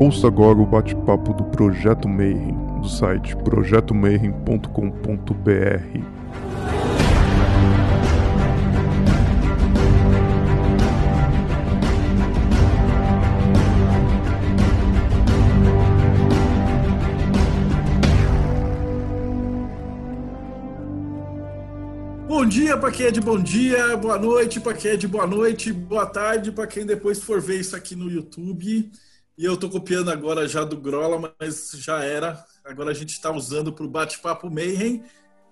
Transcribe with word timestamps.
Ouça 0.00 0.26
agora 0.28 0.58
o 0.58 0.64
bate-papo 0.64 1.34
do 1.34 1.44
Projeto 1.44 2.08
Mayhem, 2.08 2.56
do 2.80 2.88
site 2.88 3.36
projetomayhem.com.br. 3.36 6.00
Bom 22.26 22.46
dia 22.46 22.78
para 22.78 22.90
quem 22.90 23.04
é 23.04 23.10
de 23.10 23.20
bom 23.20 23.38
dia, 23.38 23.98
boa 23.98 24.18
noite 24.18 24.60
para 24.60 24.72
quem 24.72 24.92
é 24.92 24.96
de 24.96 25.06
boa 25.06 25.26
noite, 25.26 25.70
boa 25.70 26.06
tarde 26.06 26.50
para 26.50 26.66
quem 26.66 26.86
depois 26.86 27.22
for 27.22 27.38
ver 27.38 27.60
isso 27.60 27.76
aqui 27.76 27.94
no 27.94 28.10
YouTube. 28.10 28.90
E 29.40 29.44
eu 29.46 29.54
estou 29.54 29.70
copiando 29.70 30.10
agora 30.10 30.46
já 30.46 30.64
do 30.64 30.76
Grola, 30.76 31.32
mas 31.40 31.70
já 31.76 32.04
era. 32.04 32.44
Agora 32.62 32.90
a 32.90 32.94
gente 32.94 33.12
está 33.14 33.32
usando 33.32 33.72
para 33.72 33.86
o 33.86 33.88
bate-papo 33.88 34.50
Mayhem. 34.50 35.02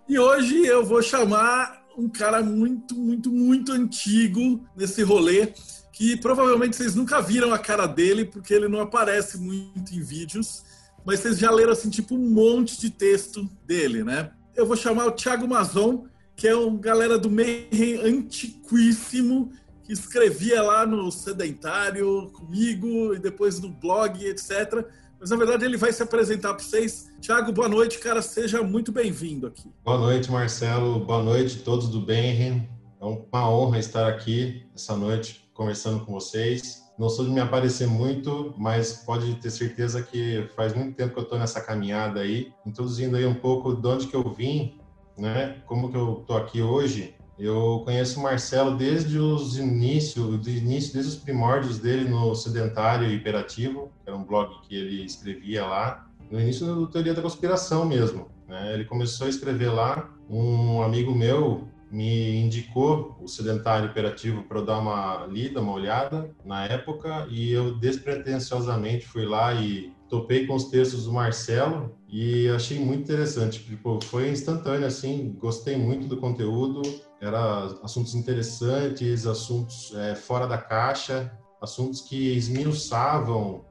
E 0.06 0.19
hoje 0.19 0.66
eu 0.66 0.84
vou 0.84 1.01
chamar 1.01 1.87
um 1.97 2.06
cara 2.06 2.42
muito, 2.42 2.95
muito, 2.95 3.33
muito 3.33 3.73
antigo 3.73 4.62
nesse 4.77 5.02
rolê, 5.02 5.55
que 5.91 6.19
provavelmente 6.19 6.77
vocês 6.77 6.95
nunca 6.95 7.23
viram 7.23 7.51
a 7.55 7.59
cara 7.59 7.87
dele, 7.87 8.27
porque 8.27 8.52
ele 8.52 8.69
não 8.69 8.80
aparece 8.80 9.38
muito 9.38 9.95
em 9.95 10.02
vídeos, 10.02 10.64
mas 11.02 11.20
vocês 11.20 11.39
já 11.39 11.50
leram 11.50 11.73
assim, 11.73 11.89
tipo, 11.89 12.14
um 12.14 12.28
monte 12.28 12.78
de 12.78 12.91
texto 12.91 13.48
dele, 13.64 14.05
né? 14.05 14.33
Eu 14.55 14.66
vou 14.66 14.77
chamar 14.77 15.06
o 15.06 15.12
Thiago 15.12 15.48
Mazon, 15.48 16.05
que 16.36 16.47
é 16.47 16.55
um 16.55 16.77
galera 16.77 17.19
do 17.19 17.30
Mayhem 17.30 18.02
antiquíssimo, 18.05 19.50
que 19.88 19.95
escrevia 19.95 20.62
lá 20.62 20.87
no 20.87 21.10
Sedentário 21.10 22.30
comigo 22.34 23.15
e 23.15 23.19
depois 23.19 23.58
no 23.58 23.70
blog, 23.70 24.22
etc. 24.22 24.86
Mas 25.19 25.30
na 25.30 25.36
verdade 25.36 25.64
ele 25.64 25.78
vai 25.78 25.91
se 25.91 26.03
apresentar 26.03 26.53
para 26.53 26.62
vocês. 26.62 27.11
Tiago, 27.22 27.50
boa 27.53 27.70
noite, 27.70 27.98
cara. 27.98 28.20
Seja 28.20 28.62
muito 28.62 28.92
bem-vindo 28.92 29.47
aqui. 29.47 29.72
Boa 29.83 29.97
noite, 29.97 30.30
Marcelo. 30.30 31.00
Boa 31.00 31.22
noite 31.22 31.61
todos 31.61 31.89
do 31.89 32.03
Benren. 32.03 32.69
É 33.00 33.05
uma 33.05 33.50
honra 33.50 33.78
estar 33.78 34.06
aqui 34.06 34.67
essa 34.75 34.95
noite 34.95 35.48
conversando 35.55 36.05
com 36.05 36.12
vocês. 36.12 36.83
Não 36.98 37.08
sou 37.08 37.25
de 37.25 37.30
me 37.30 37.41
aparecer 37.41 37.86
muito, 37.86 38.55
mas 38.58 38.92
pode 38.92 39.36
ter 39.36 39.50
certeza 39.50 40.02
que 40.02 40.50
faz 40.55 40.75
muito 40.75 40.97
tempo 40.97 41.14
que 41.14 41.19
eu 41.19 41.23
estou 41.23 41.39
nessa 41.39 41.62
caminhada 41.62 42.20
aí, 42.20 42.52
introduzindo 42.67 43.17
aí 43.17 43.25
um 43.25 43.36
pouco 43.36 43.75
de 43.75 43.89
onde 43.89 44.06
que 44.06 44.14
eu 44.14 44.34
vim, 44.34 44.78
né? 45.17 45.62
Como 45.64 45.91
que 45.91 45.97
eu 45.97 46.19
estou 46.20 46.36
aqui 46.36 46.61
hoje 46.61 47.14
eu 47.39 47.83
conheço 47.84 48.19
o 48.19 48.22
Marcelo 48.22 48.77
desde 48.77 49.19
os 49.19 49.56
inícios, 49.56 50.39
do 50.39 50.50
início, 50.50 50.94
desde 50.94 51.12
os 51.12 51.17
primórdios 51.17 51.78
dele 51.78 52.08
no 52.08 52.34
Sedentário 52.34 53.11
Hiperativo, 53.11 53.92
que 54.03 54.11
era 54.11 54.17
um 54.17 54.25
blog 54.25 54.61
que 54.62 54.75
ele 54.75 55.05
escrevia 55.05 55.64
lá, 55.64 56.08
no 56.30 56.41
início 56.41 56.67
da 56.67 56.92
teoria 56.92 57.14
da 57.14 57.22
conspiração 57.22 57.84
mesmo. 57.84 58.28
Né? 58.48 58.75
Ele 58.75 58.84
começou 58.84 59.27
a 59.27 59.30
escrever 59.30 59.70
lá, 59.70 60.11
um 60.28 60.83
amigo 60.83 61.14
meu 61.14 61.69
me 61.91 62.36
indicou 62.36 63.17
o 63.20 63.28
Sedentário 63.28 63.89
Hiperativo 63.89 64.42
para 64.42 64.58
eu 64.58 64.64
dar 64.64 64.78
uma 64.78 65.27
lida, 65.27 65.61
uma 65.61 65.73
olhada 65.73 66.30
na 66.45 66.67
época, 66.67 67.27
e 67.30 67.50
eu 67.52 67.77
despretensiosamente 67.77 69.06
fui 69.06 69.25
lá 69.25 69.55
e 69.55 69.92
topei 70.09 70.47
com 70.47 70.55
os 70.55 70.64
textos 70.64 71.05
do 71.05 71.12
Marcelo 71.12 71.95
e 72.09 72.48
achei 72.48 72.78
muito 72.78 73.03
interessante. 73.03 73.62
Tipo, 73.62 74.03
foi 74.05 74.31
instantâneo, 74.31 74.87
assim, 74.87 75.37
gostei 75.39 75.77
muito 75.77 76.06
do 76.06 76.17
conteúdo, 76.17 76.83
era 77.20 77.67
assuntos 77.83 78.14
interessantes, 78.14 79.27
assuntos 79.27 79.92
é, 79.95 80.14
fora 80.14 80.47
da 80.47 80.59
caixa, 80.59 81.33
assuntos 81.61 82.01
que 82.01 82.36
esmiuçavam 82.36 83.67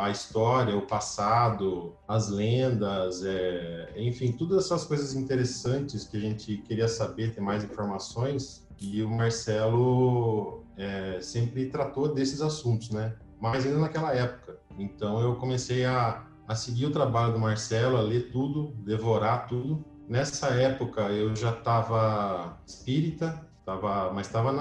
a 0.00 0.10
história, 0.10 0.76
o 0.76 0.82
passado, 0.82 1.94
as 2.08 2.28
lendas, 2.28 3.22
é, 3.24 3.92
enfim, 3.96 4.32
todas 4.32 4.64
essas 4.64 4.84
coisas 4.84 5.14
interessantes 5.14 6.04
que 6.04 6.16
a 6.16 6.20
gente 6.20 6.56
queria 6.58 6.88
saber, 6.88 7.32
ter 7.32 7.40
mais 7.40 7.62
informações. 7.62 8.66
E 8.80 9.00
o 9.02 9.08
Marcelo 9.08 10.64
é, 10.76 11.20
sempre 11.20 11.66
tratou 11.66 12.12
desses 12.12 12.40
assuntos, 12.40 12.90
né? 12.90 13.14
Mas 13.40 13.64
ainda 13.64 13.78
naquela 13.78 14.14
época. 14.14 14.58
Então 14.78 15.20
eu 15.20 15.36
comecei 15.36 15.84
a, 15.84 16.24
a 16.46 16.54
seguir 16.54 16.86
o 16.86 16.92
trabalho 16.92 17.32
do 17.32 17.38
Marcelo, 17.38 17.96
a 17.96 18.00
ler 18.00 18.30
tudo, 18.30 18.74
devorar 18.84 19.46
tudo. 19.46 19.84
Nessa 20.08 20.48
época 20.48 21.02
eu 21.02 21.34
já 21.34 21.50
estava 21.50 22.60
espírita, 22.66 23.46
tava, 23.64 24.12
mas 24.12 24.26
estava 24.26 24.52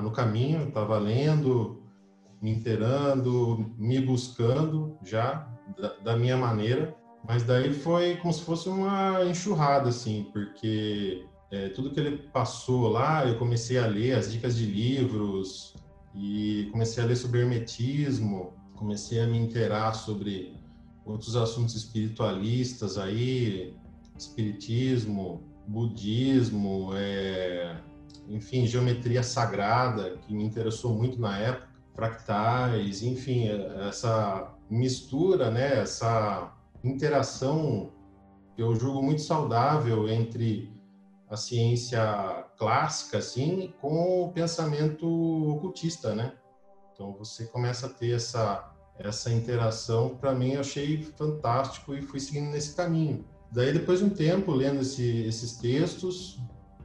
no 0.00 0.10
caminho, 0.10 0.68
estava 0.68 0.98
lendo, 0.98 1.82
me 2.40 2.50
inteirando, 2.50 3.74
me 3.76 4.00
buscando 4.00 4.96
já 5.04 5.48
da, 5.78 5.88
da, 5.96 6.16
minha 6.16 6.36
maneira. 6.36 6.94
Mas 7.26 7.42
daí 7.42 7.72
foi 7.72 8.16
como 8.16 8.32
se 8.32 8.42
fosse 8.42 8.68
uma 8.68 9.24
enxurrada, 9.24 9.88
assim, 9.88 10.30
porque 10.32 11.26
é, 11.50 11.70
tudo 11.70 11.90
que 11.90 11.98
ele 11.98 12.18
passou 12.28 12.88
lá, 12.88 13.26
eu 13.26 13.36
comecei 13.36 13.78
a 13.78 13.86
ler 13.86 14.12
as 14.14 14.30
dicas 14.30 14.56
de 14.56 14.64
livros 14.64 15.74
e 16.16 16.68
comecei 16.72 17.02
a 17.02 17.06
ler 17.06 17.16
sobre 17.16 17.40
hermetismo, 17.40 18.54
comecei 18.74 19.20
a 19.20 19.26
me 19.26 19.38
inteirar 19.38 19.94
sobre 19.94 20.56
outros 21.04 21.36
assuntos 21.36 21.74
espiritualistas 21.74 22.98
aí, 22.98 23.74
espiritismo, 24.18 25.42
budismo, 25.66 26.90
é, 26.94 27.76
enfim, 28.28 28.66
geometria 28.66 29.22
sagrada, 29.22 30.16
que 30.18 30.34
me 30.34 30.44
interessou 30.44 30.94
muito 30.94 31.20
na 31.20 31.38
época, 31.38 31.68
fractais, 31.94 33.02
enfim, 33.02 33.48
essa 33.88 34.54
mistura, 34.68 35.50
né, 35.50 35.80
essa 35.80 36.52
interação 36.84 37.90
que 38.54 38.62
eu 38.62 38.74
julgo 38.74 39.02
muito 39.02 39.22
saudável 39.22 40.08
entre 40.08 40.70
a 41.28 41.36
ciência 41.36 42.45
clássica, 42.56 43.18
assim, 43.18 43.72
com 43.80 44.24
o 44.24 44.32
pensamento 44.32 45.06
ocultista, 45.50 46.14
né? 46.14 46.32
Então 46.92 47.12
você 47.12 47.46
começa 47.46 47.86
a 47.86 47.90
ter 47.90 48.12
essa 48.12 48.72
essa 48.98 49.30
interação, 49.30 50.16
para 50.16 50.34
mim 50.34 50.52
eu 50.52 50.60
achei 50.60 51.02
fantástico 51.02 51.94
e 51.94 52.00
fui 52.00 52.18
seguindo 52.18 52.50
nesse 52.50 52.74
caminho. 52.74 53.24
Daí 53.52 53.72
depois 53.72 53.98
de 53.98 54.06
um 54.06 54.10
tempo 54.10 54.52
lendo 54.52 54.80
esse, 54.80 55.04
esses 55.24 55.52
textos 55.58 56.40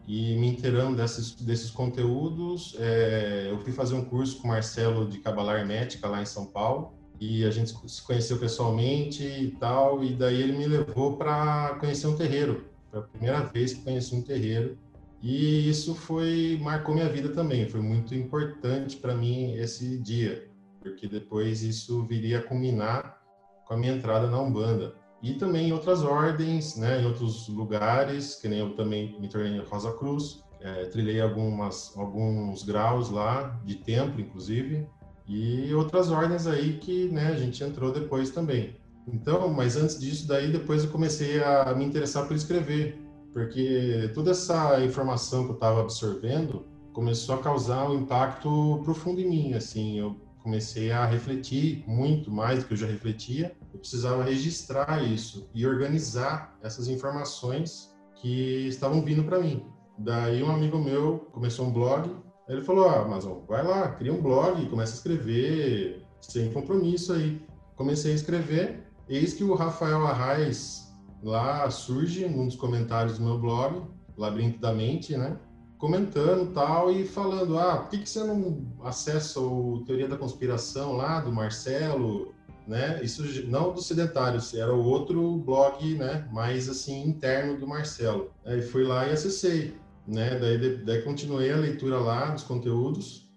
e 0.08 0.36
me 0.36 0.50
inteirando 0.50 0.98
desses, 0.98 1.34
desses 1.36 1.72
conteúdos, 1.72 2.76
é, 2.80 3.48
eu 3.50 3.58
fui 3.60 3.72
fazer 3.72 3.96
um 3.96 4.04
curso 4.04 4.42
com 4.42 4.48
o 4.48 4.52
Marcelo 4.52 5.08
de 5.08 5.20
Cabala 5.20 5.58
Hermética 5.58 6.08
lá 6.08 6.22
em 6.22 6.26
São 6.26 6.46
Paulo 6.46 6.94
e 7.20 7.46
a 7.46 7.52
gente 7.52 7.74
se 7.88 8.02
conheceu 8.02 8.38
pessoalmente 8.38 9.24
e 9.24 9.52
tal, 9.52 10.04
e 10.04 10.14
daí 10.14 10.42
ele 10.42 10.58
me 10.58 10.66
levou 10.66 11.18
para 11.18 11.76
conhecer 11.80 12.08
um 12.08 12.16
terreiro. 12.16 12.66
Foi 12.90 13.00
a 13.00 13.04
primeira 13.04 13.42
vez 13.42 13.74
que 13.74 13.84
conheci 13.84 14.16
um 14.16 14.24
terreiro 14.24 14.78
e 15.22 15.70
isso 15.70 15.94
foi 15.94 16.60
marcou 16.62 16.96
minha 16.96 17.08
vida 17.08 17.30
também. 17.30 17.70
Foi 17.70 17.80
muito 17.80 18.16
importante 18.16 18.98
para 18.98 19.16
mim 19.16 19.54
esse 19.54 19.98
dia, 20.00 20.50
porque 20.82 21.08
depois 21.08 21.62
isso 21.62 22.04
viria 22.06 22.40
a 22.40 22.44
culminar 22.44 23.22
com 23.68 23.76
a 23.76 23.78
minha 23.78 23.94
entrada 23.94 24.28
na 24.28 24.42
Umbanda. 24.42 24.96
E 25.22 25.36
também 25.36 25.70
em 25.70 25.72
outras 25.72 26.02
ordens, 26.02 26.76
né, 26.76 27.02
em 27.02 27.06
outros 27.06 27.48
lugares, 27.48 28.36
que 28.36 28.48
nem 28.48 28.60
eu 28.60 28.76
também 28.76 29.20
me 29.20 29.30
tornei 29.30 29.60
Rosa 29.60 29.92
Cruz, 29.94 30.44
é, 30.60 30.86
trilhei 30.86 31.22
algumas, 31.22 31.96
alguns 31.96 32.64
graus 32.64 33.12
lá, 33.12 33.60
de 33.64 33.76
templo, 33.76 34.20
inclusive, 34.20 34.88
e 35.28 35.72
outras 35.76 36.10
ordens 36.10 36.48
aí 36.48 36.78
que 36.80 37.08
né, 37.10 37.28
a 37.28 37.36
gente 37.36 37.64
entrou 37.64 37.92
depois 37.92 38.32
também. 38.32 38.76
Então, 39.08 39.48
mas 39.50 39.78
antes 39.78 40.00
disso, 40.00 40.28
daí 40.28 40.52
depois 40.52 40.84
eu 40.84 40.90
comecei 40.90 41.44
a 41.44 41.74
me 41.76 41.86
interessar 41.86 42.28
por 42.28 42.36
escrever, 42.36 43.00
porque 43.34 44.12
toda 44.14 44.32
essa 44.32 44.84
informação 44.84 45.46
que 45.46 45.52
eu 45.52 45.56
estava 45.56 45.82
absorvendo 45.82 46.66
começou 46.94 47.36
a 47.36 47.38
causar 47.38 47.90
um 47.90 48.00
impacto 48.02 48.82
profundo 48.84 49.22
em 49.22 49.30
mim, 49.30 49.54
assim, 49.54 50.00
eu 50.00 50.20
comecei 50.44 50.92
a 50.92 51.06
refletir 51.06 51.84
muito 51.88 52.32
mais 52.32 52.60
do 52.60 52.66
que 52.66 52.74
eu 52.74 52.78
já 52.78 52.88
refletia, 52.88 53.56
eu 53.74 53.80
precisava 53.80 54.24
registrar 54.24 55.04
isso 55.04 55.50
e 55.54 55.66
organizar 55.66 56.58
essas 56.62 56.88
informações 56.88 57.94
que 58.16 58.68
estavam 58.68 59.02
vindo 59.02 59.24
para 59.24 59.40
mim. 59.40 59.64
Daí 59.98 60.44
um 60.44 60.52
amigo 60.52 60.78
meu 60.80 61.28
começou 61.32 61.68
um 61.68 61.72
blog, 61.72 62.10
ele 62.48 62.62
falou: 62.62 62.90
"Ah, 62.90 63.02
Amazon, 63.02 63.40
vai 63.48 63.64
lá, 63.64 63.90
cria 63.90 64.14
um 64.14 64.22
blog, 64.22 64.68
começa 64.68 64.94
a 64.94 64.96
escrever, 64.96 66.06
sem 66.20 66.52
compromisso 66.52 67.14
aí". 67.14 67.42
Comecei 67.76 68.12
a 68.12 68.16
escrever, 68.16 68.84
eis 69.08 69.34
que 69.34 69.44
o 69.44 69.54
Rafael 69.54 70.06
Arraes 70.06 70.91
lá 71.24 71.70
surge 71.70 72.28
num 72.28 72.48
dos 72.48 72.56
comentários 72.56 73.18
do 73.18 73.24
meu 73.24 73.38
blog, 73.38 73.84
Labirinto 74.18 74.60
da 74.60 74.74
Mente, 74.74 75.16
né? 75.18 75.38
Comentando 75.78 76.54
tal 76.54 76.92
e 76.92 77.06
falando: 77.06 77.58
ah, 77.58 77.78
por 77.78 77.90
que, 77.90 78.00
que 78.00 78.10
você 78.10 78.24
não 78.24 78.66
acessa 78.84 79.40
o 79.40 79.84
Teoria 79.86 80.08
da 80.08 80.18
Conspiração 80.18 80.94
lá 80.94 81.20
do 81.20 81.32
Marcelo? 81.32 82.34
Né? 82.68 83.04
Isso 83.04 83.24
não 83.48 83.74
do 83.74 83.82
Sedentários, 83.82 84.54
era 84.54 84.74
o 84.74 84.86
outro 84.86 85.38
blog, 85.38 85.96
né? 85.96 86.28
Mais 86.32 86.70
assim 86.70 87.04
interno 87.08 87.60
do 87.60 87.68
Marcelo. 87.68 88.32
Aí 88.46 88.62
fui 88.62 88.84
lá 88.84 89.08
e 89.08 89.12
acessei, 89.12 89.76
né? 90.08 90.38
Daí, 90.38 90.78
daí 90.78 91.02
continuei 91.02 91.52
a 91.52 91.58
leitura 91.58 92.00
lá 92.00 92.30
dos 92.30 92.44
conteúdos 92.44 93.32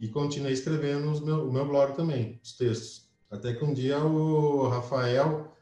e 0.00 0.08
continuei 0.08 0.52
escrevendo 0.52 1.20
meu, 1.24 1.48
o 1.48 1.52
meu 1.52 1.66
blog 1.66 1.94
também, 1.94 2.40
os 2.42 2.56
textos 2.56 3.08
Até 3.30 3.52
que 3.52 3.64
um 3.64 3.72
dia 3.72 3.98
o 3.98 4.68
Rafael, 4.68 5.53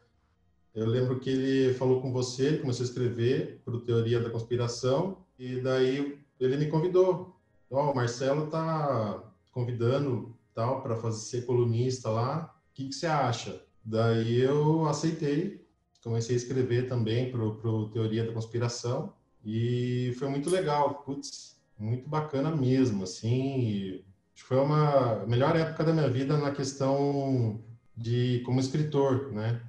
eu 0.75 0.87
lembro 0.87 1.19
que 1.19 1.29
ele 1.29 1.73
falou 1.75 2.01
com 2.01 2.11
você, 2.11 2.57
começou 2.57 2.83
a 2.83 2.87
escrever 2.87 3.61
para 3.63 3.75
o 3.75 3.81
Teoria 3.81 4.19
da 4.19 4.29
Conspiração, 4.29 5.17
e 5.37 5.61
daí 5.61 6.17
ele 6.39 6.57
me 6.57 6.67
convidou. 6.67 7.35
Ó, 7.69 7.87
oh, 7.87 7.91
o 7.91 7.95
Marcelo 7.95 8.47
tá 8.47 9.23
convidando 9.51 10.35
tal 10.53 10.81
para 10.81 10.95
fazer 10.95 11.19
ser 11.19 11.45
colunista 11.45 12.09
lá. 12.09 12.55
O 12.71 12.73
que, 12.73 12.87
que 12.87 12.93
você 12.95 13.05
acha? 13.05 13.63
Daí 13.83 14.39
eu 14.39 14.85
aceitei, 14.85 15.65
comecei 16.03 16.35
a 16.35 16.37
escrever 16.37 16.87
também 16.87 17.31
para 17.31 17.41
o 17.41 17.89
Teoria 17.89 18.25
da 18.25 18.33
Conspiração 18.33 19.13
e 19.45 20.13
foi 20.17 20.27
muito 20.29 20.49
legal. 20.49 21.03
Putz, 21.05 21.57
muito 21.77 22.09
bacana 22.09 22.55
mesmo, 22.55 23.03
assim. 23.03 24.03
Foi 24.35 24.57
uma 24.57 25.25
melhor 25.27 25.55
época 25.55 25.83
da 25.83 25.93
minha 25.93 26.09
vida 26.09 26.37
na 26.37 26.51
questão 26.51 27.61
de 27.95 28.41
como 28.45 28.59
escritor, 28.59 29.31
né? 29.31 29.61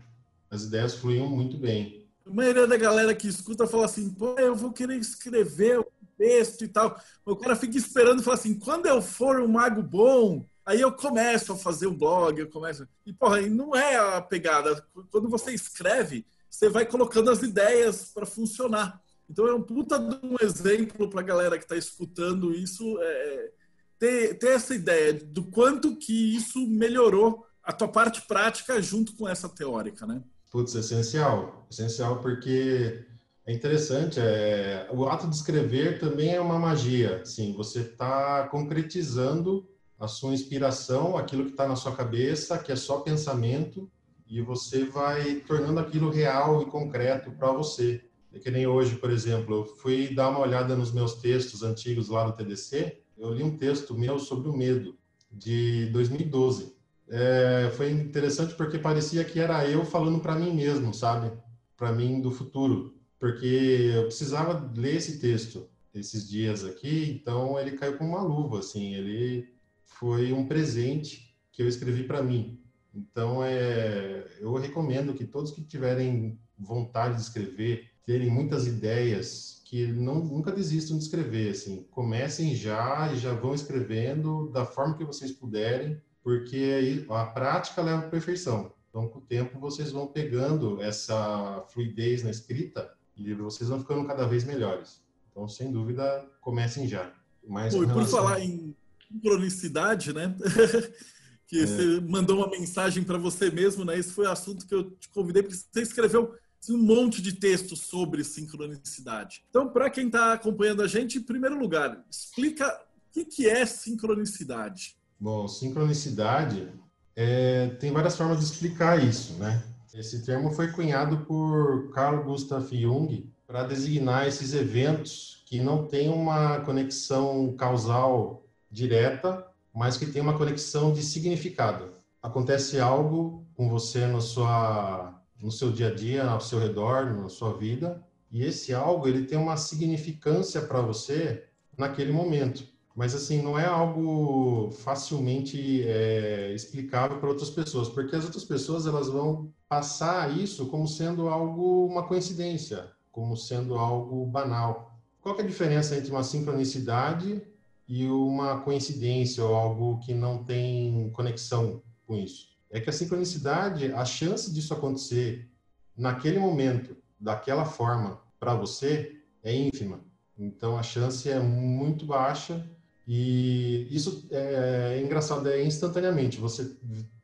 As 0.55 0.63
ideias 0.63 0.95
fluíam 0.95 1.27
muito 1.27 1.59
bem. 1.59 2.07
A 2.25 2.33
maioria 2.33 2.65
da 2.65 2.77
galera 2.77 3.13
que 3.13 3.27
escuta 3.27 3.67
fala 3.67 3.87
assim, 3.87 4.09
pô, 4.09 4.37
eu 4.39 4.55
vou 4.55 4.73
querer 4.73 4.97
escrever 4.97 5.81
um 5.81 5.85
texto 6.17 6.63
e 6.63 6.69
tal. 6.69 6.97
O 7.27 7.35
cara 7.35 7.57
fica 7.57 7.77
esperando 7.77 8.21
e 8.21 8.25
fala 8.25 8.37
assim, 8.37 8.55
quando 8.55 8.87
eu 8.87 9.03
for 9.03 9.41
um 9.41 9.49
mago 9.49 9.83
bom, 9.83 10.47
aí 10.65 10.81
eu 10.81 10.93
começo 10.93 11.53
a 11.53 11.57
fazer 11.57 11.89
um 11.89 11.99
blog, 11.99 12.39
eu 12.39 12.49
começo... 12.49 12.87
E, 13.05 13.13
porra, 13.13 13.41
não 13.43 13.75
é 13.75 13.97
a 13.97 14.21
pegada. 14.21 14.81
Quando 15.11 15.29
você 15.29 15.53
escreve, 15.53 16.25
você 16.49 16.69
vai 16.69 16.87
colocando 16.87 17.33
as 17.33 17.43
ideias 17.43 18.13
para 18.15 18.25
funcionar. 18.25 19.03
Então 19.29 19.49
é 19.49 19.55
um 19.55 19.63
puta 19.63 19.99
de 19.99 20.25
um 20.25 20.37
exemplo 20.41 21.11
para 21.11 21.21
a 21.21 21.25
galera 21.25 21.59
que 21.59 21.65
está 21.65 21.77
escutando 21.77 22.55
isso 22.55 22.97
é, 23.01 23.05
é, 23.05 23.53
ter, 23.99 24.39
ter 24.39 24.51
essa 24.51 24.73
ideia 24.73 25.15
do 25.15 25.43
quanto 25.47 25.97
que 25.97 26.37
isso 26.37 26.65
melhorou 26.65 27.45
a 27.61 27.73
tua 27.73 27.89
parte 27.89 28.23
prática 28.23 28.81
junto 28.81 29.17
com 29.17 29.29
essa 29.29 29.49
teórica, 29.49 30.07
né? 30.07 30.23
Putz, 30.55 30.73
essencial. 30.77 31.67
Essencial 31.69 32.21
porque 32.21 33.05
é 33.45 33.53
interessante, 33.53 34.21
é, 34.21 34.89
o 34.93 35.05
ato 35.05 35.27
de 35.27 35.35
escrever 35.35 35.99
também 35.99 36.33
é 36.33 36.41
uma 36.41 36.61
magia. 36.61 37.25
Sim, 37.25 37.53
você 37.55 37.81
está 37.81 38.47
concretizando 38.47 39.69
a 39.99 40.07
sua 40.07 40.33
inspiração, 40.33 41.17
aquilo 41.17 41.47
que 41.47 41.51
está 41.51 41.67
na 41.67 41.75
sua 41.75 41.91
cabeça, 41.91 42.57
que 42.57 42.71
é 42.71 42.77
só 42.77 43.01
pensamento, 43.01 43.91
e 44.29 44.41
você 44.41 44.85
vai 44.85 45.41
tornando 45.41 45.81
aquilo 45.81 46.09
real 46.09 46.63
e 46.63 46.67
concreto 46.67 47.33
para 47.33 47.51
você. 47.51 48.05
É 48.33 48.39
que 48.39 48.49
nem 48.49 48.65
hoje, 48.65 48.95
por 48.95 49.11
exemplo, 49.11 49.57
eu 49.57 49.65
fui 49.65 50.15
dar 50.15 50.29
uma 50.29 50.39
olhada 50.39 50.77
nos 50.77 50.93
meus 50.93 51.15
textos 51.15 51.65
antigos 51.65 52.09
lá 52.09 52.23
do 52.23 52.33
TDC, 52.33 53.03
eu 53.19 53.35
li 53.35 53.43
um 53.43 53.59
texto 53.59 53.99
meu 53.99 54.21
sobre 54.21 54.49
o 54.49 54.57
medo, 54.57 54.97
de 55.33 55.87
2012. 55.87 56.77
É, 57.09 57.71
foi 57.77 57.91
interessante 57.91 58.55
porque 58.55 58.79
parecia 58.79 59.25
que 59.25 59.39
era 59.39 59.69
eu 59.69 59.85
falando 59.85 60.21
para 60.21 60.35
mim 60.35 60.55
mesmo, 60.55 60.95
sabe? 60.95 61.33
Para 61.77 61.93
mim 61.93 62.21
do 62.21 62.31
futuro. 62.31 62.95
Porque 63.19 63.91
eu 63.95 64.05
precisava 64.05 64.73
ler 64.77 64.97
esse 64.97 65.19
texto 65.19 65.69
esses 65.95 66.29
dias 66.29 66.65
aqui, 66.65 67.21
então 67.21 67.59
ele 67.59 67.77
caiu 67.77 67.97
com 67.97 68.05
uma 68.05 68.21
luva, 68.21 68.59
assim. 68.59 68.95
Ele 68.95 69.49
foi 69.85 70.33
um 70.33 70.47
presente 70.47 71.35
que 71.53 71.63
eu 71.63 71.69
escrevi 71.69 72.03
para 72.05 72.23
mim. 72.23 72.61
Então, 72.95 73.45
é, 73.45 74.27
eu 74.41 74.53
recomendo 74.55 75.15
que 75.15 75.25
todos 75.25 75.53
que 75.53 75.63
tiverem 75.63 76.39
vontade 76.59 77.17
de 77.17 77.23
escrever, 77.23 77.91
terem 78.05 78.31
muitas 78.31 78.67
ideias, 78.67 79.63
que 79.65 79.87
não, 79.87 80.23
nunca 80.23 80.53
desistam 80.53 80.99
de 80.99 81.05
escrever, 81.05 81.51
assim, 81.51 81.87
comecem 81.91 82.55
já 82.55 83.11
e 83.13 83.19
já 83.19 83.33
vão 83.33 83.55
escrevendo 83.55 84.51
da 84.51 84.65
forma 84.65 84.97
que 84.97 85.05
vocês 85.05 85.33
puderem, 85.33 86.01
porque 86.25 87.05
a 87.11 87.27
prática 87.27 87.83
leva 87.83 88.07
à 88.07 88.09
perfeição. 88.09 88.73
Então, 88.89 89.07
com 89.07 89.19
o 89.19 89.23
tempo, 89.23 89.61
vocês 89.61 89.93
vão 89.93 90.07
pegando 90.07 90.81
essa 90.81 91.63
fluidez 91.69 92.23
na 92.23 92.31
escrita 92.31 92.91
e 93.15 93.35
vocês 93.35 93.69
vão 93.69 93.79
ficando 93.79 94.07
cada 94.07 94.27
vez 94.27 94.45
melhores. 94.45 95.03
Então, 95.31 95.47
sem 95.47 95.71
dúvida, 95.71 96.27
comecem 96.41 96.89
já. 96.89 97.13
Mas, 97.47 97.75
Pô, 97.75 97.87
por 97.87 98.07
falar 98.07 98.41
em 98.41 98.75
cronicidade, 99.23 100.13
né? 100.15 100.35
que 101.47 101.61
é. 101.61 101.67
você 101.67 102.01
mandou 102.01 102.39
uma 102.39 102.51
mensagem 102.51 103.05
para 103.05 103.19
você 103.19 103.51
mesmo, 103.51 103.85
né? 103.85 103.99
Esse 103.99 104.13
foi 104.13 104.27
o 104.27 104.31
assunto 104.31 104.67
que 104.67 104.75
eu 104.75 104.91
te 104.93 105.09
convidei, 105.11 105.43
porque 105.43 105.57
você 105.57 105.83
escreveu 105.83 106.35
um 106.71 106.79
monte 106.79 107.21
de 107.21 107.35
textos 107.35 107.81
sobre 107.81 108.25
sincronicidade. 108.25 109.45
Então, 109.51 109.69
para 109.69 109.91
quem 109.91 110.07
está 110.07 110.33
acompanhando 110.33 110.83
a 110.83 110.87
gente, 110.87 111.19
em 111.19 111.23
primeiro 111.23 111.59
lugar, 111.59 112.03
explica 112.11 112.81
o 113.15 113.25
que, 113.25 113.49
é 113.49 113.67
sincronicidade. 113.67 114.97
Bom, 115.19 115.47
sincronicidade 115.49 116.69
é, 117.17 117.69
tem 117.81 117.93
várias 117.93 118.17
formas 118.17 118.39
de 118.39 118.45
explicar 118.45 119.03
isso, 119.03 119.35
né? 119.35 119.63
Esse 119.95 120.25
termo 120.25 120.51
foi 120.51 120.73
cunhado 120.73 121.19
por 121.19 121.91
Carl 121.93 122.25
Gustav 122.25 122.69
Jung 122.73 123.31
para 123.47 123.63
designar 123.63 124.27
esses 124.27 124.53
eventos 124.53 125.43
que 125.47 125.61
não 125.61 125.87
têm 125.87 126.09
uma 126.09 126.61
conexão 126.61 127.55
causal 127.57 128.43
direta, 128.71 129.47
mas 129.73 129.97
que 129.97 130.07
tem 130.07 130.21
uma 130.21 130.37
conexão 130.37 130.93
de 130.93 131.03
significado. 131.03 131.93
Acontece 132.21 132.81
algo 132.81 133.47
com 133.55 133.69
você 133.69 134.07
na 134.07 134.21
sua 134.21 135.15
no 135.41 135.51
seu 135.51 135.71
dia 135.71 135.89
a 135.89 135.95
dia, 135.95 136.25
ao 136.25 136.41
seu 136.41 136.59
redor, 136.59 137.15
na 137.15 137.29
sua 137.29 137.53
vida, 137.53 138.03
e 138.33 138.43
esse 138.43 138.73
algo 138.73 139.07
ele 139.07 139.27
tem 139.27 139.37
uma 139.37 139.59
significância 139.59 140.63
para 140.63 140.81
você 140.81 141.45
naquele 141.77 142.13
momento. 142.13 142.65
Mas 142.95 143.15
assim 143.15 143.43
não 143.43 143.59
é 143.59 143.67
algo 143.67 144.71
facilmente 144.71 145.83
é, 145.83 146.53
explicável 146.55 147.19
para 147.19 147.29
outras 147.29 147.51
pessoas, 147.51 147.89
porque 147.89 148.15
as 148.15 148.25
outras 148.25 148.45
pessoas 148.45 148.87
elas 148.87 149.09
vão 149.09 149.53
passar 149.69 150.37
isso 150.37 150.67
como 150.67 150.87
sendo 150.87 151.29
algo 151.29 151.87
uma 151.87 152.07
coincidência, 152.07 152.93
como 153.11 153.37
sendo 153.37 153.75
algo 153.75 154.25
banal. 154.27 154.97
Qual 155.21 155.37
é 155.39 155.43
a 155.43 155.47
diferença 155.47 155.97
entre 155.97 156.11
uma 156.11 156.23
sincronicidade 156.23 157.43
e 157.89 158.07
uma 158.07 158.61
coincidência 158.61 159.45
ou 159.45 159.55
algo 159.55 159.99
que 159.99 160.15
não 160.15 160.45
tem 160.45 161.11
conexão 161.11 161.83
com 162.07 162.15
isso? 162.15 162.55
é 162.75 162.81
que 162.81 162.91
a 162.91 162.93
sincronicidade, 162.93 163.93
a 163.93 164.05
chance 164.05 164.53
disso 164.53 164.75
acontecer 164.75 165.49
naquele 165.97 166.41
momento, 166.41 166.97
daquela 167.21 167.65
forma, 167.65 168.21
para 168.41 168.53
você, 168.53 169.21
é 169.45 169.55
ínfima. 169.55 170.01
Então 170.37 170.77
a 170.77 170.83
chance 170.83 171.31
é 171.31 171.39
muito 171.39 172.05
baixa 172.05 172.69
e 173.07 173.87
isso 173.91 174.27
é, 174.31 174.97
é 174.97 175.03
engraçado, 175.03 175.49
é 175.49 175.63
instantaneamente. 175.63 176.41
Você 176.41 176.77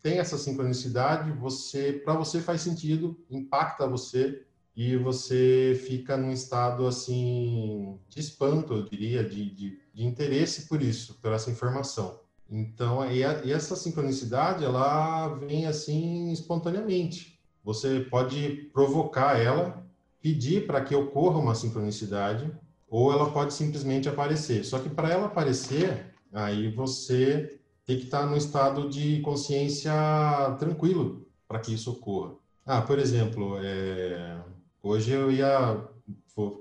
tem 0.03 0.19
essa 0.19 0.37
sincronicidade, 0.37 1.33
você, 1.33 1.93
para 1.93 2.15
você 2.15 2.41
faz 2.41 2.61
sentido, 2.61 3.19
impacta 3.31 3.87
você 3.87 4.43
e 4.77 4.97
você 4.97 5.81
fica 5.87 6.17
num 6.17 6.33
estado 6.33 6.87
assim 6.87 7.99
de 8.09 8.21
espanto, 8.21 8.75
eu 8.75 8.85
diria, 8.85 9.25
de, 9.25 9.51
de, 9.51 9.79
de 9.93 10.05
interesse 10.05 10.69
por 10.69 10.83
isso, 10.83 11.19
por 11.21 11.33
essa 11.33 11.51
informação. 11.51 12.21
Então, 12.49 13.11
e, 13.11 13.25
a, 13.25 13.45
e 13.45 13.53
essa 13.53 13.77
sincronicidade, 13.77 14.65
ela 14.65 15.29
vem 15.35 15.67
assim 15.67 16.31
espontaneamente. 16.33 17.39
Você 17.65 18.01
pode 18.01 18.69
provocar 18.73 19.39
ela, 19.39 19.87
pedir 20.21 20.67
para 20.67 20.83
que 20.83 20.95
ocorra 20.95 21.39
uma 21.39 21.55
sincronicidade, 21.55 22.51
ou 22.91 23.13
ela 23.13 23.31
pode 23.31 23.55
simplesmente 23.55 24.09
aparecer. 24.09 24.65
Só 24.65 24.81
que 24.81 24.91
para 24.91 25.09
ela 25.09 25.27
aparecer, 25.27 26.13
aí 26.33 26.69
você 26.73 27.61
tem 27.87 27.97
que 27.97 28.05
estar 28.05 28.27
no 28.27 28.37
estado 28.37 28.91
de 28.91 29.21
consciência 29.21 29.93
tranquilo 30.59 31.27
para 31.47 31.61
que 31.61 31.73
isso 31.73 31.93
ocorra. 31.93 32.35
Ah, 32.67 32.83
por 32.83 32.99
exemplo, 32.99 33.59
é... 33.63 34.39
hoje 34.83 35.13
eu 35.13 35.31
ia 35.31 35.83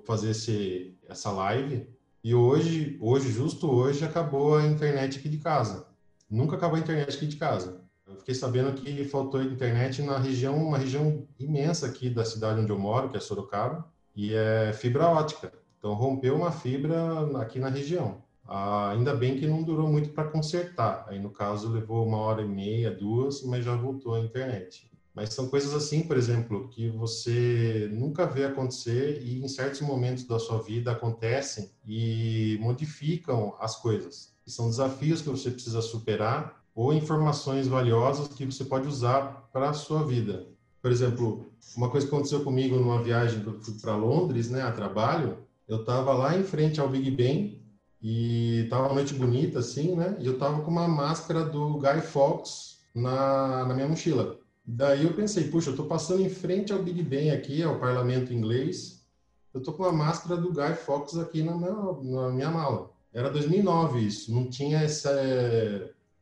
fazer 0.06 0.32
esse, 0.32 0.98
essa 1.08 1.32
live 1.32 1.88
e 2.24 2.36
hoje, 2.36 2.98
hoje, 3.02 3.32
justo 3.32 3.70
hoje, 3.72 4.06
acabou 4.06 4.56
a 4.56 4.66
internet 4.66 5.20
aqui 5.20 5.30
de 5.30 5.38
casa. 5.38 5.88
Nunca 6.30 6.56
acabou 6.56 6.78
a 6.78 6.80
internet 6.80 7.16
aqui 7.16 7.28
de 7.28 7.38
casa. 7.38 7.82
Eu 8.06 8.16
fiquei 8.16 8.36
sabendo 8.36 8.74
que 8.74 9.04
faltou 9.06 9.42
internet 9.42 10.02
na 10.02 10.18
região, 10.18 10.58
uma 10.58 10.78
região 10.78 11.28
imensa 11.40 11.88
aqui 11.88 12.10
da 12.10 12.26
cidade 12.26 12.60
onde 12.60 12.72
eu 12.72 12.78
moro, 12.78 13.10
que 13.10 13.18
é 13.18 13.20
Sorocaba, 13.20 13.88
e 14.16 14.34
é 14.34 14.74
fibra 14.74 15.08
ótica. 15.08 15.59
Então 15.80 15.94
rompeu 15.94 16.36
uma 16.36 16.52
fibra 16.52 17.42
aqui 17.42 17.58
na 17.58 17.70
região. 17.70 18.22
Ah, 18.46 18.92
ainda 18.92 19.16
bem 19.16 19.38
que 19.38 19.48
não 19.48 19.64
durou 19.64 19.88
muito 19.88 20.10
para 20.10 20.30
consertar. 20.30 21.06
Aí 21.08 21.20
no 21.20 21.30
caso 21.30 21.72
levou 21.72 22.06
uma 22.06 22.18
hora 22.18 22.42
e 22.42 22.48
meia, 22.48 22.92
duas, 22.92 23.44
mas 23.44 23.64
já 23.64 23.76
voltou 23.76 24.14
a 24.16 24.20
internet. 24.20 24.90
Mas 25.16 25.34
são 25.34 25.50
coisas 25.50 25.74
assim, 25.74 26.04
por 26.04 26.18
exemplo, 26.18 26.68
que 26.70 26.90
você 26.90 27.90
nunca 27.92 28.26
vê 28.26 28.46
acontecer 28.46 29.22
e 29.22 29.44
em 29.44 29.48
certos 29.48 29.82
momentos 29.82 30.26
da 30.26 30.40
sua 30.40 30.62
vida 30.62 30.92
acontecem 30.92 31.70
e 31.86 32.58
modificam 32.62 33.56
as 33.60 33.76
coisas. 33.76 34.34
E 34.46 34.52
são 34.52 34.70
desafios 34.70 35.22
que 35.22 35.30
você 35.30 35.52
precisa 35.52 35.82
superar 35.82 36.64
ou 36.74 36.94
informações 36.94 37.68
valiosas 37.68 38.30
que 38.30 38.46
você 38.46 38.64
pode 38.64 38.88
usar 38.88 39.50
para 39.52 39.70
a 39.70 39.74
sua 39.74 40.06
vida. 40.06 40.48
Por 40.82 40.92
exemplo, 40.92 41.52
uma 41.76 41.90
coisa 41.90 42.08
que 42.08 42.14
aconteceu 42.14 42.44
comigo 42.44 42.78
numa 42.78 43.04
viagem 43.04 43.44
para 43.82 43.96
Londres, 43.96 44.50
né, 44.50 44.62
a 44.62 44.72
trabalho, 44.72 45.38
eu 45.70 45.82
estava 45.82 46.14
lá 46.14 46.36
em 46.36 46.44
frente 46.44 46.82
ao 46.82 46.90
Big 46.90 47.12
Ben 47.12 47.64
e 48.02 48.62
estava 48.64 48.88
uma 48.88 48.96
noite 48.96 49.14
bonita 49.14 49.60
assim, 49.60 49.96
né? 49.96 50.18
E 50.20 50.26
eu 50.26 50.34
estava 50.34 50.62
com 50.62 50.72
uma 50.72 50.88
máscara 50.88 51.46
do 51.46 51.78
Guy 51.78 52.02
Fawkes 52.02 52.80
na, 52.94 53.66
na 53.66 53.76
minha 53.76 53.88
mochila. 53.88 54.40
Daí 54.66 55.06
eu 55.06 55.14
pensei, 55.14 55.48
puxa, 55.48 55.70
eu 55.70 55.74
estou 55.74 55.86
passando 55.86 56.22
em 56.22 56.30
frente 56.30 56.74
ao 56.74 56.82
Big 56.82 57.04
Ben 57.04 57.30
aqui, 57.30 57.62
ao 57.62 57.80
parlamento 57.80 58.34
inglês, 58.34 59.06
eu 59.54 59.60
estou 59.60 59.76
com 59.76 59.84
a 59.84 59.92
máscara 59.92 60.42
do 60.42 60.52
Guy 60.52 60.74
Fawkes 60.74 61.18
aqui 61.18 61.44
na 61.44 61.56
minha, 61.56 61.72
na 62.04 62.30
minha 62.32 62.50
mala. 62.50 62.90
Era 63.14 63.30
2009 63.30 64.00
isso, 64.00 64.34
não 64.34 64.50
tinha 64.50 64.84
esse 64.84 65.08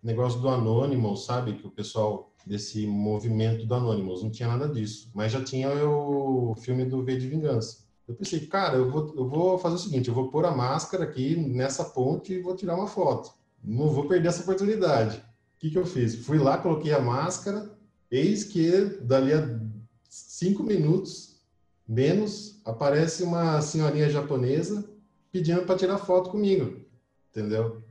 negócio 0.04 0.42
do 0.42 0.50
Anonymous, 0.50 1.26
sabe? 1.26 1.54
Que 1.54 1.68
o 1.68 1.72
pessoal 1.72 2.34
desse 2.46 2.86
movimento 2.86 3.66
do 3.66 3.76
Anonymous, 3.76 4.24
não 4.24 4.30
tinha 4.30 4.50
nada 4.50 4.68
disso. 4.68 5.10
Mas 5.14 5.32
já 5.32 5.44
tinha 5.44 5.70
o 5.70 6.56
filme 6.56 6.86
do 6.86 7.04
V 7.04 7.18
de 7.18 7.28
Vingança. 7.28 7.87
Eu 8.08 8.16
pensei, 8.16 8.40
cara, 8.48 8.78
eu 8.78 8.90
vou, 8.90 9.14
eu 9.18 9.28
vou 9.28 9.58
fazer 9.58 9.76
o 9.76 9.80
seguinte, 9.80 10.08
eu 10.08 10.14
vou 10.16 10.30
pôr 10.30 10.46
a 10.46 10.56
máscara 10.56 11.04
aqui 11.04 11.36
nessa 11.36 11.84
ponte 11.84 12.34
e 12.34 12.42
vou 12.42 12.56
tirar 12.56 12.76
uma 12.76 12.88
foto. 12.88 13.32
Não 13.62 13.90
vou 13.90 14.08
perder 14.08 14.30
essa 14.30 14.44
oportunidade. 14.44 15.18
O 15.18 15.60
que, 15.60 15.70
que 15.70 15.78
eu 15.78 15.86
fiz? 15.86 16.16
Fui 16.26 16.38
lá, 16.38 16.58
coloquei 16.58 16.94
a 16.94 17.02
máscara, 17.02 17.70
eis 18.10 18.46
que 18.46 18.72
dali 19.02 19.34
a 19.34 19.60
cinco 20.08 20.64
minutos, 20.64 21.42
menos, 21.88 22.62
aparece 22.64 23.24
uma 23.24 23.62
senhorinha 23.62 24.10
japonesa 24.10 24.88
pedindo 25.32 25.64
para 25.64 25.78
tirar 25.78 25.98
foto 25.98 26.30
comigo, 26.30 26.82
entendeu? 27.30 27.84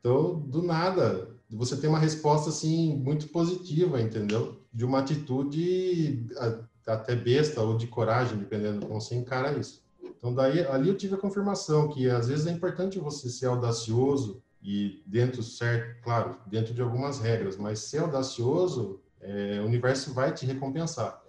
Então, 0.00 0.40
do 0.40 0.62
nada, 0.62 1.34
você 1.50 1.76
tem 1.76 1.88
uma 1.88 1.98
resposta 1.98 2.50
assim 2.50 2.96
muito 2.96 3.28
positiva, 3.28 4.00
entendeu? 4.00 4.60
De 4.72 4.84
uma 4.84 4.98
atitude 4.98 6.26
até 6.86 7.14
besta 7.14 7.60
ou 7.60 7.76
de 7.76 7.86
coragem, 7.86 8.38
dependendo 8.38 8.80
de 8.80 8.86
como 8.86 9.00
você 9.00 9.14
encara 9.14 9.56
isso. 9.58 9.82
Então 10.16 10.34
daí 10.34 10.66
ali 10.66 10.88
eu 10.88 10.96
tive 10.96 11.14
a 11.14 11.18
confirmação 11.18 11.88
que 11.88 12.08
às 12.08 12.28
vezes 12.28 12.46
é 12.46 12.50
importante 12.50 12.98
você 12.98 13.28
ser 13.28 13.46
audacioso 13.46 14.42
e 14.62 15.02
dentro 15.06 15.42
certo, 15.42 16.02
claro, 16.02 16.38
dentro 16.46 16.72
de 16.72 16.80
algumas 16.80 17.20
regras, 17.20 17.56
mas 17.58 17.80
ser 17.80 17.98
audacioso, 17.98 19.00
é, 19.20 19.60
o 19.60 19.66
universo 19.66 20.14
vai 20.14 20.32
te 20.32 20.46
recompensar. 20.46 21.22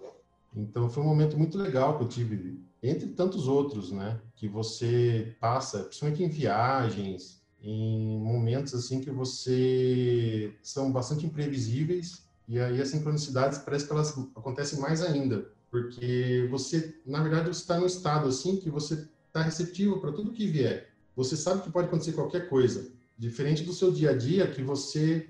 Então 0.55 0.89
foi 0.89 1.03
um 1.03 1.07
momento 1.07 1.37
muito 1.37 1.57
legal 1.57 1.97
que 1.97 2.03
eu 2.05 2.07
tive, 2.07 2.63
entre 2.81 3.09
tantos 3.09 3.47
outros, 3.47 3.91
né, 3.91 4.21
que 4.37 4.47
você 4.47 5.35
passa, 5.41 5.79
principalmente 5.83 6.23
em 6.23 6.29
viagens, 6.29 7.41
em 7.61 8.17
momentos 8.19 8.73
assim 8.73 9.01
que 9.01 9.11
você 9.11 10.55
são 10.61 10.91
bastante 10.91 11.25
imprevisíveis 11.25 12.24
e 12.47 12.59
aí 12.59 12.81
as 12.81 12.89
sincronicidades 12.89 13.57
parece 13.59 13.85
que 13.85 13.91
elas 13.91 14.17
acontecem 14.35 14.79
mais 14.79 15.01
ainda, 15.01 15.49
porque 15.71 16.47
você, 16.49 16.95
na 17.05 17.21
verdade, 17.21 17.47
você 17.47 17.61
está 17.61 17.79
num 17.79 17.85
estado 17.85 18.27
assim 18.27 18.57
que 18.57 18.69
você 18.69 19.07
está 19.27 19.41
receptivo 19.41 19.99
para 19.99 20.11
tudo 20.11 20.31
que 20.31 20.47
vier. 20.47 20.89
Você 21.15 21.35
sabe 21.35 21.61
que 21.61 21.71
pode 21.71 21.87
acontecer 21.87 22.13
qualquer 22.13 22.49
coisa, 22.49 22.91
diferente 23.17 23.63
do 23.63 23.73
seu 23.73 23.91
dia 23.91 24.11
a 24.11 24.17
dia 24.17 24.47
que 24.47 24.61
você 24.61 25.29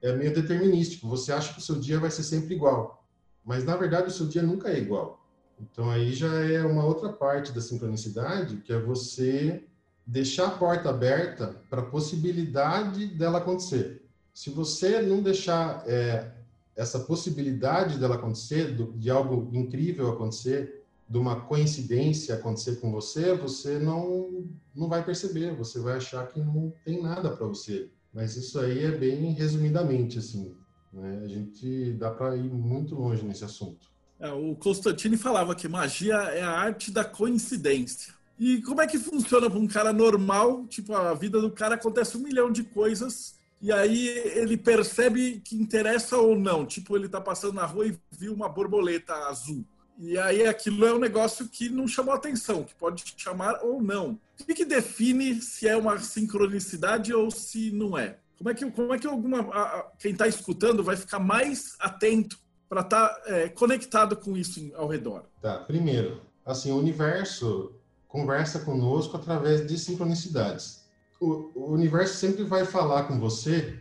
é 0.00 0.14
meio 0.14 0.34
determinístico. 0.34 1.08
Você 1.08 1.32
acha 1.32 1.52
que 1.52 1.58
o 1.58 1.62
seu 1.62 1.76
dia 1.76 1.98
vai 1.98 2.10
ser 2.10 2.22
sempre 2.22 2.54
igual, 2.54 3.04
mas 3.44 3.64
na 3.64 3.76
verdade 3.76 4.08
o 4.08 4.12
seu 4.12 4.26
dia 4.26 4.42
nunca 4.42 4.68
é 4.68 4.78
igual. 4.78 5.26
Então 5.60 5.90
aí 5.90 6.12
já 6.12 6.32
é 6.40 6.62
uma 6.62 6.84
outra 6.84 7.12
parte 7.12 7.52
da 7.52 7.60
sincronicidade, 7.60 8.56
que 8.58 8.72
é 8.72 8.78
você 8.78 9.64
deixar 10.06 10.46
a 10.46 10.50
porta 10.50 10.90
aberta 10.90 11.62
para 11.70 11.80
a 11.80 11.86
possibilidade 11.86 13.06
dela 13.06 13.38
acontecer. 13.38 14.02
Se 14.32 14.50
você 14.50 15.00
não 15.00 15.22
deixar 15.22 15.84
é, 15.86 16.32
essa 16.76 17.00
possibilidade 17.00 17.98
dela 17.98 18.16
acontecer, 18.16 18.74
de 18.74 19.10
algo 19.10 19.50
incrível 19.52 20.10
acontecer, 20.10 20.84
de 21.08 21.18
uma 21.18 21.40
coincidência 21.40 22.34
acontecer 22.34 22.80
com 22.80 22.90
você, 22.90 23.34
você 23.34 23.78
não, 23.78 24.48
não 24.74 24.88
vai 24.88 25.04
perceber, 25.04 25.54
você 25.54 25.78
vai 25.78 25.96
achar 25.96 26.26
que 26.28 26.40
não 26.40 26.72
tem 26.84 27.02
nada 27.02 27.30
para 27.30 27.46
você. 27.46 27.90
Mas 28.12 28.36
isso 28.36 28.58
aí 28.58 28.84
é 28.84 28.90
bem 28.90 29.32
resumidamente, 29.32 30.18
assim. 30.18 30.54
Né? 30.92 31.22
A 31.24 31.28
gente 31.28 31.92
dá 31.94 32.10
para 32.10 32.36
ir 32.36 32.50
muito 32.50 32.94
longe 32.94 33.24
nesse 33.24 33.44
assunto. 33.44 33.92
É, 34.18 34.30
o 34.32 34.54
Constantine 34.54 35.16
falava 35.16 35.54
que 35.54 35.68
magia 35.68 36.14
é 36.14 36.42
a 36.42 36.50
arte 36.50 36.90
da 36.90 37.04
coincidência. 37.04 38.14
E 38.38 38.62
como 38.62 38.80
é 38.80 38.86
que 38.86 38.98
funciona 38.98 39.50
para 39.50 39.58
um 39.58 39.66
cara 39.66 39.92
normal? 39.92 40.66
Tipo, 40.66 40.94
a 40.94 41.14
vida 41.14 41.40
do 41.40 41.50
cara 41.50 41.74
acontece 41.74 42.16
um 42.16 42.20
milhão 42.20 42.50
de 42.50 42.64
coisas 42.64 43.34
e 43.64 43.72
aí 43.72 44.08
ele 44.08 44.58
percebe 44.58 45.40
que 45.42 45.56
interessa 45.56 46.18
ou 46.18 46.38
não. 46.38 46.66
Tipo, 46.66 46.98
ele 46.98 47.06
está 47.06 47.18
passando 47.18 47.54
na 47.54 47.64
rua 47.64 47.86
e 47.86 47.98
viu 48.10 48.34
uma 48.34 48.46
borboleta 48.46 49.14
azul. 49.26 49.64
E 49.98 50.18
aí 50.18 50.46
aquilo 50.46 50.84
é 50.84 50.92
um 50.92 50.98
negócio 50.98 51.48
que 51.48 51.70
não 51.70 51.88
chamou 51.88 52.12
atenção, 52.12 52.62
que 52.62 52.74
pode 52.74 53.02
chamar 53.16 53.60
ou 53.62 53.82
não. 53.82 54.20
O 54.38 54.44
que, 54.44 54.66
define 54.66 55.40
se 55.40 55.66
é 55.66 55.74
uma 55.74 55.98
sincronicidade 55.98 57.14
ou 57.14 57.30
se 57.30 57.70
não 57.70 57.96
é? 57.96 58.18
Como 58.36 58.50
é 58.50 58.54
que, 58.54 58.70
como 58.70 58.92
é 58.92 58.98
que 58.98 59.06
alguma, 59.06 59.40
a, 59.40 59.90
quem 59.98 60.12
está 60.12 60.28
escutando 60.28 60.84
vai 60.84 60.96
ficar 60.96 61.18
mais 61.18 61.74
atento 61.80 62.38
para 62.68 62.82
estar 62.82 63.08
tá, 63.08 63.22
é, 63.24 63.48
conectado 63.48 64.14
com 64.14 64.36
isso 64.36 64.60
ao 64.74 64.88
redor? 64.88 65.24
Tá, 65.40 65.56
primeiro, 65.60 66.20
assim, 66.44 66.70
o 66.70 66.76
universo 66.76 67.72
conversa 68.06 68.58
conosco 68.58 69.16
através 69.16 69.66
de 69.66 69.78
sincronicidades. 69.78 70.83
O, 71.20 71.50
o 71.54 71.72
universo 71.72 72.16
sempre 72.16 72.44
vai 72.44 72.64
falar 72.64 73.04
com 73.04 73.18
você 73.18 73.78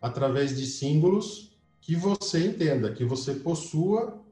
através 0.00 0.56
de 0.56 0.66
símbolos 0.66 1.50
que 1.80 1.94
você 1.94 2.46
entenda, 2.46 2.92
que 2.92 3.04
você 3.04 3.34
possua 3.34 4.22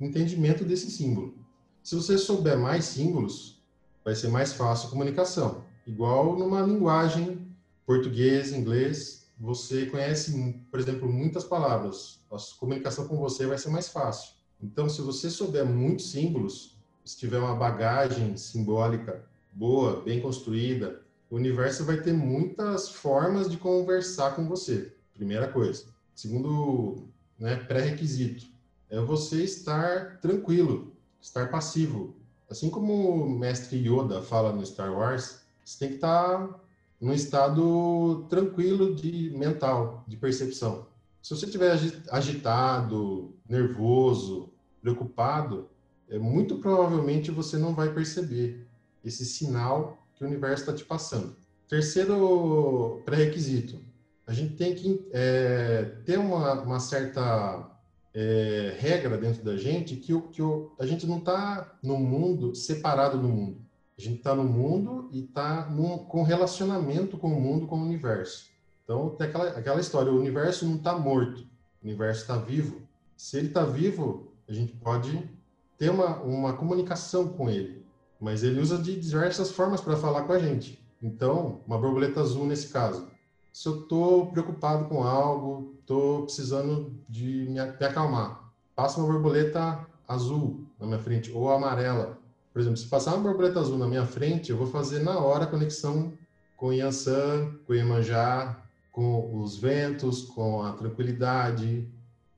entendimento 0.00 0.64
desse 0.64 0.90
símbolo. 0.90 1.34
Se 1.82 1.94
você 1.94 2.16
souber 2.16 2.58
mais 2.58 2.84
símbolos, 2.84 3.60
vai 4.04 4.14
ser 4.14 4.28
mais 4.28 4.52
fácil 4.52 4.88
a 4.88 4.90
comunicação. 4.90 5.64
Igual 5.86 6.38
numa 6.38 6.60
linguagem 6.62 7.46
português, 7.84 8.52
inglês, 8.52 9.26
você 9.38 9.86
conhece, 9.86 10.54
por 10.70 10.78
exemplo, 10.78 11.10
muitas 11.10 11.44
palavras. 11.44 12.20
A 12.30 12.36
comunicação 12.58 13.08
com 13.08 13.16
você 13.16 13.46
vai 13.46 13.58
ser 13.58 13.70
mais 13.70 13.88
fácil. 13.88 14.34
Então, 14.62 14.88
se 14.88 15.02
você 15.02 15.28
souber 15.28 15.66
muitos 15.66 16.10
símbolos, 16.12 16.76
se 17.04 17.18
tiver 17.18 17.38
uma 17.38 17.56
bagagem 17.56 18.36
simbólica 18.36 19.24
boa, 19.52 20.00
bem 20.02 20.20
construída, 20.20 21.02
o 21.32 21.36
universo 21.36 21.86
vai 21.86 21.96
ter 21.96 22.12
muitas 22.12 22.90
formas 22.90 23.50
de 23.50 23.56
conversar 23.56 24.36
com 24.36 24.46
você. 24.46 24.94
Primeira 25.14 25.48
coisa. 25.48 25.86
Segundo 26.14 27.08
né, 27.38 27.56
pré-requisito 27.56 28.44
é 28.90 29.00
você 29.00 29.42
estar 29.42 30.20
tranquilo, 30.20 30.92
estar 31.18 31.50
passivo. 31.50 32.14
Assim 32.50 32.68
como 32.68 33.24
o 33.24 33.30
mestre 33.30 33.78
Yoda 33.78 34.20
fala 34.20 34.52
no 34.52 34.64
Star 34.66 34.92
Wars, 34.92 35.40
você 35.64 35.78
tem 35.78 35.88
que 35.88 35.94
estar 35.94 36.60
num 37.00 37.14
estado 37.14 38.26
tranquilo 38.28 38.94
de 38.94 39.30
mental, 39.34 40.04
de 40.06 40.18
percepção. 40.18 40.86
Se 41.22 41.34
você 41.34 41.46
estiver 41.46 41.80
agitado, 42.10 43.34
nervoso, 43.48 44.50
preocupado, 44.82 45.70
é, 46.10 46.18
muito 46.18 46.58
provavelmente 46.58 47.30
você 47.30 47.56
não 47.56 47.74
vai 47.74 47.90
perceber 47.94 48.66
esse 49.02 49.24
sinal 49.24 50.01
que 50.14 50.24
o 50.24 50.26
universo 50.26 50.62
está 50.62 50.72
te 50.72 50.84
passando. 50.84 51.34
Terceiro 51.68 53.02
pré-requisito, 53.04 53.78
a 54.26 54.32
gente 54.32 54.54
tem 54.54 54.74
que 54.74 55.08
é, 55.12 55.84
ter 56.04 56.18
uma, 56.18 56.60
uma 56.62 56.80
certa 56.80 57.70
é, 58.14 58.76
regra 58.78 59.16
dentro 59.16 59.42
da 59.42 59.56
gente 59.56 59.96
que, 59.96 60.18
que 60.30 60.42
o, 60.42 60.72
a 60.78 60.86
gente 60.86 61.06
não 61.06 61.18
está 61.18 61.76
no 61.82 61.98
mundo 61.98 62.54
separado 62.54 63.18
do 63.18 63.28
mundo. 63.28 63.60
A 63.96 64.00
gente 64.00 64.18
está 64.18 64.34
no 64.34 64.44
mundo 64.44 65.08
e 65.12 65.20
está 65.20 65.64
com 66.08 66.22
relacionamento 66.22 67.16
com 67.16 67.28
o 67.28 67.40
mundo, 67.40 67.66
com 67.66 67.78
o 67.78 67.82
universo. 67.82 68.50
Então, 68.84 69.10
tem 69.10 69.26
aquela, 69.28 69.48
aquela 69.50 69.80
história, 69.80 70.12
o 70.12 70.18
universo 70.18 70.66
não 70.66 70.76
está 70.76 70.96
morto, 70.98 71.40
o 71.82 71.86
universo 71.86 72.22
está 72.22 72.36
vivo. 72.36 72.82
Se 73.16 73.38
ele 73.38 73.48
está 73.48 73.64
vivo, 73.64 74.32
a 74.48 74.52
gente 74.52 74.72
pode 74.74 75.30
ter 75.78 75.90
uma, 75.90 76.16
uma 76.22 76.52
comunicação 76.54 77.28
com 77.28 77.48
ele, 77.48 77.81
mas 78.22 78.44
ele 78.44 78.60
usa 78.60 78.78
de 78.78 78.94
diversas 78.94 79.50
formas 79.50 79.80
para 79.80 79.96
falar 79.96 80.22
com 80.22 80.32
a 80.32 80.38
gente. 80.38 80.80
Então, 81.02 81.60
uma 81.66 81.76
borboleta 81.76 82.20
azul 82.20 82.46
nesse 82.46 82.68
caso. 82.68 83.08
Se 83.52 83.68
eu 83.68 83.80
estou 83.80 84.26
preocupado 84.30 84.84
com 84.84 85.02
algo, 85.02 85.74
estou 85.80 86.22
precisando 86.22 86.94
de 87.08 87.48
me 87.50 87.58
acalmar, 87.58 88.48
passa 88.76 89.00
uma 89.00 89.12
borboleta 89.12 89.84
azul 90.06 90.64
na 90.78 90.86
minha 90.86 91.00
frente 91.00 91.32
ou 91.32 91.50
amarela. 91.50 92.16
Por 92.52 92.60
exemplo, 92.60 92.76
se 92.76 92.86
passar 92.86 93.16
uma 93.16 93.28
borboleta 93.28 93.58
azul 93.58 93.76
na 93.76 93.88
minha 93.88 94.06
frente, 94.06 94.52
eu 94.52 94.56
vou 94.56 94.68
fazer 94.68 95.00
na 95.00 95.18
hora 95.18 95.42
a 95.42 95.48
conexão 95.48 96.12
com 96.56 96.72
Yansan, 96.72 97.56
com 97.66 97.74
Iemanjá, 97.74 98.62
com 98.92 99.36
os 99.36 99.56
ventos, 99.56 100.22
com 100.22 100.62
a 100.62 100.72
tranquilidade, 100.74 101.88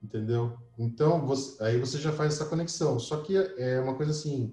entendeu? 0.02 0.56
Então, 0.78 1.24
você, 1.24 1.62
aí 1.62 1.78
você 1.78 1.98
já 1.98 2.12
faz 2.12 2.34
essa 2.34 2.46
conexão. 2.46 2.98
Só 2.98 3.18
que 3.18 3.36
é 3.36 3.80
uma 3.80 3.94
coisa 3.94 4.12
assim, 4.12 4.52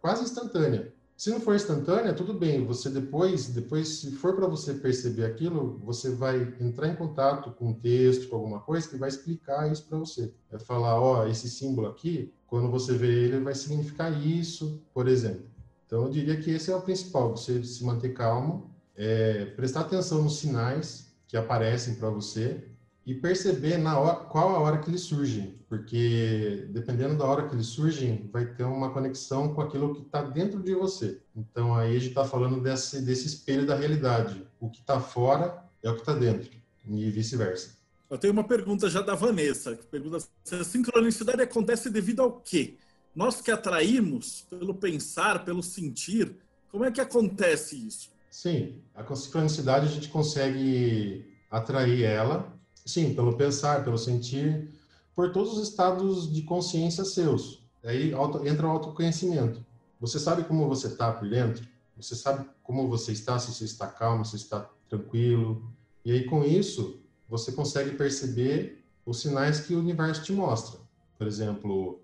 quase 0.00 0.24
instantânea. 0.24 0.92
Se 1.16 1.30
não 1.30 1.40
for 1.40 1.54
instantânea, 1.54 2.12
tudo 2.12 2.34
bem. 2.34 2.66
Você 2.66 2.90
depois, 2.90 3.48
depois 3.48 3.88
se 3.88 4.10
for 4.12 4.34
para 4.34 4.46
você 4.46 4.74
perceber 4.74 5.24
aquilo, 5.24 5.78
você 5.84 6.10
vai 6.10 6.54
entrar 6.60 6.88
em 6.88 6.96
contato 6.96 7.52
com 7.52 7.68
um 7.68 7.74
texto, 7.74 8.28
com 8.28 8.36
alguma 8.36 8.60
coisa 8.60 8.88
que 8.88 8.96
vai 8.96 9.08
explicar 9.08 9.70
isso 9.70 9.86
para 9.86 9.98
você. 9.98 10.32
É 10.50 10.58
falar, 10.58 11.00
ó, 11.00 11.26
esse 11.26 11.48
símbolo 11.48 11.86
aqui, 11.86 12.34
quando 12.46 12.68
você 12.70 12.94
vê 12.94 13.24
ele, 13.24 13.38
vai 13.40 13.54
significar 13.54 14.12
isso, 14.26 14.82
por 14.92 15.06
exemplo. 15.06 15.46
Então, 15.86 16.04
eu 16.04 16.10
diria 16.10 16.36
que 16.36 16.50
esse 16.50 16.70
é 16.70 16.76
o 16.76 16.80
principal. 16.80 17.36
Você 17.36 17.62
se 17.62 17.84
manter 17.84 18.14
calmo, 18.14 18.70
é, 18.96 19.44
prestar 19.44 19.82
atenção 19.82 20.22
nos 20.22 20.38
sinais 20.38 21.14
que 21.28 21.36
aparecem 21.36 21.94
para 21.94 22.10
você 22.10 22.68
e 23.04 23.14
perceber 23.14 23.78
na 23.78 23.98
hora, 23.98 24.16
qual 24.24 24.54
a 24.54 24.60
hora 24.60 24.78
que 24.78 24.88
eles 24.88 25.00
surgem, 25.00 25.58
porque 25.68 26.68
dependendo 26.70 27.16
da 27.16 27.24
hora 27.24 27.48
que 27.48 27.54
eles 27.54 27.66
surgem, 27.66 28.28
vai 28.32 28.46
ter 28.46 28.62
uma 28.62 28.92
conexão 28.92 29.52
com 29.54 29.60
aquilo 29.60 29.94
que 29.94 30.02
está 30.02 30.22
dentro 30.22 30.62
de 30.62 30.74
você. 30.74 31.20
Então 31.34 31.74
aí 31.74 31.96
a 31.96 31.98
gente 31.98 32.10
está 32.10 32.24
falando 32.24 32.60
desse, 32.60 33.02
desse 33.02 33.26
espelho 33.26 33.66
da 33.66 33.74
realidade. 33.74 34.46
O 34.60 34.70
que 34.70 34.80
está 34.80 35.00
fora 35.00 35.64
é 35.82 35.90
o 35.90 35.94
que 35.94 36.00
está 36.00 36.14
dentro 36.14 36.48
e 36.86 37.10
vice-versa. 37.10 37.76
Eu 38.08 38.18
tenho 38.18 38.32
uma 38.32 38.44
pergunta 38.44 38.88
já 38.90 39.00
da 39.00 39.14
Vanessa, 39.14 39.74
que 39.74 39.86
pergunta 39.86 40.18
se 40.44 40.54
a 40.54 40.62
sincronicidade 40.62 41.42
acontece 41.42 41.90
devido 41.90 42.20
ao 42.20 42.40
quê? 42.40 42.76
Nós 43.14 43.40
que 43.40 43.50
atraímos 43.50 44.46
pelo 44.48 44.74
pensar, 44.74 45.44
pelo 45.44 45.62
sentir, 45.62 46.36
como 46.70 46.84
é 46.84 46.90
que 46.90 47.00
acontece 47.00 47.86
isso? 47.86 48.10
Sim, 48.30 48.80
a 48.94 49.14
sincronicidade 49.14 49.86
a 49.86 49.90
gente 49.90 50.08
consegue 50.08 51.26
atrair 51.50 52.04
ela, 52.04 52.52
sim, 52.84 53.14
pelo 53.14 53.36
pensar, 53.36 53.84
pelo 53.84 53.98
sentir, 53.98 54.70
por 55.14 55.32
todos 55.32 55.58
os 55.58 55.68
estados 55.68 56.32
de 56.32 56.42
consciência 56.42 57.04
seus. 57.04 57.62
Aí 57.84 58.12
entra 58.44 58.66
o 58.66 58.70
autoconhecimento. 58.70 59.64
Você 60.00 60.18
sabe 60.18 60.44
como 60.44 60.68
você 60.68 60.88
está 60.88 61.12
por 61.12 61.28
dentro? 61.28 61.66
Você 61.96 62.14
sabe 62.14 62.48
como 62.62 62.88
você 62.88 63.12
está, 63.12 63.38
se 63.38 63.52
você 63.52 63.64
está 63.64 63.86
calmo, 63.86 64.24
se 64.24 64.36
está 64.36 64.68
tranquilo. 64.88 65.70
E 66.04 66.12
aí, 66.12 66.24
com 66.24 66.44
isso, 66.44 67.00
você 67.28 67.52
consegue 67.52 67.96
perceber 67.96 68.84
os 69.04 69.20
sinais 69.20 69.60
que 69.60 69.74
o 69.74 69.78
universo 69.78 70.24
te 70.24 70.32
mostra. 70.32 70.80
Por 71.18 71.26
exemplo, 71.26 72.00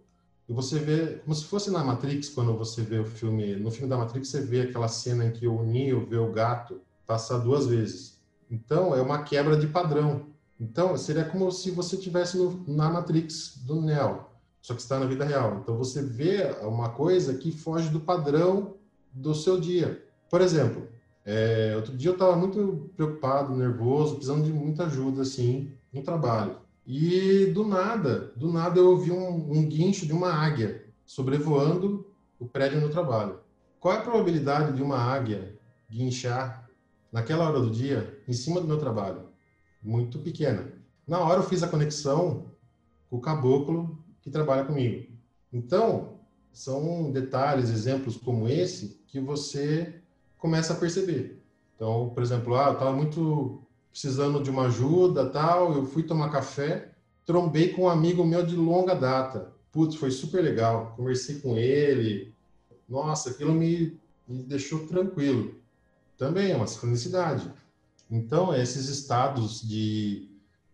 você 0.49 0.79
vê, 0.79 1.19
como 1.19 1.35
se 1.35 1.45
fosse 1.45 1.71
na 1.71 1.85
Matrix, 1.85 2.29
quando 2.29 2.57
você 2.57 2.83
vê 2.83 2.99
o 2.99 3.05
filme, 3.05 3.57
no 3.57 3.71
filme 3.71 3.89
da 3.89 3.97
Matrix, 3.97 4.29
você 4.29 4.41
vê 4.41 4.63
aquela 4.63 4.89
cena 4.89 5.27
em 5.27 5.33
que 5.33 5.47
o 5.47 5.63
Neo 5.63 6.07
vê 6.07 6.17
o 6.17 6.33
gato 6.33 6.81
passar 7.07 7.39
duas 7.39 7.67
vezes. 7.67 8.21
Então, 8.51 8.95
é 8.95 9.03
uma 9.03 9.23
quebra 9.23 9.57
de 9.57 9.67
padrão. 9.67 10.27
Então, 10.61 10.97
seria 10.97 11.25
como 11.25 11.51
se 11.53 11.71
você 11.71 11.97
estivesse 11.97 12.37
na 12.67 12.91
Matrix 12.91 13.59
do 13.65 13.81
Neo, 13.81 14.25
só 14.61 14.75
que 14.75 14.81
está 14.81 14.99
na 14.99 15.07
vida 15.07 15.25
real. 15.25 15.61
Então, 15.63 15.77
você 15.77 16.03
vê 16.03 16.57
uma 16.63 16.91
coisa 16.91 17.35
que 17.35 17.53
foge 17.53 17.89
do 17.91 18.01
padrão 18.01 18.75
do 19.13 19.35
seu 19.35 19.61
dia. 19.61 20.05
Por 20.29 20.41
exemplo, 20.41 20.89
é, 21.25 21.75
outro 21.77 21.97
dia 21.97 22.11
eu 22.11 22.15
estava 22.15 22.37
muito 22.37 22.91
preocupado, 22.97 23.55
nervoso, 23.55 24.15
precisando 24.15 24.45
de 24.45 24.53
muita 24.53 24.87
ajuda, 24.87 25.23
assim, 25.23 25.73
no 25.93 26.03
trabalho. 26.03 26.57
E 26.87 27.47
do 27.47 27.67
nada, 27.67 28.33
do 28.35 28.51
nada 28.51 28.81
eu 28.81 28.91
ouvi 28.91 29.13
um, 29.13 29.53
um 29.53 29.69
guincho 29.69 30.07
de 30.07 30.13
uma 30.13 30.33
águia 30.33 30.85
sobrevoando 31.05 32.07
o 32.39 32.47
prédio 32.47 32.81
no 32.81 32.89
trabalho. 32.89 33.41
Qual 33.79 33.95
é 33.95 33.99
a 33.99 34.03
probabilidade 34.03 34.75
de 34.75 34.83
uma 34.83 34.99
águia 34.99 35.55
guinchar 35.91 36.69
naquela 37.13 37.49
hora 37.49 37.61
do 37.61 37.71
dia 37.71 38.23
em 38.27 38.33
cima 38.33 38.61
do 38.61 38.67
meu 38.67 38.79
trabalho? 38.79 39.28
Muito 39.83 40.19
pequena. 40.19 40.73
Na 41.07 41.21
hora 41.21 41.41
eu 41.41 41.49
fiz 41.49 41.63
a 41.63 41.69
conexão 41.69 42.47
com 43.09 43.17
o 43.17 43.21
caboclo 43.21 43.99
que 44.21 44.31
trabalha 44.31 44.65
comigo. 44.65 45.11
Então, 45.53 46.19
são 46.53 47.11
detalhes, 47.11 47.71
exemplos 47.71 48.17
como 48.17 48.49
esse 48.49 49.01
que 49.07 49.21
você 49.21 50.03
começa 50.37 50.73
a 50.73 50.77
perceber. 50.77 51.43
Então, 51.75 52.11
por 52.11 52.23
exemplo, 52.23 52.57
ah, 52.57 52.69
eu 52.69 52.73
estava 52.75 52.93
muito 52.93 53.63
precisando 53.91 54.43
de 54.43 54.51
uma 54.51 54.67
ajuda, 54.67 55.31
tal, 55.31 55.73
eu 55.75 55.87
fui 55.87 56.03
tomar 56.03 56.31
café, 56.31 56.93
trombei 57.25 57.71
com 57.71 57.83
um 57.83 57.89
amigo 57.89 58.25
meu 58.25 58.45
de 58.45 58.57
longa 58.57 58.95
data. 58.95 59.53
Putz, 59.71 59.97
foi 59.97 60.11
super 60.11 60.43
legal. 60.43 60.95
Conversei 60.97 61.41
com 61.41 61.57
ele. 61.57 62.35
Nossa, 62.89 63.31
aquilo 63.31 63.53
me, 63.53 63.99
me 64.27 64.43
deixou 64.43 64.87
tranquilo. 64.87 65.55
Também 66.17 66.51
é 66.51 66.57
uma 66.57 66.67
sincronicidade. 66.67 67.53
Então, 68.11 68.55
esses 68.55 68.89
estados 68.89 69.61
de 69.67 70.31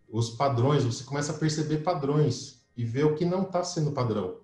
os 0.09 0.31
padrões, 0.31 0.85
você 0.85 1.03
começa 1.03 1.33
a 1.33 1.39
perceber 1.39 1.79
padrões 1.79 2.65
e 2.77 2.85
ver 2.85 3.05
o 3.05 3.15
que 3.15 3.25
não 3.25 3.43
está 3.43 3.65
sendo 3.65 3.93
padrão. 3.93 4.39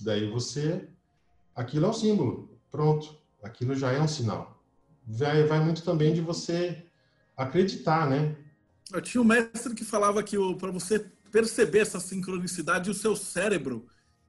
Daí 0.00 0.30
você, 0.30 0.88
aquilo 1.54 1.86
é 1.86 1.88
um 1.88 1.92
símbolo, 1.92 2.56
pronto, 2.70 3.16
aquilo 3.42 3.74
já 3.74 3.90
é 3.92 4.00
um 4.00 4.06
sinal 4.06 4.56
vai, 5.06 5.44
vai 5.44 5.60
muito 5.60 5.82
também 5.84 6.12
de 6.12 6.20
você 6.20 6.84
acreditar, 7.36 8.08
né? 8.08 8.36
Eu 8.92 9.00
tinha 9.00 9.20
um 9.20 9.24
mestre 9.24 9.74
que 9.74 9.84
falava 9.84 10.22
que 10.22 10.36
para 10.56 10.70
você 10.70 11.10
perceber 11.30 11.80
essa 11.80 12.00
sincronicidade, 12.00 12.90
o 12.90 12.94
seu 12.94 13.14
cérebro 13.14 13.86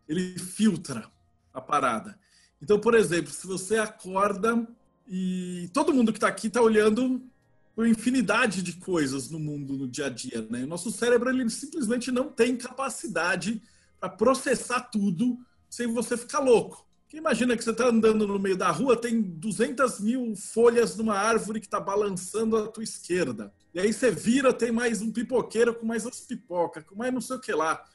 ele 0.07 0.37
filtra 0.37 1.09
a 1.53 1.61
parada. 1.61 2.17
Então, 2.61 2.79
por 2.79 2.93
exemplo, 2.93 3.31
se 3.31 3.45
você 3.47 3.77
acorda 3.77 4.67
e 5.07 5.69
todo 5.73 5.93
mundo 5.93 6.11
que 6.11 6.17
está 6.17 6.27
aqui 6.27 6.47
está 6.47 6.61
olhando 6.61 7.21
por 7.77 7.87
infinidade 7.87 8.63
de 8.63 8.73
coisas 8.73 9.29
no 9.29 9.39
mundo, 9.39 9.77
no 9.77 9.87
dia 9.87 10.07
a 10.07 10.09
dia, 10.09 10.47
né? 10.49 10.63
O 10.63 10.67
nosso 10.67 10.89
cérebro 10.89 11.29
ele 11.29 11.47
simplesmente 11.47 12.11
não 12.11 12.27
tem 12.27 12.57
capacidade 12.57 13.61
para 13.99 14.09
processar 14.09 14.79
tudo 14.79 15.37
sem 15.69 15.85
você 15.85 16.17
ficar 16.17 16.39
louco. 16.39 16.83
Imagina 17.13 17.55
que 17.55 17.63
você 17.63 17.69
está 17.69 17.85
andando 17.85 18.25
no 18.25 18.39
meio 18.39 18.57
da 18.57 18.71
rua, 18.71 18.99
tem 18.99 19.21
200 19.21 19.99
mil 19.99 20.35
folhas 20.35 20.97
numa 20.97 21.19
árvore 21.19 21.59
que 21.59 21.67
está 21.67 21.79
balançando 21.79 22.57
à 22.57 22.67
tua 22.67 22.83
esquerda. 22.83 23.53
E 23.75 23.79
aí 23.79 23.93
você 23.93 24.09
vira, 24.09 24.51
tem 24.51 24.71
mais 24.71 24.99
um 24.99 25.11
pipoqueiro 25.11 25.75
com 25.75 25.85
mais 25.85 26.03
as 26.03 26.21
pipocas, 26.21 26.83
com 26.83 26.95
mais 26.95 27.13
não 27.13 27.21
sei 27.21 27.35
o 27.35 27.39
que 27.39 27.53
lá. 27.53 27.85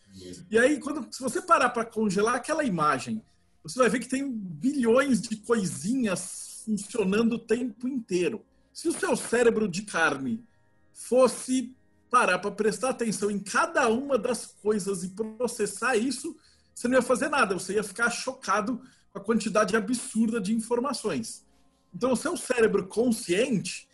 E 0.48 0.60
aí, 0.60 0.78
quando, 0.78 1.12
se 1.12 1.20
você 1.20 1.42
parar 1.42 1.70
para 1.70 1.84
congelar 1.84 2.36
aquela 2.36 2.62
imagem, 2.62 3.20
você 3.64 3.80
vai 3.80 3.88
ver 3.88 3.98
que 3.98 4.08
tem 4.08 4.30
bilhões 4.30 5.20
de 5.20 5.34
coisinhas 5.38 6.62
funcionando 6.64 7.32
o 7.32 7.38
tempo 7.40 7.88
inteiro. 7.88 8.44
Se 8.72 8.88
o 8.88 8.92
seu 8.92 9.16
cérebro 9.16 9.68
de 9.68 9.82
carne 9.82 10.44
fosse 10.92 11.74
parar 12.10 12.38
para 12.38 12.50
prestar 12.50 12.90
atenção 12.90 13.30
em 13.30 13.38
cada 13.38 13.88
uma 13.88 14.18
das 14.18 14.46
coisas 14.46 15.02
e 15.02 15.10
processar 15.10 15.96
isso, 15.96 16.36
você 16.74 16.88
não 16.88 16.96
ia 16.96 17.02
fazer 17.02 17.28
nada, 17.28 17.54
você 17.54 17.74
ia 17.74 17.84
ficar 17.84 18.10
chocado 18.10 18.80
com 19.12 19.18
a 19.18 19.22
quantidade 19.22 19.76
absurda 19.76 20.40
de 20.40 20.54
informações. 20.54 21.46
Então, 21.94 22.12
o 22.12 22.16
seu 22.16 22.36
cérebro 22.36 22.86
consciente, 22.86 23.88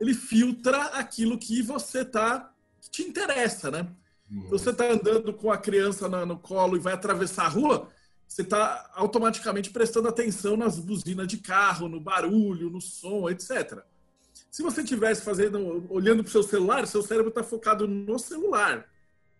ele 0.00 0.14
filtra 0.14 0.84
aquilo 0.86 1.38
que 1.38 1.62
você 1.62 2.04
tá 2.04 2.50
que 2.80 2.90
te 2.90 3.02
interessa, 3.02 3.70
né? 3.70 3.88
Você 4.48 4.70
está 4.70 4.90
andando 4.90 5.32
com 5.34 5.52
a 5.52 5.58
criança 5.58 6.08
no, 6.08 6.24
no 6.24 6.38
colo 6.38 6.76
e 6.76 6.80
vai 6.80 6.94
atravessar 6.94 7.44
a 7.44 7.48
rua, 7.48 7.88
você 8.26 8.40
está 8.40 8.90
automaticamente 8.94 9.70
prestando 9.70 10.08
atenção 10.08 10.56
nas 10.56 10.78
buzinas 10.78 11.28
de 11.28 11.36
carro, 11.36 11.86
no 11.86 12.00
barulho, 12.00 12.70
no 12.70 12.80
som, 12.80 13.28
etc. 13.28 13.84
Se 14.52 14.62
você 14.62 14.84
tivesse 14.84 15.22
fazendo, 15.22 15.86
olhando 15.88 16.22
para 16.22 16.28
o 16.28 16.32
seu 16.32 16.42
celular, 16.42 16.86
seu 16.86 17.02
cérebro 17.02 17.30
está 17.30 17.42
focado 17.42 17.88
no 17.88 18.18
celular. 18.18 18.86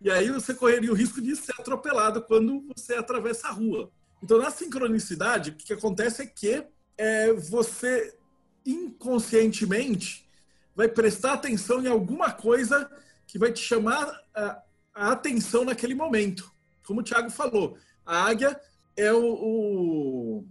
E 0.00 0.10
aí 0.10 0.30
você 0.30 0.54
correria 0.54 0.90
o 0.90 0.94
risco 0.94 1.20
de 1.20 1.36
ser 1.36 1.52
atropelado 1.52 2.22
quando 2.22 2.64
você 2.74 2.94
atravessa 2.94 3.48
a 3.48 3.50
rua. 3.50 3.92
Então, 4.22 4.38
na 4.38 4.50
sincronicidade, 4.50 5.50
o 5.50 5.54
que 5.54 5.74
acontece 5.74 6.22
é 6.22 6.26
que 6.26 6.66
é, 6.96 7.30
você 7.30 8.16
inconscientemente 8.64 10.26
vai 10.74 10.88
prestar 10.88 11.34
atenção 11.34 11.82
em 11.82 11.88
alguma 11.88 12.32
coisa 12.32 12.90
que 13.26 13.38
vai 13.38 13.52
te 13.52 13.60
chamar 13.60 14.18
a, 14.34 14.62
a 14.94 15.12
atenção 15.12 15.66
naquele 15.66 15.94
momento. 15.94 16.50
Como 16.86 17.00
o 17.00 17.04
Thiago 17.04 17.28
falou, 17.28 17.76
a 18.06 18.24
águia 18.24 18.58
é 18.96 19.12
o, 19.12 19.24
o 19.24 20.46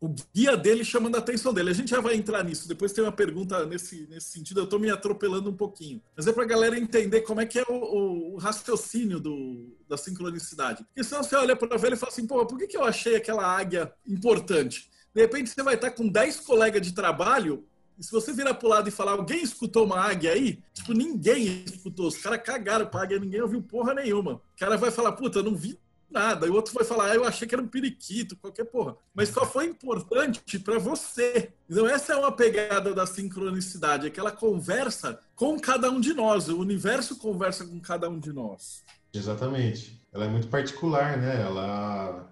o 0.00 0.14
guia 0.34 0.56
dele 0.56 0.84
chamando 0.84 1.16
a 1.16 1.18
atenção 1.18 1.52
dele. 1.52 1.70
A 1.70 1.74
gente 1.74 1.90
já 1.90 2.00
vai 2.00 2.14
entrar 2.14 2.44
nisso. 2.44 2.68
Depois 2.68 2.92
tem 2.92 3.02
uma 3.02 3.12
pergunta 3.12 3.66
nesse, 3.66 4.06
nesse 4.08 4.30
sentido. 4.30 4.60
Eu 4.60 4.64
estou 4.64 4.78
me 4.78 4.90
atropelando 4.90 5.50
um 5.50 5.56
pouquinho. 5.56 6.00
Mas 6.16 6.26
é 6.26 6.32
para 6.32 6.44
a 6.44 6.46
galera 6.46 6.78
entender 6.78 7.22
como 7.22 7.40
é 7.40 7.46
que 7.46 7.58
é 7.58 7.64
o, 7.68 7.74
o, 7.74 8.34
o 8.34 8.36
raciocínio 8.36 9.18
do, 9.18 9.76
da 9.88 9.96
sincronicidade. 9.96 10.84
Porque 10.84 11.02
senão 11.02 11.22
você 11.22 11.36
olha 11.36 11.56
para 11.56 11.74
a 11.74 11.76
e 11.76 11.96
fala 11.96 12.12
assim, 12.12 12.26
pô, 12.26 12.46
por 12.46 12.58
que, 12.58 12.66
que 12.66 12.76
eu 12.76 12.84
achei 12.84 13.16
aquela 13.16 13.44
águia 13.44 13.92
importante? 14.06 14.90
De 15.14 15.20
repente 15.20 15.50
você 15.50 15.62
vai 15.62 15.74
estar 15.74 15.90
com 15.90 16.08
10 16.08 16.40
colegas 16.40 16.82
de 16.82 16.92
trabalho 16.92 17.64
e 17.98 18.04
se 18.04 18.12
você 18.12 18.32
virar 18.32 18.54
pro 18.54 18.68
lado 18.68 18.88
e 18.88 18.92
falar, 18.92 19.12
alguém 19.12 19.42
escutou 19.42 19.84
uma 19.84 19.98
águia 19.98 20.32
aí? 20.32 20.62
Tipo, 20.72 20.92
ninguém 20.92 21.64
escutou. 21.64 22.06
Os 22.06 22.16
caras 22.16 22.40
cagaram 22.44 22.86
pra 22.86 23.02
águia, 23.02 23.18
ninguém 23.18 23.42
ouviu 23.42 23.60
porra 23.60 23.92
nenhuma. 23.92 24.34
O 24.34 24.42
cara 24.56 24.76
vai 24.76 24.92
falar, 24.92 25.12
puta, 25.12 25.42
não 25.42 25.56
vi 25.56 25.76
nada. 26.10 26.46
E 26.46 26.50
o 26.50 26.54
outro 26.54 26.72
vai 26.74 26.84
falar, 26.84 27.10
ah, 27.10 27.14
eu 27.14 27.24
achei 27.24 27.46
que 27.46 27.54
era 27.54 27.62
um 27.62 27.68
periquito, 27.68 28.36
qualquer 28.36 28.64
porra. 28.64 28.96
Mas 29.14 29.28
só 29.28 29.44
foi 29.44 29.66
importante 29.66 30.58
para 30.58 30.78
você. 30.78 31.50
Então, 31.68 31.86
essa 31.86 32.12
é 32.12 32.16
uma 32.16 32.32
pegada 32.32 32.94
da 32.94 33.06
sincronicidade, 33.06 34.06
aquela 34.06 34.32
conversa 34.32 35.20
com 35.36 35.58
cada 35.58 35.90
um 35.90 36.00
de 36.00 36.14
nós. 36.14 36.48
O 36.48 36.58
universo 36.58 37.16
conversa 37.18 37.64
com 37.64 37.78
cada 37.80 38.08
um 38.08 38.18
de 38.18 38.32
nós. 38.32 38.82
Exatamente. 39.12 40.02
Ela 40.12 40.24
é 40.24 40.28
muito 40.28 40.48
particular, 40.48 41.16
né? 41.16 41.42
Ela 41.42 42.28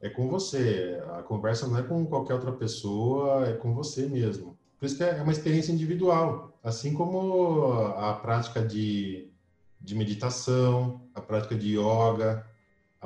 é 0.00 0.08
com 0.08 0.28
você. 0.28 1.00
A 1.16 1.22
conversa 1.22 1.66
não 1.66 1.78
é 1.78 1.82
com 1.82 2.06
qualquer 2.06 2.34
outra 2.34 2.52
pessoa, 2.52 3.48
é 3.48 3.52
com 3.54 3.74
você 3.74 4.06
mesmo. 4.06 4.56
Por 4.78 4.86
isso 4.86 4.96
que 4.96 5.04
é 5.04 5.22
uma 5.22 5.32
experiência 5.32 5.72
individual. 5.72 6.58
Assim 6.62 6.92
como 6.94 7.72
a 7.96 8.14
prática 8.14 8.60
de, 8.60 9.28
de 9.80 9.94
meditação, 9.94 11.00
a 11.14 11.20
prática 11.20 11.54
de 11.54 11.78
yoga, 11.78 12.46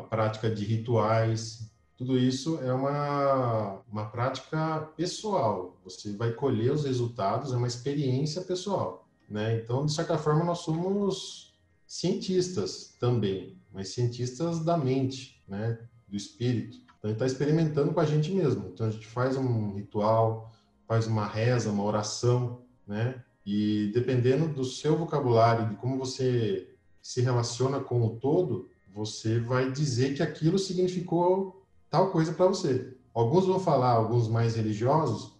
a 0.00 0.02
prática 0.02 0.50
de 0.50 0.64
rituais, 0.64 1.70
tudo 1.96 2.18
isso 2.18 2.58
é 2.62 2.72
uma, 2.72 3.82
uma 3.90 4.06
prática 4.06 4.90
pessoal. 4.96 5.78
Você 5.84 6.16
vai 6.16 6.32
colher 6.32 6.72
os 6.72 6.84
resultados, 6.84 7.52
é 7.52 7.56
uma 7.56 7.68
experiência 7.68 8.40
pessoal. 8.42 9.06
Né? 9.28 9.56
Então, 9.56 9.84
de 9.84 9.92
certa 9.92 10.16
forma, 10.16 10.42
nós 10.42 10.60
somos 10.60 11.54
cientistas 11.86 12.96
também, 12.98 13.58
mas 13.72 13.90
cientistas 13.90 14.64
da 14.64 14.76
mente, 14.76 15.42
né, 15.46 15.78
do 16.08 16.16
espírito. 16.16 16.78
Então, 16.98 17.10
ele 17.10 17.12
está 17.12 17.26
experimentando 17.26 17.92
com 17.92 18.00
a 18.00 18.06
gente 18.06 18.32
mesmo. 18.32 18.68
Então, 18.72 18.86
a 18.86 18.90
gente 18.90 19.06
faz 19.06 19.36
um 19.36 19.74
ritual, 19.74 20.50
faz 20.88 21.06
uma 21.06 21.26
reza, 21.26 21.70
uma 21.70 21.84
oração, 21.84 22.62
né? 22.86 23.22
E 23.44 23.90
dependendo 23.94 24.48
do 24.48 24.64
seu 24.64 24.96
vocabulário, 24.96 25.68
de 25.68 25.76
como 25.76 25.98
você 25.98 26.74
se 27.02 27.20
relaciona 27.20 27.80
com 27.80 28.04
o 28.04 28.16
todo, 28.16 28.68
você 28.94 29.38
vai 29.38 29.70
dizer 29.70 30.14
que 30.14 30.22
aquilo 30.22 30.58
significou 30.58 31.64
tal 31.88 32.10
coisa 32.10 32.32
para 32.32 32.46
você. 32.46 32.96
Alguns 33.14 33.46
vão 33.46 33.58
falar, 33.58 33.92
alguns 33.92 34.28
mais 34.28 34.54
religiosos, 34.56 35.32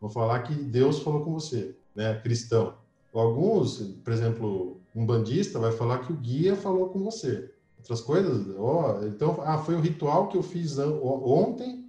vão 0.00 0.10
falar 0.10 0.42
que 0.42 0.54
Deus 0.54 1.00
falou 1.00 1.24
com 1.24 1.32
você, 1.32 1.76
né? 1.94 2.14
Cristão. 2.20 2.74
Alguns, 3.12 3.78
por 4.04 4.12
exemplo, 4.12 4.80
um 4.94 5.04
bandista 5.04 5.58
vai 5.58 5.72
falar 5.72 5.98
que 5.98 6.12
o 6.12 6.16
guia 6.16 6.56
falou 6.56 6.88
com 6.88 7.02
você. 7.02 7.52
Outras 7.78 8.00
coisas, 8.00 8.54
ó, 8.58 8.98
oh, 9.00 9.06
então, 9.06 9.40
ah, 9.44 9.58
foi 9.58 9.74
o 9.74 9.80
ritual 9.80 10.28
que 10.28 10.36
eu 10.36 10.42
fiz 10.42 10.78
ontem 10.78 11.86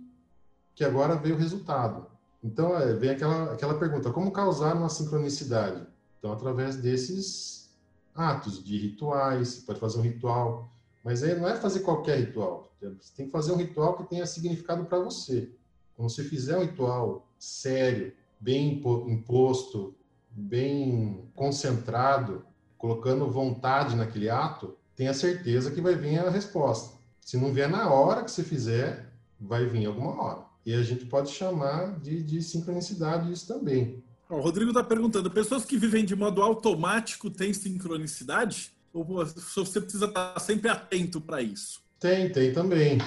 que 0.75 0.83
agora 0.83 1.15
veio 1.15 1.35
o 1.35 1.37
resultado. 1.37 2.07
Então, 2.43 2.77
é, 2.77 2.93
vem 2.93 3.09
aquela, 3.09 3.51
aquela 3.51 3.77
pergunta, 3.77 4.11
como 4.11 4.31
causar 4.31 4.75
uma 4.75 4.87
sincronicidade? 4.87 5.85
Então, 6.17 6.31
através 6.31 6.77
desses 6.77 7.69
atos 8.15 8.63
de 8.63 8.77
rituais, 8.77 9.49
você 9.49 9.61
pode 9.65 9.79
fazer 9.79 9.99
um 9.99 10.03
ritual, 10.03 10.71
mas 11.03 11.23
aí 11.23 11.35
não 11.37 11.47
é 11.47 11.55
fazer 11.55 11.81
qualquer 11.81 12.19
ritual. 12.19 12.73
Você 12.81 13.13
tem 13.15 13.25
que 13.25 13.31
fazer 13.31 13.51
um 13.51 13.57
ritual 13.57 13.97
que 13.97 14.09
tenha 14.09 14.25
significado 14.25 14.85
para 14.85 14.99
você. 14.99 15.51
Quando 15.95 16.09
você 16.09 16.23
fizer 16.23 16.57
um 16.57 16.61
ritual 16.61 17.27
sério, 17.37 18.13
bem 18.39 18.81
imposto, 19.07 19.95
bem 20.29 21.29
concentrado, 21.35 22.45
colocando 22.77 23.29
vontade 23.29 23.95
naquele 23.95 24.29
ato, 24.29 24.77
tenha 24.95 25.13
certeza 25.13 25.71
que 25.71 25.81
vai 25.81 25.95
vir 25.95 26.19
a 26.19 26.29
resposta. 26.29 26.97
Se 27.21 27.37
não 27.37 27.53
vier 27.53 27.69
na 27.69 27.91
hora 27.91 28.23
que 28.23 28.31
você 28.31 28.43
fizer, 28.43 29.13
vai 29.39 29.65
vir 29.65 29.85
alguma 29.85 30.21
hora. 30.21 30.45
E 30.65 30.73
a 30.73 30.81
gente 30.83 31.05
pode 31.05 31.31
chamar 31.31 31.99
de, 31.99 32.23
de 32.23 32.41
sincronicidade 32.41 33.31
isso 33.31 33.47
também. 33.47 34.03
O 34.29 34.39
Rodrigo 34.39 34.71
está 34.71 34.83
perguntando: 34.83 35.31
pessoas 35.31 35.65
que 35.65 35.77
vivem 35.77 36.05
de 36.05 36.15
modo 36.15 36.41
automático 36.41 37.29
têm 37.29 37.53
sincronicidade? 37.53 38.71
Ou 38.93 39.03
você 39.03 39.81
precisa 39.81 40.05
estar 40.05 40.39
sempre 40.39 40.69
atento 40.69 41.21
para 41.21 41.41
isso? 41.41 41.81
Tem, 41.99 42.29
tem 42.29 42.53
também. 42.53 42.97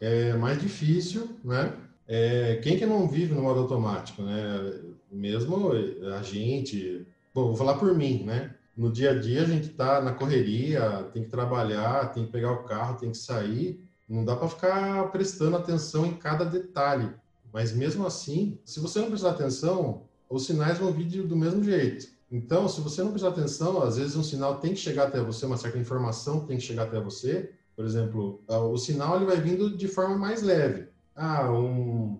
É 0.00 0.34
mais 0.34 0.60
difícil, 0.60 1.28
né? 1.44 1.72
É, 2.08 2.56
quem 2.62 2.76
que 2.76 2.86
não 2.86 3.08
vive 3.08 3.34
no 3.34 3.42
modo 3.42 3.60
automático, 3.60 4.22
né? 4.22 4.80
Mesmo 5.10 5.72
a 6.16 6.22
gente, 6.22 7.06
bom, 7.34 7.48
vou 7.48 7.56
falar 7.56 7.74
por 7.74 7.94
mim, 7.94 8.24
né? 8.24 8.54
No 8.76 8.90
dia 8.90 9.10
a 9.10 9.18
dia 9.18 9.42
a 9.42 9.46
gente 9.46 9.68
está 9.70 10.00
na 10.00 10.12
correria, 10.12 11.08
tem 11.12 11.22
que 11.22 11.28
trabalhar, 11.28 12.12
tem 12.12 12.24
que 12.24 12.32
pegar 12.32 12.52
o 12.52 12.64
carro, 12.64 12.98
tem 12.98 13.10
que 13.10 13.18
sair. 13.18 13.84
Não 14.08 14.24
dá 14.24 14.34
para 14.34 14.48
ficar 14.48 15.10
prestando 15.10 15.56
atenção 15.56 16.06
em 16.06 16.14
cada 16.14 16.44
detalhe. 16.44 17.10
Mas 17.52 17.72
mesmo 17.72 18.06
assim, 18.06 18.58
se 18.64 18.80
você 18.80 18.98
não 18.98 19.08
prestar 19.08 19.30
atenção, 19.30 20.02
os 20.28 20.46
sinais 20.46 20.78
vão 20.78 20.92
vir 20.92 21.22
do 21.22 21.36
mesmo 21.36 21.62
jeito. 21.62 22.11
Então, 22.32 22.66
se 22.66 22.80
você 22.80 23.02
não 23.02 23.10
prestar 23.10 23.28
atenção, 23.28 23.82
às 23.82 23.98
vezes 23.98 24.16
um 24.16 24.22
sinal 24.22 24.58
tem 24.58 24.72
que 24.72 24.80
chegar 24.80 25.08
até 25.08 25.20
você, 25.20 25.44
uma 25.44 25.58
certa 25.58 25.76
informação 25.76 26.46
tem 26.46 26.56
que 26.56 26.62
chegar 26.62 26.84
até 26.84 26.98
você. 26.98 27.52
Por 27.76 27.84
exemplo, 27.84 28.42
o 28.48 28.78
sinal 28.78 29.16
ele 29.16 29.26
vai 29.26 29.38
vindo 29.38 29.76
de 29.76 29.86
forma 29.86 30.16
mais 30.16 30.42
leve. 30.42 30.88
Ah, 31.14 31.52
um, 31.52 32.18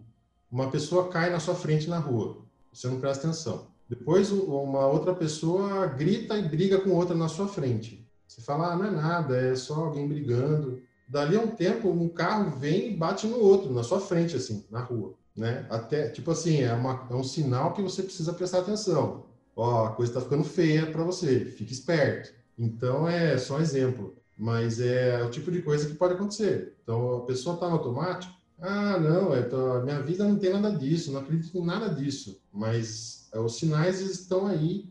uma 0.50 0.70
pessoa 0.70 1.08
cai 1.08 1.30
na 1.30 1.40
sua 1.40 1.54
frente 1.54 1.88
na 1.88 1.98
rua. 1.98 2.42
Você 2.70 2.88
não 2.88 3.00
presta 3.00 3.26
atenção. 3.26 3.68
Depois 3.88 4.30
uma 4.30 4.86
outra 4.86 5.14
pessoa 5.14 5.86
grita 5.86 6.36
e 6.36 6.46
briga 6.46 6.78
com 6.78 6.90
outra 6.90 7.16
na 7.16 7.28
sua 7.28 7.48
frente. 7.48 8.06
Você 8.28 8.42
fala, 8.42 8.70
ah, 8.70 8.76
não 8.76 8.84
é 8.84 8.90
nada, 8.90 9.36
é 9.38 9.54
só 9.54 9.76
alguém 9.76 10.06
brigando. 10.06 10.82
Dali 11.08 11.36
a 11.36 11.40
um 11.40 11.48
tempo, 11.48 11.88
um 11.88 12.08
carro 12.10 12.50
vem 12.58 12.92
e 12.92 12.96
bate 12.96 13.26
no 13.26 13.38
outro, 13.38 13.72
na 13.72 13.82
sua 13.82 13.98
frente, 14.00 14.36
assim, 14.36 14.66
na 14.70 14.80
rua. 14.80 15.14
Né? 15.34 15.66
Até, 15.70 16.10
tipo 16.10 16.30
assim, 16.30 16.60
é, 16.60 16.72
uma, 16.74 17.06
é 17.10 17.14
um 17.14 17.24
sinal 17.24 17.72
que 17.72 17.80
você 17.80 18.02
precisa 18.02 18.34
prestar 18.34 18.58
atenção 18.58 19.31
ó, 19.56 19.86
a 19.86 19.92
coisa 19.92 20.10
está 20.10 20.20
ficando 20.20 20.44
feia 20.44 20.90
para 20.90 21.04
você, 21.04 21.44
fique 21.44 21.72
esperto. 21.72 22.32
Então 22.58 23.08
é 23.08 23.36
só 23.38 23.56
um 23.56 23.60
exemplo, 23.60 24.16
mas 24.36 24.80
é 24.80 25.22
o 25.22 25.30
tipo 25.30 25.50
de 25.50 25.62
coisa 25.62 25.86
que 25.86 25.94
pode 25.94 26.14
acontecer. 26.14 26.76
Então 26.82 27.16
a 27.16 27.20
pessoa 27.26 27.54
está 27.54 27.68
no 27.68 27.74
automático, 27.74 28.32
ah, 28.60 28.98
não, 28.98 29.34
é, 29.34 29.42
tô, 29.42 29.80
minha 29.82 30.00
vida 30.00 30.22
não 30.24 30.38
tem 30.38 30.52
nada 30.52 30.70
disso, 30.70 31.10
não 31.12 31.20
acredito 31.20 31.58
em 31.58 31.64
nada 31.64 31.88
disso, 31.88 32.40
mas 32.52 33.28
é, 33.32 33.38
os 33.38 33.56
sinais 33.56 34.00
estão 34.00 34.46
aí, 34.46 34.88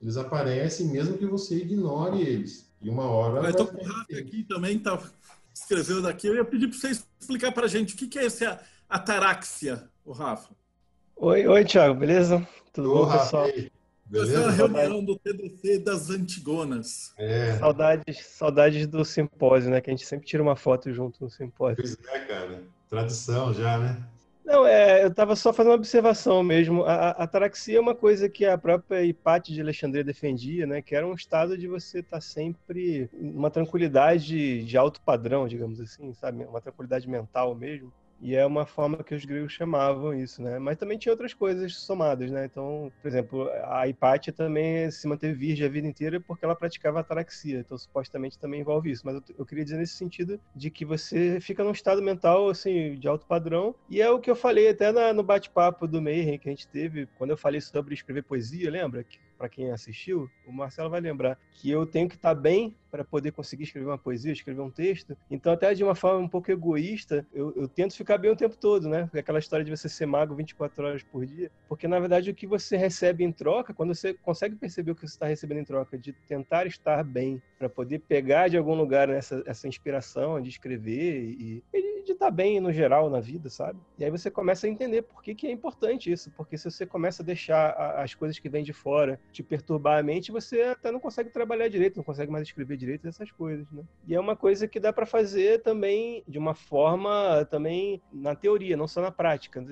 eles 0.00 0.16
aparecem 0.16 0.86
mesmo 0.86 1.18
que 1.18 1.26
você 1.26 1.56
ignore 1.56 2.20
eles. 2.20 2.70
E 2.80 2.88
uma 2.88 3.04
hora. 3.04 3.42
Eu 3.42 3.50
estou 3.50 3.66
com 3.66 3.76
o 3.76 3.84
Rafa 3.84 4.16
aqui 4.16 4.42
também, 4.44 4.78
tá 4.78 4.98
escrevendo 5.52 6.08
aqui. 6.08 6.28
Eu 6.28 6.36
ia 6.36 6.44
pedir 6.46 6.68
para 6.68 6.78
você 6.78 6.98
explicar 7.20 7.52
para 7.52 7.66
a 7.66 7.68
gente 7.68 7.94
o 7.94 7.96
que, 7.98 8.06
que 8.06 8.18
é 8.18 8.24
esse 8.24 8.44
ataraxia, 8.88 9.84
o 10.02 10.12
Rafa. 10.12 10.48
Oi, 11.16 11.46
oi, 11.46 11.64
Thiago, 11.66 12.00
beleza? 12.00 12.48
Tudo 12.72 12.90
Ô, 12.90 12.94
bom, 12.94 13.04
Rafa, 13.04 13.24
pessoal? 13.24 13.44
Aí. 13.44 13.70
Beleza? 14.10 14.40
Essa 14.40 14.42
é 14.42 14.48
a 14.48 14.50
reunião 14.50 15.04
do 15.04 15.16
TDC 15.16 15.78
das 15.78 16.10
Antigonas. 16.10 17.14
É. 17.16 17.56
Saudades, 17.58 18.26
saudades 18.26 18.86
do 18.88 19.04
simpósio, 19.04 19.70
né? 19.70 19.80
Que 19.80 19.88
a 19.88 19.94
gente 19.94 20.04
sempre 20.04 20.26
tira 20.26 20.42
uma 20.42 20.56
foto 20.56 20.92
junto 20.92 21.22
no 21.22 21.30
simpósio. 21.30 21.76
Pois 21.76 21.96
é, 22.12 22.18
cara. 22.26 22.64
Tradição 22.88 23.54
já, 23.54 23.78
né? 23.78 24.04
Não, 24.44 24.66
é, 24.66 25.04
eu 25.04 25.08
estava 25.08 25.36
só 25.36 25.52
fazendo 25.52 25.70
uma 25.70 25.78
observação 25.78 26.42
mesmo. 26.42 26.82
A, 26.82 27.10
a 27.10 27.22
ataraxia 27.22 27.78
é 27.78 27.80
uma 27.80 27.94
coisa 27.94 28.28
que 28.28 28.44
a 28.44 28.58
própria 28.58 29.04
Hipátia 29.04 29.54
de 29.54 29.60
Alexandria 29.60 30.02
defendia, 30.02 30.66
né? 30.66 30.82
Que 30.82 30.96
era 30.96 31.06
um 31.06 31.14
estado 31.14 31.56
de 31.56 31.68
você 31.68 32.00
estar 32.00 32.16
tá 32.16 32.20
sempre 32.20 33.08
uma 33.12 33.48
tranquilidade 33.48 34.64
de 34.64 34.76
alto 34.76 35.00
padrão, 35.02 35.46
digamos 35.46 35.80
assim, 35.80 36.12
sabe? 36.14 36.42
Uma 36.42 36.60
tranquilidade 36.60 37.08
mental 37.08 37.54
mesmo. 37.54 37.92
E 38.20 38.36
é 38.36 38.44
uma 38.44 38.66
forma 38.66 39.02
que 39.02 39.14
os 39.14 39.24
gregos 39.24 39.52
chamavam 39.52 40.14
isso, 40.14 40.42
né? 40.42 40.58
Mas 40.58 40.76
também 40.76 40.98
tinha 40.98 41.12
outras 41.12 41.32
coisas 41.32 41.74
somadas, 41.76 42.30
né? 42.30 42.44
Então, 42.44 42.92
por 43.00 43.08
exemplo, 43.08 43.50
a 43.64 43.88
Hipátia 43.88 44.32
também 44.32 44.90
se 44.90 45.08
manteve 45.08 45.34
virgem 45.34 45.66
a 45.66 45.70
vida 45.70 45.86
inteira 45.86 46.20
porque 46.20 46.44
ela 46.44 46.54
praticava 46.54 47.00
ataraxia. 47.00 47.60
Então, 47.60 47.78
supostamente 47.78 48.38
também 48.38 48.60
envolve 48.60 48.90
isso. 48.90 49.02
Mas 49.06 49.16
eu, 49.16 49.22
eu 49.38 49.46
queria 49.46 49.64
dizer 49.64 49.78
nesse 49.78 49.94
sentido 49.94 50.38
de 50.54 50.70
que 50.70 50.84
você 50.84 51.40
fica 51.40 51.64
num 51.64 51.72
estado 51.72 52.02
mental, 52.02 52.48
assim, 52.48 52.96
de 52.96 53.08
alto 53.08 53.26
padrão. 53.26 53.74
E 53.88 54.02
é 54.02 54.10
o 54.10 54.20
que 54.20 54.30
eu 54.30 54.36
falei 54.36 54.68
até 54.68 54.92
na, 54.92 55.12
no 55.12 55.22
bate-papo 55.22 55.86
do 55.86 56.02
Mayhem 56.02 56.38
que 56.38 56.48
a 56.48 56.52
gente 56.52 56.68
teve, 56.68 57.08
quando 57.16 57.30
eu 57.30 57.36
falei 57.36 57.60
sobre 57.60 57.94
escrever 57.94 58.22
poesia, 58.22 58.70
lembra? 58.70 59.02
Que 59.02 59.18
para 59.40 59.48
quem 59.48 59.70
assistiu, 59.70 60.30
o 60.46 60.52
Marcelo 60.52 60.90
vai 60.90 61.00
lembrar 61.00 61.38
que 61.50 61.70
eu 61.70 61.86
tenho 61.86 62.06
que 62.06 62.14
estar 62.14 62.34
tá 62.34 62.38
bem 62.38 62.76
para 62.90 63.02
poder 63.02 63.32
conseguir 63.32 63.62
escrever 63.62 63.86
uma 63.86 63.96
poesia, 63.96 64.32
escrever 64.32 64.60
um 64.60 64.70
texto. 64.70 65.16
Então, 65.30 65.50
até 65.50 65.72
de 65.72 65.82
uma 65.82 65.94
forma 65.94 66.18
um 66.18 66.28
pouco 66.28 66.50
egoísta, 66.50 67.26
eu, 67.32 67.54
eu 67.56 67.66
tento 67.66 67.96
ficar 67.96 68.18
bem 68.18 68.30
o 68.30 68.36
tempo 68.36 68.56
todo, 68.56 68.86
né? 68.86 69.08
Aquela 69.14 69.38
história 69.38 69.64
de 69.64 69.70
você 69.70 69.88
ser 69.88 70.04
mago 70.04 70.34
24 70.34 70.84
horas 70.84 71.02
por 71.02 71.24
dia. 71.24 71.50
Porque, 71.68 71.88
na 71.88 71.98
verdade, 71.98 72.30
o 72.30 72.34
que 72.34 72.46
você 72.46 72.76
recebe 72.76 73.24
em 73.24 73.32
troca, 73.32 73.72
quando 73.72 73.94
você 73.94 74.12
consegue 74.12 74.56
perceber 74.56 74.90
o 74.90 74.94
que 74.94 75.02
você 75.02 75.14
está 75.14 75.26
recebendo 75.26 75.60
em 75.60 75.64
troca, 75.64 75.96
de 75.96 76.12
tentar 76.12 76.66
estar 76.66 77.02
bem, 77.02 77.40
para 77.58 77.68
poder 77.68 78.00
pegar 78.00 78.48
de 78.48 78.58
algum 78.58 78.74
lugar 78.74 79.08
essa, 79.08 79.42
essa 79.46 79.68
inspiração 79.68 80.40
de 80.40 80.50
escrever 80.50 81.22
e, 81.38 81.62
e 81.72 82.04
de 82.04 82.12
estar 82.12 82.26
tá 82.26 82.30
bem 82.30 82.60
no 82.60 82.72
geral 82.72 83.08
na 83.08 83.20
vida, 83.20 83.48
sabe? 83.48 83.78
E 83.98 84.04
aí 84.04 84.10
você 84.10 84.30
começa 84.30 84.66
a 84.66 84.70
entender 84.70 85.02
por 85.02 85.22
que, 85.22 85.34
que 85.34 85.46
é 85.46 85.52
importante 85.52 86.10
isso. 86.10 86.30
Porque 86.32 86.56
se 86.56 86.70
você 86.70 86.84
começa 86.84 87.22
a 87.22 87.26
deixar 87.26 87.70
as 87.96 88.14
coisas 88.14 88.38
que 88.38 88.48
vêm 88.48 88.64
de 88.64 88.72
fora 88.72 89.20
te 89.32 89.42
perturbar 89.42 89.98
a 89.98 90.02
mente, 90.02 90.32
você 90.32 90.62
até 90.62 90.90
não 90.90 91.00
consegue 91.00 91.30
trabalhar 91.30 91.68
direito, 91.68 91.96
não 91.96 92.04
consegue 92.04 92.30
mais 92.30 92.46
escrever 92.46 92.76
direito 92.76 93.06
essas 93.06 93.30
coisas, 93.30 93.70
né? 93.70 93.82
E 94.06 94.14
é 94.14 94.20
uma 94.20 94.36
coisa 94.36 94.66
que 94.66 94.80
dá 94.80 94.92
para 94.92 95.06
fazer 95.06 95.62
também 95.62 96.22
de 96.26 96.38
uma 96.38 96.54
forma 96.54 97.46
também 97.50 98.00
na 98.12 98.34
teoria, 98.34 98.76
não 98.76 98.88
só 98.88 99.00
na 99.00 99.10
prática. 99.10 99.64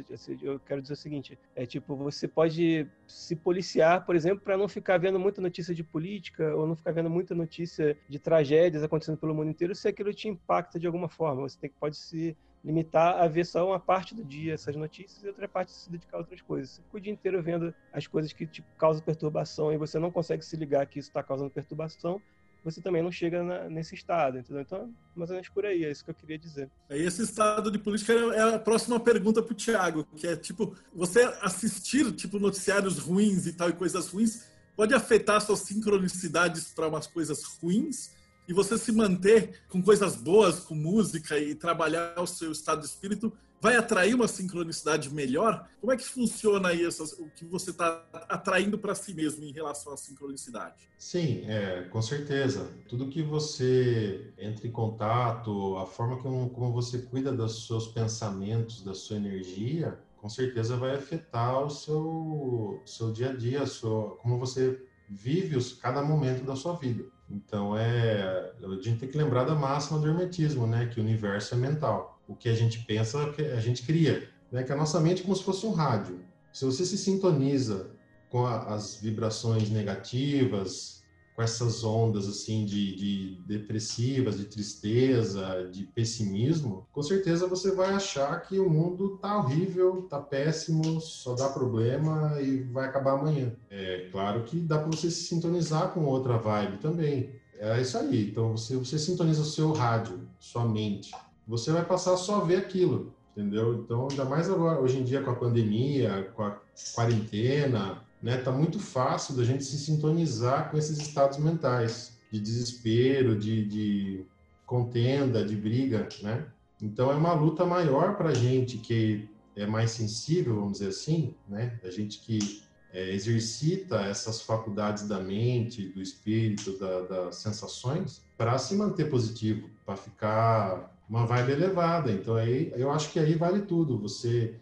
Eu 0.42 0.60
quero 0.60 0.80
dizer 0.80 0.94
o 0.94 0.96
seguinte, 0.96 1.38
é 1.54 1.66
tipo, 1.66 1.96
você 1.96 2.28
pode 2.28 2.86
se 3.06 3.34
policiar, 3.36 4.04
por 4.04 4.14
exemplo, 4.14 4.40
para 4.44 4.56
não 4.56 4.68
ficar 4.68 4.98
vendo 4.98 5.18
muita 5.18 5.40
notícia 5.40 5.74
de 5.74 5.82
política 5.82 6.54
ou 6.54 6.66
não 6.66 6.76
ficar 6.76 6.92
vendo 6.92 7.10
muita 7.10 7.34
notícia 7.34 7.96
de 8.08 8.18
tragédias 8.18 8.82
acontecendo 8.82 9.18
pelo 9.18 9.34
mundo 9.34 9.50
inteiro, 9.50 9.74
se 9.74 9.88
aquilo 9.88 10.12
te 10.12 10.28
impacta 10.28 10.78
de 10.78 10.86
alguma 10.86 11.08
forma. 11.08 11.42
Você 11.42 11.58
tem, 11.58 11.70
pode 11.78 11.96
se 11.96 12.36
limitar 12.64 13.20
a 13.22 13.28
ver 13.28 13.46
só 13.46 13.66
uma 13.66 13.78
parte 13.78 14.14
do 14.14 14.24
dia 14.24 14.54
essas 14.54 14.74
notícias 14.76 15.22
e 15.22 15.28
outra 15.28 15.48
parte 15.48 15.72
se 15.72 15.90
dedicar 15.90 16.16
a 16.16 16.20
outras 16.20 16.40
coisas. 16.40 16.70
Você 16.70 16.82
fica 16.82 16.96
o 16.96 17.00
dia 17.00 17.12
inteiro 17.12 17.42
vendo 17.42 17.74
as 17.92 18.06
coisas 18.06 18.32
que 18.32 18.46
te 18.46 18.64
causam 18.76 19.02
perturbação 19.02 19.72
e 19.72 19.76
você 19.76 19.98
não 19.98 20.10
consegue 20.10 20.44
se 20.44 20.56
ligar 20.56 20.86
que 20.86 20.98
isso 20.98 21.08
está 21.08 21.22
causando 21.22 21.50
perturbação, 21.50 22.20
você 22.64 22.80
também 22.80 23.02
não 23.02 23.10
chega 23.12 23.42
na, 23.42 23.68
nesse 23.68 23.94
estado, 23.94 24.38
entendeu? 24.38 24.62
Então, 24.62 24.92
mais 25.14 25.30
ou 25.30 25.34
menos 25.34 25.48
por 25.48 25.64
aí, 25.64 25.84
é 25.84 25.90
isso 25.90 26.04
que 26.04 26.10
eu 26.10 26.14
queria 26.14 26.38
dizer. 26.38 26.68
Esse 26.90 27.22
estado 27.22 27.70
de 27.70 27.78
política 27.78 28.12
é 28.12 28.54
a 28.54 28.58
próxima 28.58 28.98
pergunta 28.98 29.42
para 29.42 29.52
o 29.52 29.56
Tiago, 29.56 30.04
que 30.16 30.26
é 30.26 30.36
tipo, 30.36 30.76
você 30.92 31.22
assistir 31.40 32.12
tipo 32.12 32.38
noticiários 32.38 32.98
ruins 32.98 33.46
e 33.46 33.52
tal 33.52 33.70
e 33.70 33.72
coisas 33.72 34.08
ruins 34.08 34.44
pode 34.76 34.94
afetar 34.94 35.40
suas 35.40 35.60
sincronicidades 35.60 36.72
para 36.72 36.88
umas 36.88 37.06
coisas 37.06 37.42
ruins 37.44 38.17
e 38.48 38.52
você 38.54 38.78
se 38.78 38.90
manter 38.90 39.60
com 39.68 39.82
coisas 39.82 40.16
boas, 40.16 40.60
com 40.60 40.74
música 40.74 41.38
e 41.38 41.54
trabalhar 41.54 42.18
o 42.18 42.26
seu 42.26 42.50
estado 42.50 42.80
de 42.80 42.86
espírito 42.86 43.30
vai 43.60 43.76
atrair 43.76 44.14
uma 44.14 44.28
sincronicidade 44.28 45.12
melhor? 45.12 45.68
Como 45.80 45.92
é 45.92 45.96
que 45.96 46.04
funciona 46.04 46.72
essas, 46.72 47.12
o 47.12 47.28
que 47.28 47.44
você 47.44 47.70
está 47.70 48.04
atraindo 48.28 48.78
para 48.78 48.94
si 48.94 49.12
mesmo 49.12 49.44
em 49.44 49.52
relação 49.52 49.92
à 49.92 49.96
sincronicidade? 49.96 50.88
Sim, 50.96 51.44
é, 51.46 51.82
com 51.82 52.00
certeza. 52.00 52.70
Tudo 52.88 53.08
que 53.08 53.22
você 53.22 54.32
entra 54.38 54.66
em 54.66 54.70
contato, 54.70 55.76
a 55.76 55.86
forma 55.86 56.16
como, 56.18 56.48
como 56.50 56.72
você 56.72 56.98
cuida 56.98 57.32
dos 57.32 57.66
seus 57.66 57.88
pensamentos, 57.88 58.82
da 58.82 58.94
sua 58.94 59.16
energia, 59.16 59.98
com 60.16 60.28
certeza 60.28 60.76
vai 60.76 60.94
afetar 60.94 61.64
o 61.64 61.70
seu, 61.70 62.82
seu 62.84 63.12
dia 63.12 63.30
a 63.30 63.36
dia, 63.36 63.66
sua, 63.66 64.16
como 64.16 64.38
você 64.38 64.80
vive 65.08 65.56
os, 65.56 65.72
cada 65.72 66.02
momento 66.02 66.44
da 66.44 66.54
sua 66.54 66.74
vida. 66.74 67.04
Então, 67.30 67.76
é, 67.76 68.52
a 68.62 68.82
gente 68.82 69.00
tem 69.00 69.08
que 69.08 69.18
lembrar 69.18 69.44
da 69.44 69.54
máxima 69.54 69.98
do 69.98 70.06
hermetismo, 70.06 70.66
né? 70.66 70.86
Que 70.86 70.98
o 70.98 71.02
universo 71.02 71.54
é 71.54 71.58
mental. 71.58 72.20
O 72.26 72.34
que 72.34 72.48
a 72.48 72.54
gente 72.54 72.80
pensa, 72.80 73.18
a 73.56 73.60
gente 73.60 73.82
cria. 73.82 74.28
Né? 74.50 74.62
Que 74.62 74.72
a 74.72 74.76
nossa 74.76 74.98
mente 75.00 75.20
é 75.20 75.24
como 75.24 75.36
se 75.36 75.42
fosse 75.42 75.66
um 75.66 75.72
rádio. 75.72 76.20
Se 76.52 76.64
você 76.64 76.84
se 76.84 76.96
sintoniza 76.96 77.90
com 78.30 78.46
a, 78.46 78.74
as 78.74 79.00
vibrações 79.00 79.70
negativas, 79.70 80.97
com 81.38 81.42
essas 81.44 81.84
ondas 81.84 82.28
assim 82.28 82.64
de, 82.64 82.96
de, 82.96 83.40
depressivas, 83.46 84.36
de 84.36 84.46
tristeza, 84.46 85.70
de 85.70 85.84
pessimismo, 85.84 86.84
com 86.90 87.00
certeza 87.00 87.46
você 87.46 87.70
vai 87.70 87.94
achar 87.94 88.42
que 88.42 88.58
o 88.58 88.68
mundo 88.68 89.18
tá 89.18 89.38
horrível, 89.38 90.08
tá 90.10 90.18
péssimo, 90.18 91.00
só 91.00 91.36
dá 91.36 91.48
problema 91.48 92.42
e 92.42 92.64
vai 92.64 92.88
acabar 92.88 93.12
amanhã. 93.12 93.52
É 93.70 94.08
claro 94.10 94.42
que 94.42 94.58
dá 94.58 94.80
para 94.80 94.88
você 94.88 95.12
se 95.12 95.28
sintonizar 95.28 95.92
com 95.92 96.06
outra 96.06 96.38
vibe 96.38 96.78
também. 96.78 97.30
É 97.56 97.80
isso 97.80 97.96
aí. 97.96 98.30
Então 98.30 98.56
você 98.56 98.74
você 98.74 98.98
sintoniza 98.98 99.42
o 99.42 99.44
seu 99.44 99.70
rádio, 99.70 100.28
sua 100.40 100.64
mente. 100.64 101.12
Você 101.46 101.70
vai 101.70 101.84
passar 101.84 102.16
só 102.16 102.40
a 102.40 102.44
ver 102.44 102.56
aquilo, 102.56 103.14
entendeu? 103.30 103.74
Então, 103.74 104.08
ainda 104.10 104.24
mais 104.24 104.50
agora, 104.50 104.80
hoje 104.80 104.98
em 104.98 105.04
dia 105.04 105.22
com 105.22 105.30
a 105.30 105.36
pandemia, 105.36 106.32
com 106.34 106.42
a 106.42 106.58
quarentena, 106.96 108.02
né? 108.22 108.36
Tá 108.38 108.50
muito 108.50 108.78
fácil 108.78 109.34
da 109.36 109.44
gente 109.44 109.64
se 109.64 109.78
sintonizar 109.78 110.70
com 110.70 110.78
esses 110.78 110.98
estados 110.98 111.38
mentais 111.38 112.18
de 112.30 112.40
desespero, 112.40 113.38
de, 113.38 113.64
de 113.66 114.26
contenda, 114.66 115.44
de 115.44 115.56
briga, 115.56 116.08
né? 116.22 116.46
Então 116.80 117.10
é 117.10 117.14
uma 117.14 117.32
luta 117.32 117.64
maior 117.64 118.16
para 118.16 118.30
a 118.30 118.34
gente 118.34 118.78
que 118.78 119.28
é 119.56 119.66
mais 119.66 119.90
sensível, 119.90 120.56
vamos 120.56 120.78
dizer 120.78 120.90
assim, 120.90 121.34
né? 121.48 121.78
A 121.82 121.90
gente 121.90 122.20
que 122.20 122.62
é, 122.92 123.12
exercita 123.12 124.00
essas 124.02 124.40
faculdades 124.42 125.06
da 125.06 125.20
mente, 125.20 125.88
do 125.88 126.00
espírito, 126.00 126.78
da, 126.78 127.00
das 127.02 127.36
sensações, 127.36 128.22
para 128.36 128.56
se 128.58 128.74
manter 128.74 129.10
positivo, 129.10 129.68
para 129.84 129.96
ficar 129.96 130.94
uma 131.08 131.26
vibe 131.26 131.52
elevada. 131.52 132.12
Então 132.12 132.36
aí 132.36 132.72
eu 132.76 132.90
acho 132.90 133.10
que 133.10 133.18
aí 133.18 133.34
vale 133.34 133.62
tudo. 133.62 133.98
Você 133.98 134.54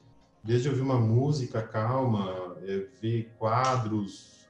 desde 0.43 0.69
ouvir 0.69 0.81
uma 0.81 0.99
música 0.99 1.61
calma, 1.61 2.56
é, 2.67 2.87
ver 3.01 3.31
quadros, 3.39 4.47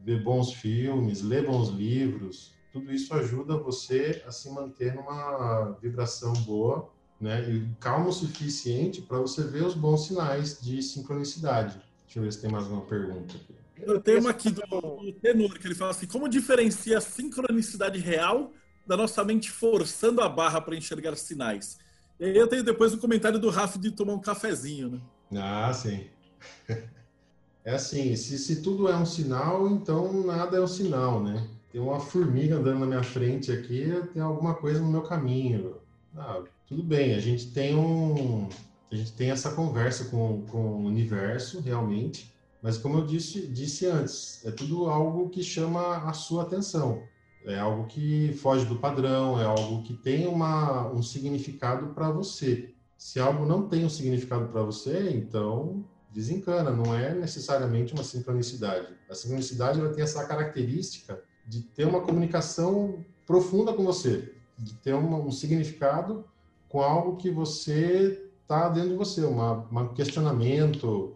ver 0.00 0.22
bons 0.22 0.52
filmes, 0.52 1.22
ler 1.22 1.46
bons 1.46 1.68
livros, 1.68 2.52
tudo 2.72 2.92
isso 2.92 3.12
ajuda 3.14 3.56
você 3.56 4.22
a 4.26 4.30
se 4.30 4.50
manter 4.50 4.94
numa 4.94 5.76
vibração 5.80 6.32
boa, 6.32 6.90
né, 7.20 7.50
e 7.50 7.68
calmo 7.78 8.08
o 8.08 8.12
suficiente 8.12 9.02
para 9.02 9.18
você 9.18 9.42
ver 9.44 9.64
os 9.64 9.74
bons 9.74 10.06
sinais 10.06 10.60
de 10.60 10.82
sincronicidade. 10.82 11.80
Deixa 12.04 12.18
eu 12.18 12.22
ver 12.22 12.32
se 12.32 12.40
tem 12.40 12.50
mais 12.50 12.66
uma 12.66 12.80
pergunta 12.82 13.36
aqui. 13.36 13.54
Eu 13.76 14.00
tenho 14.00 14.20
uma 14.20 14.30
aqui 14.30 14.50
do, 14.50 14.62
do 14.62 15.12
Tenor, 15.12 15.58
que 15.58 15.66
ele 15.66 15.74
fala 15.74 15.90
assim: 15.92 16.06
como 16.06 16.28
diferencia 16.28 16.98
a 16.98 17.00
sincronicidade 17.00 17.98
real 17.98 18.52
da 18.86 18.96
nossa 18.96 19.24
mente 19.24 19.50
forçando 19.50 20.20
a 20.20 20.28
barra 20.28 20.60
para 20.60 20.76
enxergar 20.76 21.16
sinais? 21.16 21.78
E 22.18 22.24
aí 22.24 22.36
eu 22.36 22.46
tenho 22.46 22.62
depois 22.62 22.92
o 22.92 22.98
comentário 22.98 23.38
do 23.38 23.48
Rafa 23.48 23.78
de 23.78 23.90
tomar 23.90 24.12
um 24.14 24.20
cafezinho, 24.20 24.90
né? 24.90 25.00
Ah, 25.34 25.72
sim. 25.72 26.06
É 27.64 27.74
assim, 27.74 28.16
se, 28.16 28.38
se 28.38 28.62
tudo 28.62 28.88
é 28.88 28.96
um 28.96 29.04
sinal, 29.04 29.68
então 29.68 30.24
nada 30.24 30.56
é 30.56 30.60
um 30.60 30.66
sinal, 30.66 31.22
né? 31.22 31.46
Tem 31.70 31.80
uma 31.80 32.00
formiga 32.00 32.56
andando 32.56 32.80
na 32.80 32.86
minha 32.86 33.02
frente 33.02 33.52
aqui, 33.52 33.86
tem 34.12 34.22
alguma 34.22 34.54
coisa 34.54 34.80
no 34.80 34.90
meu 34.90 35.02
caminho. 35.02 35.76
Ah, 36.16 36.42
tudo 36.66 36.82
bem, 36.82 37.14
a 37.14 37.20
gente 37.20 37.52
tem 37.52 37.76
um, 37.76 38.48
a 38.90 38.96
gente 38.96 39.12
tem 39.12 39.30
essa 39.30 39.52
conversa 39.52 40.06
com, 40.06 40.42
com 40.46 40.58
o 40.58 40.86
universo, 40.86 41.60
realmente, 41.60 42.32
mas 42.62 42.76
como 42.76 42.98
eu 42.98 43.06
disse, 43.06 43.46
disse 43.46 43.86
antes, 43.86 44.44
é 44.44 44.50
tudo 44.50 44.88
algo 44.88 45.28
que 45.28 45.42
chama 45.42 45.98
a 45.98 46.12
sua 46.12 46.42
atenção. 46.42 47.02
É 47.46 47.58
algo 47.58 47.86
que 47.86 48.32
foge 48.34 48.66
do 48.66 48.76
padrão, 48.76 49.40
é 49.40 49.44
algo 49.44 49.82
que 49.82 49.94
tem 49.94 50.26
uma, 50.26 50.88
um 50.92 51.02
significado 51.02 51.94
para 51.94 52.10
você. 52.10 52.74
Se 52.98 53.18
algo 53.18 53.46
não 53.46 53.66
tem 53.66 53.84
um 53.84 53.88
significado 53.88 54.48
para 54.48 54.62
você, 54.62 55.10
então 55.10 55.84
desencana, 56.12 56.70
não 56.70 56.94
é 56.94 57.14
necessariamente 57.14 57.92
uma 57.94 58.02
sincronicidade. 58.02 58.88
A 59.08 59.14
sincronicidade 59.14 59.80
ela 59.80 59.92
tem 59.92 60.02
essa 60.02 60.26
característica 60.26 61.22
de 61.46 61.62
ter 61.62 61.86
uma 61.86 62.00
comunicação 62.00 63.04
profunda 63.26 63.72
com 63.72 63.84
você, 63.84 64.34
de 64.58 64.74
ter 64.74 64.94
uma, 64.94 65.18
um 65.18 65.30
significado 65.30 66.24
com 66.68 66.80
algo 66.80 67.16
que 67.16 67.30
você 67.30 68.28
está 68.42 68.68
dentro 68.68 68.90
de 68.90 68.96
você, 68.96 69.24
um 69.24 69.94
questionamento, 69.94 71.14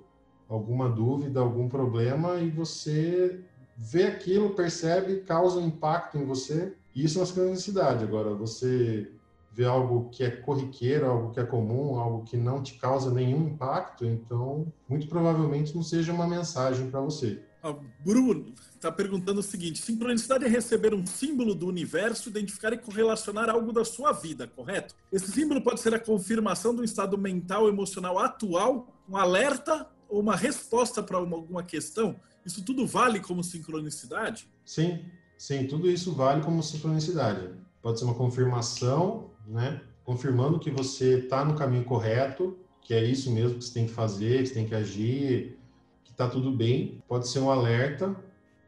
alguma 0.48 0.88
dúvida, 0.88 1.40
algum 1.40 1.68
problema, 1.68 2.36
e 2.36 2.50
você 2.50 3.40
vê 3.76 4.04
aquilo, 4.04 4.54
percebe, 4.54 5.20
causa 5.20 5.58
um 5.58 5.66
impacto 5.66 6.16
em 6.16 6.24
você. 6.24 6.74
Isso 6.94 7.18
é 7.18 7.20
uma 7.20 7.26
sincronicidade. 7.26 8.04
Agora, 8.04 8.34
você 8.34 9.10
vê 9.54 9.64
algo 9.64 10.10
que 10.10 10.24
é 10.24 10.30
corriqueiro, 10.30 11.06
algo 11.06 11.30
que 11.30 11.38
é 11.38 11.44
comum, 11.44 11.96
algo 11.96 12.24
que 12.24 12.36
não 12.36 12.60
te 12.60 12.74
causa 12.74 13.10
nenhum 13.12 13.46
impacto, 13.48 14.04
então 14.04 14.66
muito 14.88 15.06
provavelmente 15.06 15.74
não 15.74 15.82
seja 15.82 16.12
uma 16.12 16.26
mensagem 16.26 16.90
para 16.90 17.00
você. 17.00 17.40
Ah, 17.62 17.74
Bruno 18.04 18.52
está 18.74 18.90
perguntando 18.90 19.38
o 19.38 19.42
seguinte: 19.42 19.80
sincronicidade 19.80 20.44
é 20.44 20.48
receber 20.48 20.92
um 20.92 21.06
símbolo 21.06 21.54
do 21.54 21.68
universo, 21.68 22.28
identificar 22.28 22.72
e 22.72 22.78
correlacionar 22.78 23.48
algo 23.48 23.72
da 23.72 23.84
sua 23.84 24.12
vida, 24.12 24.48
correto? 24.48 24.94
Esse 25.12 25.30
símbolo 25.30 25.62
pode 25.62 25.80
ser 25.80 25.94
a 25.94 26.00
confirmação 26.00 26.74
de 26.74 26.80
um 26.80 26.84
estado 26.84 27.16
mental, 27.16 27.68
emocional 27.68 28.18
atual, 28.18 28.88
um 29.08 29.16
alerta 29.16 29.88
ou 30.08 30.20
uma 30.20 30.34
resposta 30.34 31.00
para 31.00 31.16
alguma 31.16 31.62
questão. 31.62 32.16
Isso 32.44 32.62
tudo 32.64 32.86
vale 32.86 33.20
como 33.20 33.42
sincronicidade? 33.42 34.48
Sim, 34.64 35.04
sim, 35.38 35.66
tudo 35.66 35.88
isso 35.88 36.12
vale 36.12 36.42
como 36.42 36.62
sincronicidade. 36.62 37.50
Pode 37.80 37.98
ser 37.98 38.04
uma 38.04 38.14
confirmação 38.14 39.30
né? 39.46 39.80
Confirmando 40.04 40.58
que 40.58 40.70
você 40.70 41.18
está 41.18 41.44
no 41.44 41.54
caminho 41.54 41.84
correto, 41.84 42.56
que 42.80 42.92
é 42.92 43.02
isso 43.02 43.30
mesmo 43.30 43.58
que 43.58 43.64
você 43.64 43.72
tem 43.72 43.86
que 43.86 43.92
fazer, 43.92 44.42
que 44.42 44.48
você 44.48 44.54
tem 44.54 44.66
que 44.66 44.74
agir, 44.74 45.58
que 46.04 46.10
está 46.10 46.28
tudo 46.28 46.52
bem. 46.52 47.02
Pode 47.08 47.28
ser 47.28 47.40
um 47.40 47.50
alerta, 47.50 48.14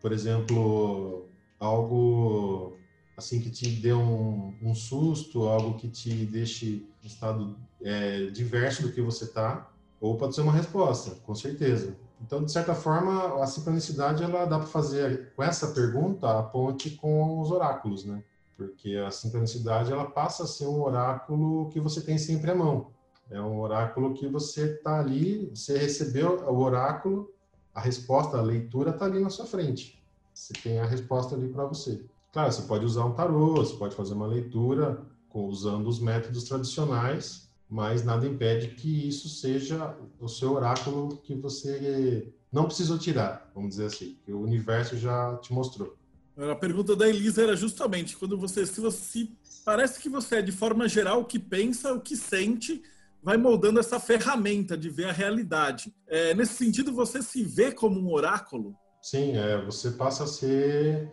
por 0.01 0.13
exemplo, 0.13 1.29
algo 1.59 2.77
assim 3.17 3.41
que 3.41 3.51
te 3.51 3.69
dê 3.71 3.93
um, 3.93 4.55
um 4.63 4.75
susto, 4.75 5.45
algo 5.49 5.79
que 5.79 5.89
te 5.89 6.27
deixe 6.27 6.87
em 7.03 7.07
estado 7.07 7.57
é, 7.83 8.27
diverso 8.27 8.83
do 8.83 8.93
que 8.93 9.01
você 9.01 9.25
está, 9.25 9.71
ou 10.01 10.17
pode 10.17 10.35
ser 10.35 10.43
uma 10.43 10.53
resposta, 10.53 11.13
com 11.25 11.35
certeza. 11.35 11.97
Então, 12.21 12.45
de 12.45 12.51
certa 12.51 12.75
forma, 12.75 13.43
a 13.43 13.47
sincronicidade 13.47 14.23
ela 14.23 14.45
dá 14.45 14.59
para 14.59 14.67
fazer 14.67 15.33
com 15.35 15.43
essa 15.43 15.69
pergunta 15.69 16.39
a 16.39 16.43
ponte 16.43 16.91
com 16.91 17.41
os 17.41 17.51
oráculos, 17.51 18.05
né? 18.05 18.23
Porque 18.57 18.97
a 18.97 19.11
sincronicidade 19.11 19.93
ela 19.93 20.07
passa 20.07 20.45
a 20.45 20.47
ser 20.47 20.67
um 20.67 20.83
oráculo 20.83 21.69
que 21.69 21.81
você 21.81 22.01
tem 22.01 22.17
sempre 22.17 22.51
à 22.51 22.55
mão. 22.55 22.91
É 23.31 23.41
um 23.41 23.61
oráculo 23.61 24.15
que 24.15 24.27
você 24.29 24.75
está 24.75 25.01
ali, 25.01 25.51
você 25.55 25.77
recebeu 25.77 26.45
o 26.47 26.59
oráculo, 26.59 27.31
a 27.75 27.81
resposta, 27.81 28.39
a 28.39 28.43
leitura 28.43 28.91
está 28.91 29.05
ali 29.05 29.21
na 29.21 29.31
sua 29.31 29.47
frente. 29.47 30.03
Você 30.33 30.53
tem 30.55 30.79
a 30.79 30.87
resposta 30.87 31.35
ali 31.35 31.49
para 31.49 31.65
você. 31.67 32.05
Claro, 32.33 32.53
você 32.53 32.63
pode 32.63 32.85
usar 32.85 33.05
um 33.05 33.13
tarô, 33.13 33.57
você 33.57 33.75
pode 33.77 33.95
fazer 33.95 34.15
uma 34.15 34.27
leitura 34.27 35.05
usando 35.35 35.87
os 35.87 36.01
métodos 36.01 36.45
tradicionais, 36.45 37.51
mas 37.69 38.05
nada 38.05 38.27
impede 38.27 38.69
que 38.69 39.09
isso 39.09 39.29
seja 39.29 39.95
o 40.19 40.29
seu 40.29 40.55
oráculo 40.55 41.19
que 41.19 41.35
você 41.35 42.33
não 42.51 42.65
precisou 42.65 42.99
tirar, 42.99 43.51
vamos 43.55 43.71
dizer 43.71 43.87
assim, 43.87 44.17
que 44.25 44.33
o 44.33 44.41
universo 44.41 44.97
já 44.97 45.37
te 45.37 45.53
mostrou. 45.53 45.95
A 46.37 46.55
pergunta 46.55 46.95
da 46.95 47.09
Elisa 47.09 47.43
era 47.43 47.57
justamente 47.57 48.17
quando 48.17 48.37
você 48.37 48.67
se 48.67 48.79
você 48.79 49.29
parece 49.65 49.99
que 49.99 50.09
você 50.09 50.37
é 50.37 50.43
de 50.43 50.53
forma 50.53 50.87
geral 50.87 51.21
o 51.21 51.25
que 51.25 51.39
pensa, 51.39 51.95
o 51.95 52.01
que 52.01 52.15
sente, 52.15 52.83
vai 53.23 53.37
moldando 53.37 53.81
essa 53.81 53.99
ferramenta 53.99 54.77
de 54.77 54.91
ver 54.91 55.07
a 55.07 55.13
realidade. 55.13 55.93
É, 56.07 56.35
nesse 56.35 56.55
sentido, 56.55 56.93
você 56.93 57.23
se 57.23 57.43
vê 57.43 57.73
como 57.73 57.99
um 57.99 58.13
oráculo? 58.13 58.77
Sim, 59.03 59.37
é, 59.37 59.65
você 59.65 59.91
passa 59.91 60.25
a 60.25 60.27
ser 60.27 61.11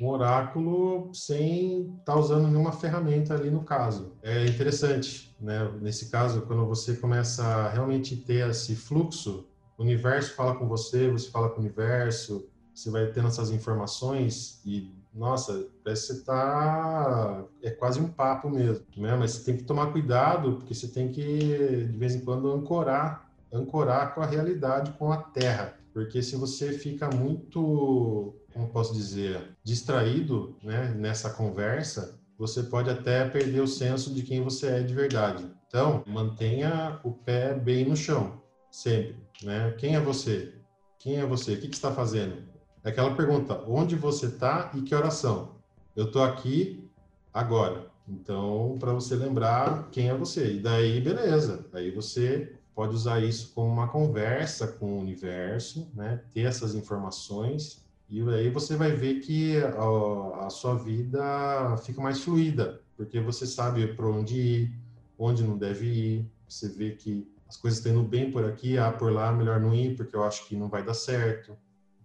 um 0.00 0.08
oráculo 0.08 1.12
sem 1.14 1.82
estar 2.00 2.14
tá 2.14 2.18
usando 2.18 2.48
nenhuma 2.48 2.72
ferramenta 2.72 3.34
ali 3.34 3.50
no 3.50 3.62
caso. 3.62 4.16
É 4.22 4.46
interessante, 4.46 5.36
né? 5.40 5.70
Nesse 5.80 6.10
caso, 6.10 6.42
quando 6.42 6.66
você 6.66 6.96
começa 6.96 7.44
a 7.44 7.68
realmente 7.68 8.16
ter 8.16 8.48
esse 8.48 8.74
fluxo, 8.74 9.46
o 9.76 9.82
universo 9.82 10.34
fala 10.34 10.56
com 10.56 10.66
você, 10.66 11.08
você 11.10 11.30
fala 11.30 11.50
com 11.50 11.56
o 11.56 11.60
universo, 11.60 12.48
você 12.74 12.90
vai 12.90 13.06
tendo 13.06 13.28
essas 13.28 13.50
informações 13.50 14.60
e 14.64 14.90
nossa, 15.14 15.66
parece 15.84 16.06
que 16.06 16.14
você 16.14 16.24
tá. 16.24 17.44
É 17.62 17.70
quase 17.70 18.00
um 18.00 18.08
papo 18.08 18.48
mesmo, 18.48 18.86
né? 18.96 19.14
Mas 19.14 19.32
você 19.32 19.44
tem 19.44 19.56
que 19.58 19.64
tomar 19.64 19.92
cuidado, 19.92 20.56
porque 20.56 20.74
você 20.74 20.88
tem 20.88 21.10
que, 21.10 21.84
de 21.84 21.98
vez 21.98 22.14
em 22.14 22.20
quando, 22.20 22.50
ancorar 22.50 23.30
ancorar 23.52 24.14
com 24.14 24.22
a 24.22 24.26
realidade, 24.26 24.92
com 24.92 25.12
a 25.12 25.18
terra. 25.18 25.76
Porque 25.92 26.22
se 26.22 26.36
você 26.36 26.72
fica 26.72 27.10
muito, 27.10 28.34
como 28.52 28.68
posso 28.68 28.94
dizer, 28.94 29.54
distraído 29.62 30.56
né, 30.62 30.94
nessa 30.96 31.30
conversa, 31.30 32.18
você 32.38 32.62
pode 32.62 32.88
até 32.88 33.28
perder 33.28 33.60
o 33.60 33.68
senso 33.68 34.12
de 34.12 34.22
quem 34.22 34.42
você 34.42 34.68
é 34.68 34.82
de 34.82 34.94
verdade. 34.94 35.46
Então, 35.68 36.02
mantenha 36.06 36.98
o 37.04 37.12
pé 37.12 37.54
bem 37.54 37.84
no 37.84 37.96
chão, 37.96 38.40
sempre. 38.70 39.16
Né? 39.42 39.74
Quem 39.78 39.94
é 39.94 40.00
você? 40.00 40.54
Quem 40.98 41.16
é 41.16 41.26
você? 41.26 41.54
O 41.54 41.60
que, 41.60 41.68
que 41.68 41.76
está 41.76 41.92
fazendo? 41.92 42.51
É 42.84 42.90
aquela 42.90 43.14
pergunta: 43.14 43.62
onde 43.66 43.96
você 43.96 44.26
está 44.26 44.70
e 44.74 44.82
que 44.82 44.94
oração? 44.94 45.56
Eu 45.94 46.06
estou 46.06 46.22
aqui 46.22 46.88
agora. 47.32 47.90
Então, 48.08 48.76
para 48.80 48.92
você 48.92 49.14
lembrar 49.14 49.88
quem 49.90 50.08
é 50.08 50.14
você. 50.14 50.54
E 50.54 50.60
daí, 50.60 51.00
beleza. 51.00 51.66
Aí 51.72 51.90
você 51.90 52.56
pode 52.74 52.94
usar 52.94 53.20
isso 53.20 53.52
como 53.54 53.68
uma 53.68 53.88
conversa 53.88 54.66
com 54.66 54.94
o 54.94 55.00
universo, 55.00 55.90
né? 55.94 56.22
Ter 56.32 56.42
essas 56.42 56.74
informações 56.74 57.82
e 58.12 58.20
aí 58.28 58.50
você 58.50 58.76
vai 58.76 58.92
ver 58.92 59.20
que 59.20 59.56
a, 59.56 60.44
a 60.46 60.50
sua 60.50 60.74
vida 60.74 61.74
fica 61.78 61.98
mais 62.02 62.20
fluida, 62.20 62.78
porque 62.94 63.18
você 63.18 63.46
sabe 63.46 63.94
para 63.94 64.06
onde 64.06 64.36
ir, 64.38 64.72
onde 65.18 65.42
não 65.42 65.56
deve 65.56 65.86
ir. 65.86 66.30
Você 66.46 66.68
vê 66.68 66.90
que 66.90 67.26
as 67.48 67.56
coisas 67.56 67.78
estão 67.78 67.92
indo 67.92 68.02
bem 68.02 68.30
por 68.30 68.44
aqui, 68.44 68.76
ah, 68.76 68.92
por 68.92 69.10
lá 69.10 69.32
melhor 69.32 69.58
não 69.58 69.74
ir, 69.74 69.96
porque 69.96 70.14
eu 70.14 70.24
acho 70.24 70.46
que 70.46 70.54
não 70.54 70.68
vai 70.68 70.84
dar 70.84 70.92
certo, 70.92 71.56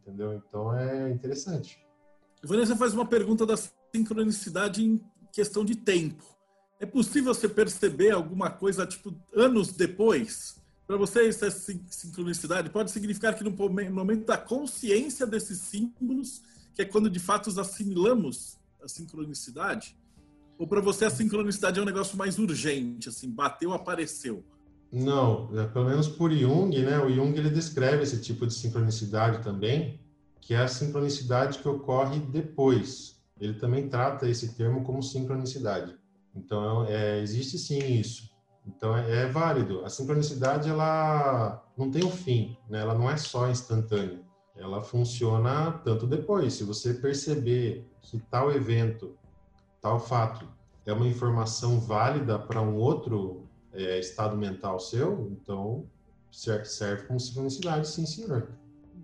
entendeu? 0.07 0.33
Então 0.33 0.73
é 0.73 1.11
interessante. 1.11 1.77
Vanessa 2.41 2.75
faz 2.75 2.93
uma 2.93 3.05
pergunta 3.05 3.45
da 3.45 3.55
sincronicidade 3.93 4.83
em 4.83 5.01
questão 5.33 5.65
de 5.65 5.75
tempo. 5.75 6.23
É 6.79 6.85
possível 6.85 7.33
você 7.33 7.49
perceber 7.49 8.11
alguma 8.11 8.49
coisa, 8.49 8.85
tipo, 8.85 9.13
anos 9.35 9.71
depois? 9.73 10.55
Para 10.85 10.95
você, 10.95 11.27
essa 11.27 11.49
sincronicidade 11.51 12.69
pode 12.69 12.91
significar 12.91 13.35
que 13.35 13.43
no 13.43 13.51
momento 13.51 14.25
da 14.25 14.37
consciência 14.37 15.27
desses 15.27 15.59
símbolos, 15.59 16.41
que 16.73 16.83
é 16.83 16.85
quando 16.85 17.09
de 17.09 17.19
fato 17.19 17.47
os 17.47 17.57
assimilamos 17.57 18.57
a 18.81 18.87
sincronicidade? 18.87 19.97
Ou 20.57 20.67
para 20.67 20.79
você 20.79 21.05
a 21.05 21.09
sincronicidade 21.09 21.79
é 21.79 21.81
um 21.81 21.85
negócio 21.85 22.17
mais 22.17 22.39
urgente, 22.39 23.09
assim, 23.09 23.29
bateu, 23.29 23.73
apareceu? 23.73 24.45
Não, 24.91 25.49
é, 25.59 25.65
pelo 25.67 25.85
menos 25.85 26.07
por 26.07 26.31
Jung, 26.31 26.77
né? 26.81 26.99
O 26.99 27.09
Jung 27.09 27.37
ele 27.37 27.49
descreve 27.49 28.03
esse 28.03 28.21
tipo 28.21 28.47
de 28.47 28.53
sincronicidade 28.53 29.43
também, 29.43 29.99
que 30.39 30.53
é 30.53 30.59
a 30.59 30.67
sincronicidade 30.67 31.59
que 31.59 31.67
ocorre 31.67 32.19
depois. 32.19 33.21
Ele 33.39 33.53
também 33.53 33.89
trata 33.89 34.27
esse 34.27 34.55
termo 34.55 34.83
como 34.83 35.03
sincronicidade. 35.03 35.95
Então, 36.33 36.85
é, 36.85 37.19
existe 37.19 37.57
sim 37.57 37.79
isso. 37.79 38.29
Então, 38.65 38.95
é, 38.95 39.23
é, 39.23 39.25
válido. 39.27 39.83
A 39.83 39.89
sincronicidade, 39.89 40.69
ela 40.69 41.63
não 41.77 41.91
tem 41.91 42.03
um 42.03 42.11
fim, 42.11 42.57
né? 42.69 42.79
Ela 42.79 42.93
não 42.93 43.09
é 43.09 43.17
só 43.17 43.49
instantânea. 43.49 44.21
Ela 44.55 44.81
funciona 44.81 45.71
tanto 45.83 46.07
depois. 46.07 46.53
Se 46.53 46.63
você 46.63 46.93
perceber 46.93 47.85
que 48.01 48.19
tal 48.19 48.51
evento, 48.51 49.15
tal 49.81 49.99
fato, 49.99 50.47
é 50.85 50.93
uma 50.93 51.07
informação 51.07 51.79
válida 51.79 52.39
para 52.39 52.61
um 52.61 52.75
outro 52.77 53.46
é, 53.73 53.99
estado 53.99 54.35
mental 54.35 54.79
seu, 54.79 55.31
então 55.31 55.85
serve 56.31 57.03
como 57.07 57.19
sincronicidade, 57.19 57.87
sim, 57.87 58.05
senhor. 58.05 58.49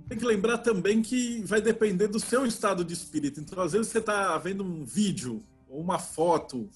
Tem 0.07 0.17
que 0.17 0.25
lembrar 0.25 0.59
também 0.59 1.01
que 1.01 1.41
vai 1.43 1.61
depender 1.61 2.07
do 2.07 2.19
seu 2.19 2.45
estado 2.45 2.83
de 2.83 2.93
espírito. 2.93 3.39
Então, 3.39 3.63
às 3.63 3.71
vezes, 3.71 3.87
você 3.87 3.99
está 3.99 4.37
vendo 4.37 4.63
um 4.63 4.83
vídeo 4.83 5.41
ou 5.69 5.79
uma 5.79 5.97
foto 5.97 6.69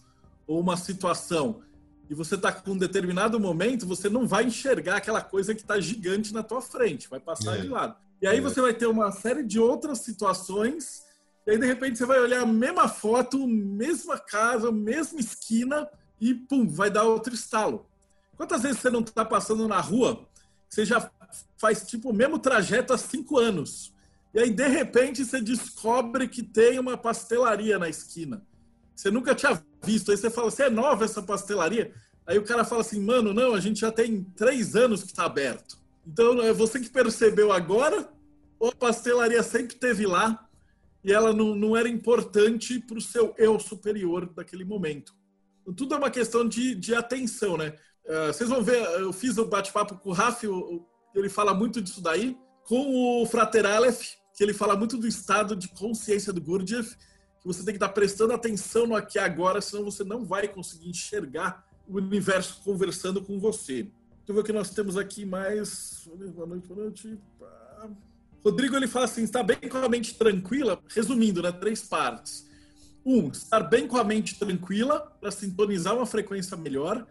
ou 0.47 0.59
uma 0.59 0.77
situação 0.77 1.61
e 2.09 2.15
você 2.15 2.35
está 2.35 2.51
com 2.51 2.71
um 2.71 2.77
determinado 2.77 3.39
momento, 3.39 3.85
você 3.85 4.09
não 4.09 4.25
vai 4.25 4.45
enxergar 4.45 4.97
aquela 4.97 5.21
coisa 5.21 5.53
que 5.53 5.61
está 5.61 5.79
gigante 5.79 6.33
na 6.33 6.41
tua 6.41 6.61
frente, 6.61 7.09
vai 7.09 7.19
passar 7.19 7.57
é. 7.57 7.61
de 7.61 7.67
lado. 7.67 7.95
E 8.21 8.27
aí 8.27 8.37
é. 8.37 8.41
você 8.41 8.61
vai 8.61 8.73
ter 8.73 8.87
uma 8.87 9.11
série 9.11 9.43
de 9.43 9.59
outras 9.59 9.99
situações, 9.99 11.03
e 11.45 11.51
aí 11.51 11.57
de 11.57 11.65
repente 11.65 11.97
você 11.97 12.05
vai 12.05 12.19
olhar 12.19 12.43
a 12.43 12.45
mesma 12.45 12.87
foto, 12.87 13.45
mesma 13.45 14.17
casa, 14.17 14.71
mesma 14.71 15.19
esquina, 15.19 15.87
e 16.19 16.33
pum, 16.33 16.67
vai 16.67 16.89
dar 16.89 17.03
outro 17.03 17.33
estalo. 17.33 17.85
Quantas 18.35 18.61
vezes 18.61 18.79
você 18.79 18.89
não 18.89 19.01
está 19.01 19.25
passando 19.25 19.67
na 19.67 19.79
rua, 19.79 20.27
você 20.69 20.85
já 20.85 21.09
faz 21.57 21.85
tipo 21.85 22.09
o 22.09 22.13
mesmo 22.13 22.39
trajeto 22.39 22.93
há 22.93 22.97
cinco 22.97 23.37
anos, 23.37 23.93
e 24.33 24.39
aí 24.39 24.49
de 24.51 24.67
repente 24.67 25.25
você 25.25 25.41
descobre 25.41 26.27
que 26.27 26.43
tem 26.43 26.79
uma 26.79 26.97
pastelaria 26.97 27.79
na 27.79 27.89
esquina. 27.89 28.45
Você 28.95 29.11
nunca 29.11 29.35
tinha 29.35 29.61
visto. 29.83 30.11
Aí 30.11 30.17
você 30.17 30.29
fala, 30.29 30.49
você 30.49 30.63
é 30.63 30.69
nova 30.69 31.05
essa 31.05 31.21
pastelaria? 31.21 31.93
Aí 32.25 32.37
o 32.37 32.43
cara 32.43 32.65
fala 32.65 32.81
assim, 32.81 32.99
mano, 32.99 33.33
não, 33.33 33.53
a 33.53 33.59
gente 33.59 33.79
já 33.79 33.91
tem 33.91 34.23
três 34.35 34.75
anos 34.75 35.01
que 35.01 35.11
está 35.11 35.25
aberto. 35.25 35.77
Então 36.05 36.41
é 36.41 36.51
você 36.51 36.79
que 36.79 36.89
percebeu 36.89 37.51
agora 37.51 38.09
ou 38.59 38.69
a 38.69 38.75
pastelaria 38.75 39.41
sempre 39.43 39.75
teve 39.75 40.05
lá 40.05 40.47
e 41.03 41.13
ela 41.13 41.31
não, 41.31 41.55
não 41.55 41.77
era 41.77 41.87
importante 41.87 42.79
para 42.79 42.97
o 42.97 43.01
seu 43.01 43.33
eu 43.37 43.59
superior 43.59 44.27
daquele 44.33 44.65
momento. 44.65 45.15
Tudo 45.75 45.95
é 45.95 45.97
uma 45.97 46.09
questão 46.09 46.47
de, 46.47 46.75
de 46.75 46.95
atenção, 46.95 47.57
né? 47.57 47.73
Uh, 48.05 48.27
vocês 48.27 48.49
vão 48.49 48.63
ver, 48.63 48.81
eu 48.99 49.11
fiz 49.11 49.37
o 49.37 49.43
um 49.43 49.49
bate-papo 49.49 49.97
com 49.97 50.09
o 50.09 50.13
Rafa, 50.13 50.47
ele 51.13 51.29
fala 51.29 51.53
muito 51.53 51.81
disso 51.81 52.01
daí, 52.01 52.37
com 52.63 53.21
o 53.21 53.25
Frater 53.25 53.65
Aleph, 53.65 54.15
que 54.33 54.43
ele 54.43 54.53
fala 54.53 54.75
muito 54.75 54.97
do 54.97 55.07
estado 55.07 55.55
de 55.55 55.67
consciência 55.69 56.31
do 56.31 56.39
Gurdjieff, 56.39 56.95
que 57.41 57.47
você 57.47 57.59
tem 57.59 57.73
que 57.73 57.77
estar 57.77 57.89
prestando 57.89 58.33
atenção 58.33 58.87
no 58.87 58.95
aqui 58.95 59.17
e 59.17 59.19
agora, 59.19 59.59
senão 59.61 59.83
você 59.83 60.03
não 60.03 60.25
vai 60.25 60.47
conseguir 60.47 60.89
enxergar 60.89 61.65
o 61.87 61.97
universo 61.97 62.61
conversando 62.63 63.21
com 63.21 63.39
você. 63.39 63.83
Deixa 63.83 63.91
eu 64.27 64.35
ver 64.35 64.41
o 64.41 64.43
que 64.43 64.53
nós 64.53 64.69
temos 64.69 64.97
aqui 64.97 65.25
mais. 65.25 66.07
Boa 66.35 66.45
noite, 66.45 66.67
boa 66.67 66.81
noite. 66.81 67.17
Rodrigo 68.43 68.75
ele 68.75 68.87
fala 68.87 69.05
assim: 69.05 69.23
está 69.23 69.41
bem 69.41 69.57
com 69.57 69.77
a 69.77 69.89
mente 69.89 70.15
tranquila. 70.15 70.81
Resumindo, 70.89 71.41
né? 71.41 71.51
Três 71.51 71.81
partes. 71.81 72.46
Um, 73.09 73.29
estar 73.29 73.61
bem 73.61 73.87
com 73.87 73.95
a 73.95 74.03
mente 74.03 74.37
tranquila 74.37 74.99
para 75.21 75.31
sintonizar 75.31 75.95
uma 75.95 76.05
frequência 76.05 76.57
melhor. 76.57 77.07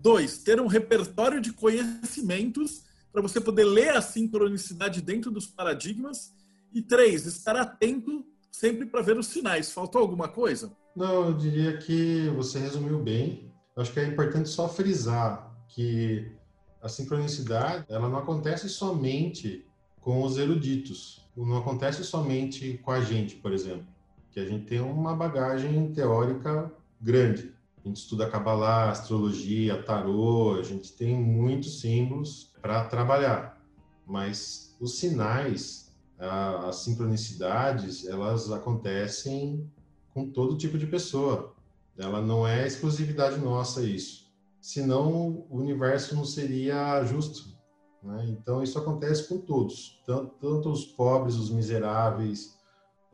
Dois, 0.00 0.38
ter 0.38 0.58
um 0.58 0.66
repertório 0.66 1.38
de 1.38 1.52
conhecimentos 1.52 2.84
para 3.12 3.20
você 3.20 3.38
poder 3.38 3.64
ler 3.64 3.90
a 3.90 4.00
sincronicidade 4.00 5.02
dentro 5.02 5.30
dos 5.30 5.46
paradigmas. 5.46 6.32
E 6.72 6.80
três, 6.80 7.26
estar 7.26 7.56
atento 7.56 8.24
sempre 8.50 8.86
para 8.86 9.02
ver 9.02 9.18
os 9.18 9.26
sinais. 9.26 9.70
Faltou 9.70 10.00
alguma 10.00 10.28
coisa? 10.28 10.74
Não, 10.96 11.26
eu 11.26 11.34
diria 11.34 11.76
que 11.76 12.26
você 12.30 12.58
resumiu 12.58 12.98
bem. 13.02 13.52
Eu 13.76 13.82
acho 13.82 13.92
que 13.92 14.00
é 14.00 14.06
importante 14.06 14.48
só 14.48 14.66
frisar 14.66 15.54
que 15.68 16.32
a 16.80 16.88
sincronicidade 16.88 17.84
ela 17.90 18.08
não 18.08 18.16
acontece 18.16 18.66
somente 18.70 19.66
com 20.00 20.22
os 20.22 20.38
eruditos, 20.38 21.20
não 21.36 21.58
acontece 21.58 22.02
somente 22.02 22.78
com 22.82 22.92
a 22.92 23.02
gente, 23.02 23.36
por 23.36 23.52
exemplo, 23.52 23.86
que 24.34 24.40
a 24.40 24.44
gente 24.44 24.66
tem 24.66 24.80
uma 24.80 25.14
bagagem 25.14 25.92
teórica 25.92 26.70
grande. 27.00 27.54
A 27.78 27.88
gente 27.88 27.98
estuda 27.98 28.28
Kabbalah, 28.28 28.90
astrologia, 28.90 29.82
tarô, 29.82 30.56
a 30.58 30.62
gente 30.62 30.92
tem 30.92 31.14
muitos 31.14 31.80
símbolos 31.80 32.52
para 32.60 32.84
trabalhar, 32.84 33.62
mas 34.04 34.76
os 34.80 34.98
sinais 34.98 35.84
as 36.18 36.76
sincronicidades 36.76 38.06
elas 38.06 38.50
acontecem 38.50 39.70
com 40.12 40.30
todo 40.30 40.56
tipo 40.56 40.78
de 40.78 40.86
pessoa. 40.86 41.54
Ela 41.96 42.20
não 42.20 42.46
é 42.46 42.66
exclusividade 42.66 43.38
nossa 43.38 43.82
isso. 43.82 44.32
Senão 44.60 45.46
o 45.50 45.58
universo 45.58 46.14
não 46.14 46.24
seria 46.24 47.04
justo. 47.04 47.54
Né? 48.02 48.26
Então 48.28 48.62
isso 48.62 48.78
acontece 48.78 49.28
com 49.28 49.38
todos, 49.38 50.02
tanto, 50.06 50.34
tanto, 50.40 50.70
os 50.70 50.84
pobres, 50.84 51.36
os 51.36 51.50
miseráveis, 51.50 52.56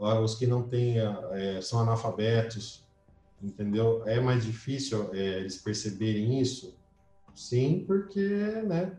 os 0.00 0.34
que 0.34 0.46
não 0.46 0.62
têm, 0.62 0.98
é, 0.98 1.60
são 1.60 1.80
analfabetos, 1.80 2.84
entendeu? 3.42 4.02
É 4.06 4.18
mais 4.20 4.44
difícil 4.44 5.10
é, 5.12 5.40
eles 5.40 5.58
perceberem 5.58 6.40
isso? 6.40 6.74
Sim, 7.34 7.84
porque, 7.86 8.20
né? 8.66 8.96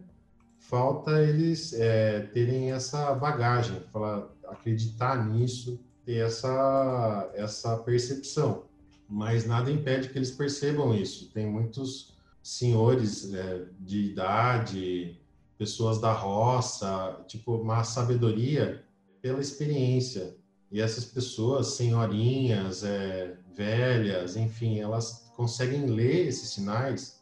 falta 0.61 1.21
eles 1.21 1.73
é, 1.73 2.21
terem 2.27 2.71
essa 2.71 3.13
bagagem, 3.15 3.81
falar, 3.91 4.29
acreditar 4.47 5.27
nisso, 5.27 5.79
ter 6.05 6.25
essa, 6.25 7.29
essa 7.33 7.77
percepção. 7.77 8.63
Mas 9.09 9.45
nada 9.45 9.69
impede 9.69 10.09
que 10.09 10.17
eles 10.17 10.31
percebam 10.31 10.95
isso. 10.95 11.29
Tem 11.31 11.45
muitos 11.45 12.15
senhores 12.41 13.33
é, 13.33 13.65
de 13.79 14.11
idade, 14.11 15.19
pessoas 15.57 15.99
da 15.99 16.13
roça, 16.13 17.19
tipo, 17.27 17.55
uma 17.55 17.83
sabedoria 17.83 18.85
pela 19.21 19.41
experiência. 19.41 20.37
E 20.71 20.79
essas 20.79 21.05
pessoas, 21.05 21.75
senhorinhas, 21.75 22.83
é, 22.83 23.37
velhas, 23.53 24.37
enfim, 24.37 24.79
elas 24.79 25.31
conseguem 25.35 25.85
ler 25.87 26.27
esses 26.27 26.49
sinais 26.49 27.21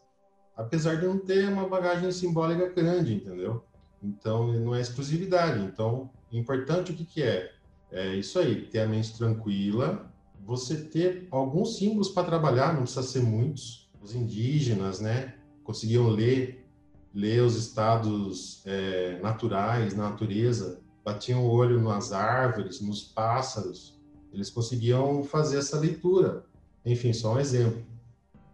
apesar 0.59 0.97
de 0.97 1.07
não 1.07 1.17
ter 1.17 1.47
uma 1.47 1.69
bagagem 1.69 2.11
simbólica 2.11 2.67
grande, 2.67 3.13
entendeu? 3.13 3.63
Então, 4.03 4.51
não 4.59 4.75
é 4.75 4.81
exclusividade. 4.81 5.63
Então, 5.63 6.09
importante 6.33 6.91
o 6.91 6.95
que, 6.95 7.05
que 7.05 7.23
é? 7.23 7.53
É 7.89 8.13
isso 8.15 8.37
aí, 8.37 8.63
ter 8.63 8.81
a 8.81 8.87
mente 8.87 9.17
tranquila, 9.17 10.11
você 10.45 10.75
ter 10.75 11.29
alguns 11.31 11.77
símbolos 11.77 12.09
para 12.09 12.27
trabalhar, 12.27 12.73
não 12.73 12.81
precisa 12.81 13.03
ser 13.03 13.21
muitos. 13.21 13.89
Os 14.01 14.13
indígenas, 14.13 14.99
né, 14.99 15.35
conseguiam 15.63 16.09
ler, 16.09 16.67
ler 17.15 17.41
os 17.41 17.55
estados 17.55 18.61
é, 18.65 19.17
naturais, 19.21 19.95
na 19.95 20.09
natureza, 20.09 20.81
batiam 21.03 21.45
o 21.45 21.49
olho 21.49 21.81
nas 21.81 22.11
árvores, 22.11 22.81
nos 22.81 23.03
pássaros, 23.03 23.99
eles 24.31 24.49
conseguiam 24.49 25.23
fazer 25.23 25.57
essa 25.57 25.79
leitura. 25.79 26.45
Enfim, 26.85 27.13
só 27.13 27.33
um 27.33 27.39
exemplo. 27.39 27.83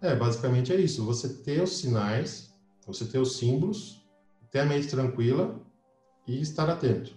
É, 0.02 0.16
basicamente 0.16 0.74
é 0.74 0.76
isso. 0.76 1.06
Você 1.06 1.30
ter 1.30 1.62
os 1.62 1.78
sinais, 1.78 2.54
você 2.86 3.06
ter 3.06 3.20
os 3.20 3.38
símbolos, 3.38 4.06
ter 4.52 4.60
a 4.60 4.66
mente 4.66 4.88
tranquila 4.88 5.60
e 6.28 6.40
estar 6.42 6.70
atento. 6.70 7.14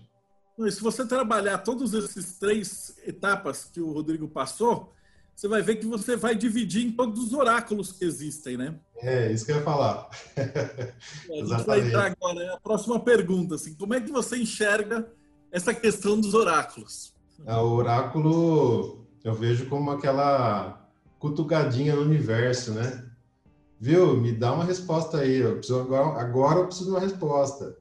Se 0.70 0.80
você 0.80 1.06
trabalhar 1.06 1.58
todas 1.58 1.94
essas 1.94 2.38
três 2.38 2.96
etapas 3.06 3.70
que 3.72 3.80
o 3.80 3.92
Rodrigo 3.92 4.26
passou, 4.26 4.92
você 5.38 5.46
vai 5.46 5.62
ver 5.62 5.76
que 5.76 5.86
você 5.86 6.16
vai 6.16 6.34
dividir 6.34 6.84
em 6.84 6.90
todos 6.90 7.26
os 7.26 7.32
oráculos 7.32 7.92
que 7.92 8.04
existem, 8.04 8.56
né? 8.56 8.74
É, 8.96 9.30
isso 9.30 9.46
que 9.46 9.52
eu 9.52 9.58
ia 9.58 9.62
falar. 9.62 10.10
a 10.36 11.44
gente 11.46 11.64
vai 11.64 11.80
entrar 11.80 12.06
agora. 12.06 12.42
É 12.42 12.54
a 12.54 12.58
próxima 12.58 12.98
pergunta, 12.98 13.54
assim, 13.54 13.72
como 13.74 13.94
é 13.94 14.00
que 14.00 14.10
você 14.10 14.36
enxerga 14.36 15.08
essa 15.50 15.74
questão 15.74 16.20
dos 16.20 16.34
oráculos? 16.34 17.12
É, 17.46 17.54
o 17.54 17.70
oráculo 17.72 19.06
eu 19.24 19.34
vejo 19.34 19.66
como 19.66 19.90
aquela 19.90 20.88
cutucadinha 21.18 21.94
no 21.94 22.02
universo, 22.02 22.72
né? 22.72 23.04
Viu? 23.80 24.16
Me 24.16 24.32
dá 24.32 24.52
uma 24.52 24.64
resposta 24.64 25.18
aí. 25.18 25.36
Eu 25.36 25.56
preciso 25.56 25.80
agora, 25.80 26.20
agora 26.20 26.58
eu 26.60 26.66
preciso 26.66 26.86
de 26.86 26.90
uma 26.92 27.00
resposta. 27.00 27.76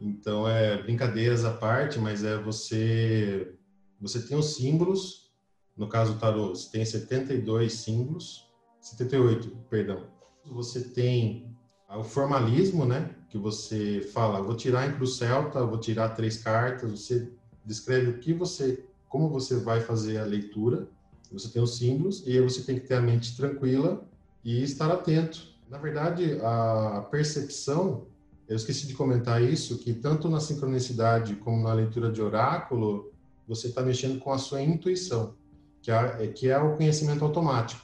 Então 0.00 0.46
é 0.46 0.82
brincadeiras 0.82 1.44
à 1.44 1.52
parte, 1.52 1.98
mas 1.98 2.24
é 2.24 2.36
você 2.36 3.54
você 4.00 4.20
tem 4.20 4.36
os 4.36 4.54
símbolos. 4.54 5.30
No 5.76 5.88
caso 5.88 6.14
do 6.14 6.18
tarô, 6.18 6.48
você 6.48 6.70
tem 6.70 6.84
72 6.84 7.72
símbolos, 7.72 8.48
78, 8.80 9.50
perdão. 9.68 10.06
Você 10.46 10.80
tem 10.80 11.55
o 11.94 12.02
formalismo, 12.02 12.84
né? 12.84 13.10
Que 13.28 13.38
você 13.38 14.00
fala, 14.12 14.42
vou 14.42 14.56
tirar 14.56 14.88
em 14.88 14.94
cruz 14.94 15.16
celta, 15.16 15.64
vou 15.64 15.78
tirar 15.78 16.10
três 16.10 16.38
cartas. 16.38 16.90
Você 16.90 17.30
descreve 17.64 18.10
o 18.10 18.18
que 18.18 18.32
você, 18.32 18.84
como 19.08 19.28
você 19.28 19.56
vai 19.56 19.80
fazer 19.80 20.18
a 20.18 20.24
leitura. 20.24 20.88
Você 21.32 21.48
tem 21.48 21.62
os 21.62 21.76
símbolos 21.76 22.22
e 22.26 22.32
aí 22.32 22.40
você 22.40 22.62
tem 22.62 22.78
que 22.78 22.86
ter 22.86 22.94
a 22.94 23.00
mente 23.00 23.36
tranquila 23.36 24.04
e 24.44 24.62
estar 24.62 24.90
atento. 24.90 25.56
Na 25.68 25.78
verdade, 25.78 26.38
a 26.42 27.06
percepção, 27.10 28.06
eu 28.48 28.56
esqueci 28.56 28.86
de 28.86 28.94
comentar 28.94 29.42
isso, 29.42 29.78
que 29.78 29.92
tanto 29.92 30.28
na 30.28 30.38
sincronicidade 30.38 31.34
como 31.36 31.62
na 31.62 31.72
leitura 31.72 32.12
de 32.12 32.22
oráculo, 32.22 33.12
você 33.46 33.68
está 33.68 33.82
mexendo 33.82 34.20
com 34.20 34.32
a 34.32 34.38
sua 34.38 34.62
intuição, 34.62 35.34
que 35.82 35.90
é, 35.90 36.26
que 36.28 36.48
é 36.48 36.58
o 36.58 36.76
conhecimento 36.76 37.24
automático, 37.24 37.82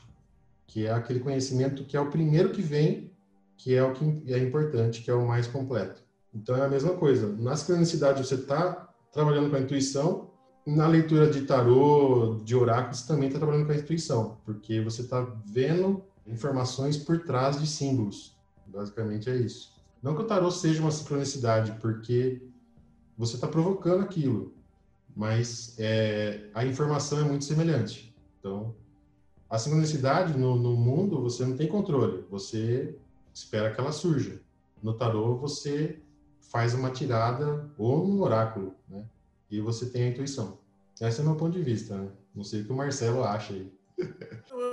que 0.67 0.87
é 0.87 0.93
aquele 0.93 1.21
conhecimento 1.21 1.85
que 1.85 1.97
é 1.97 2.01
o 2.01 2.11
primeiro 2.11 2.51
que 2.51 2.63
vem, 2.63 3.12
que 3.63 3.75
é 3.75 3.83
o 3.83 3.93
que 3.93 4.25
é 4.27 4.39
importante, 4.39 5.03
que 5.03 5.11
é 5.11 5.15
o 5.15 5.27
mais 5.27 5.47
completo. 5.47 6.03
Então 6.35 6.57
é 6.57 6.65
a 6.65 6.69
mesma 6.69 6.95
coisa. 6.95 7.33
Na 7.39 7.55
sincronicidade 7.55 8.27
você 8.27 8.35
está 8.35 8.89
trabalhando 9.13 9.51
com 9.51 9.57
a 9.57 9.61
intuição, 9.61 10.31
na 10.67 10.89
leitura 10.89 11.31
de 11.31 11.43
tarô, 11.43 12.41
de 12.43 12.57
oráculos, 12.57 13.03
também 13.03 13.29
está 13.29 13.39
trabalhando 13.39 13.67
com 13.67 13.73
a 13.73 13.77
intuição, 13.77 14.39
porque 14.45 14.81
você 14.81 15.03
está 15.03 15.21
vendo 15.47 16.03
informações 16.27 16.97
por 16.97 17.21
trás 17.25 17.61
de 17.61 17.67
símbolos. 17.67 18.37
Basicamente 18.67 19.31
é 19.31 19.37
isso. 19.37 19.73
Não 20.03 20.17
que 20.17 20.23
o 20.23 20.27
tarô 20.27 20.51
seja 20.51 20.81
uma 20.81 20.91
sincronicidade, 20.91 21.73
porque 21.81 22.43
você 23.17 23.37
está 23.37 23.47
provocando 23.47 24.03
aquilo, 24.03 24.55
mas 25.15 25.77
é, 25.79 26.49
a 26.53 26.65
informação 26.65 27.21
é 27.21 27.23
muito 27.23 27.45
semelhante. 27.45 28.13
Então, 28.41 28.75
a 29.49 29.59
sincronicidade 29.59 30.37
no, 30.37 30.57
no, 30.57 30.75
mundo 30.75 31.21
você 31.21 31.45
não 31.45 31.57
tem 31.57 31.69
controle, 31.69 32.25
você 32.31 32.97
espera 33.35 33.73
que 33.73 33.81
ela 33.81 33.93
surja. 33.93 34.41
No 34.83 34.95
tarô 34.95 35.37
você 35.37 36.01
faz 36.41 36.75
uma 36.75 36.91
tirada 36.91 37.71
ou 37.79 38.07
um 38.07 38.21
oráculo, 38.21 38.75
né? 38.89 39.05
E 39.51 39.61
você 39.61 39.87
tem 39.87 40.05
a 40.05 40.09
intuição. 40.09 40.59
Esse 41.01 41.21
é 41.21 41.23
o 41.23 41.27
meu 41.27 41.37
ponto 41.37 41.53
de 41.53 41.63
vista, 41.63 41.97
né? 41.97 42.11
Não 42.35 42.45
sei 42.45 42.63
o 42.63 42.65
que 42.65 42.73
o 42.73 42.77
Marcelo 42.77 43.25
acha 43.25 43.53
aí. 43.53 43.73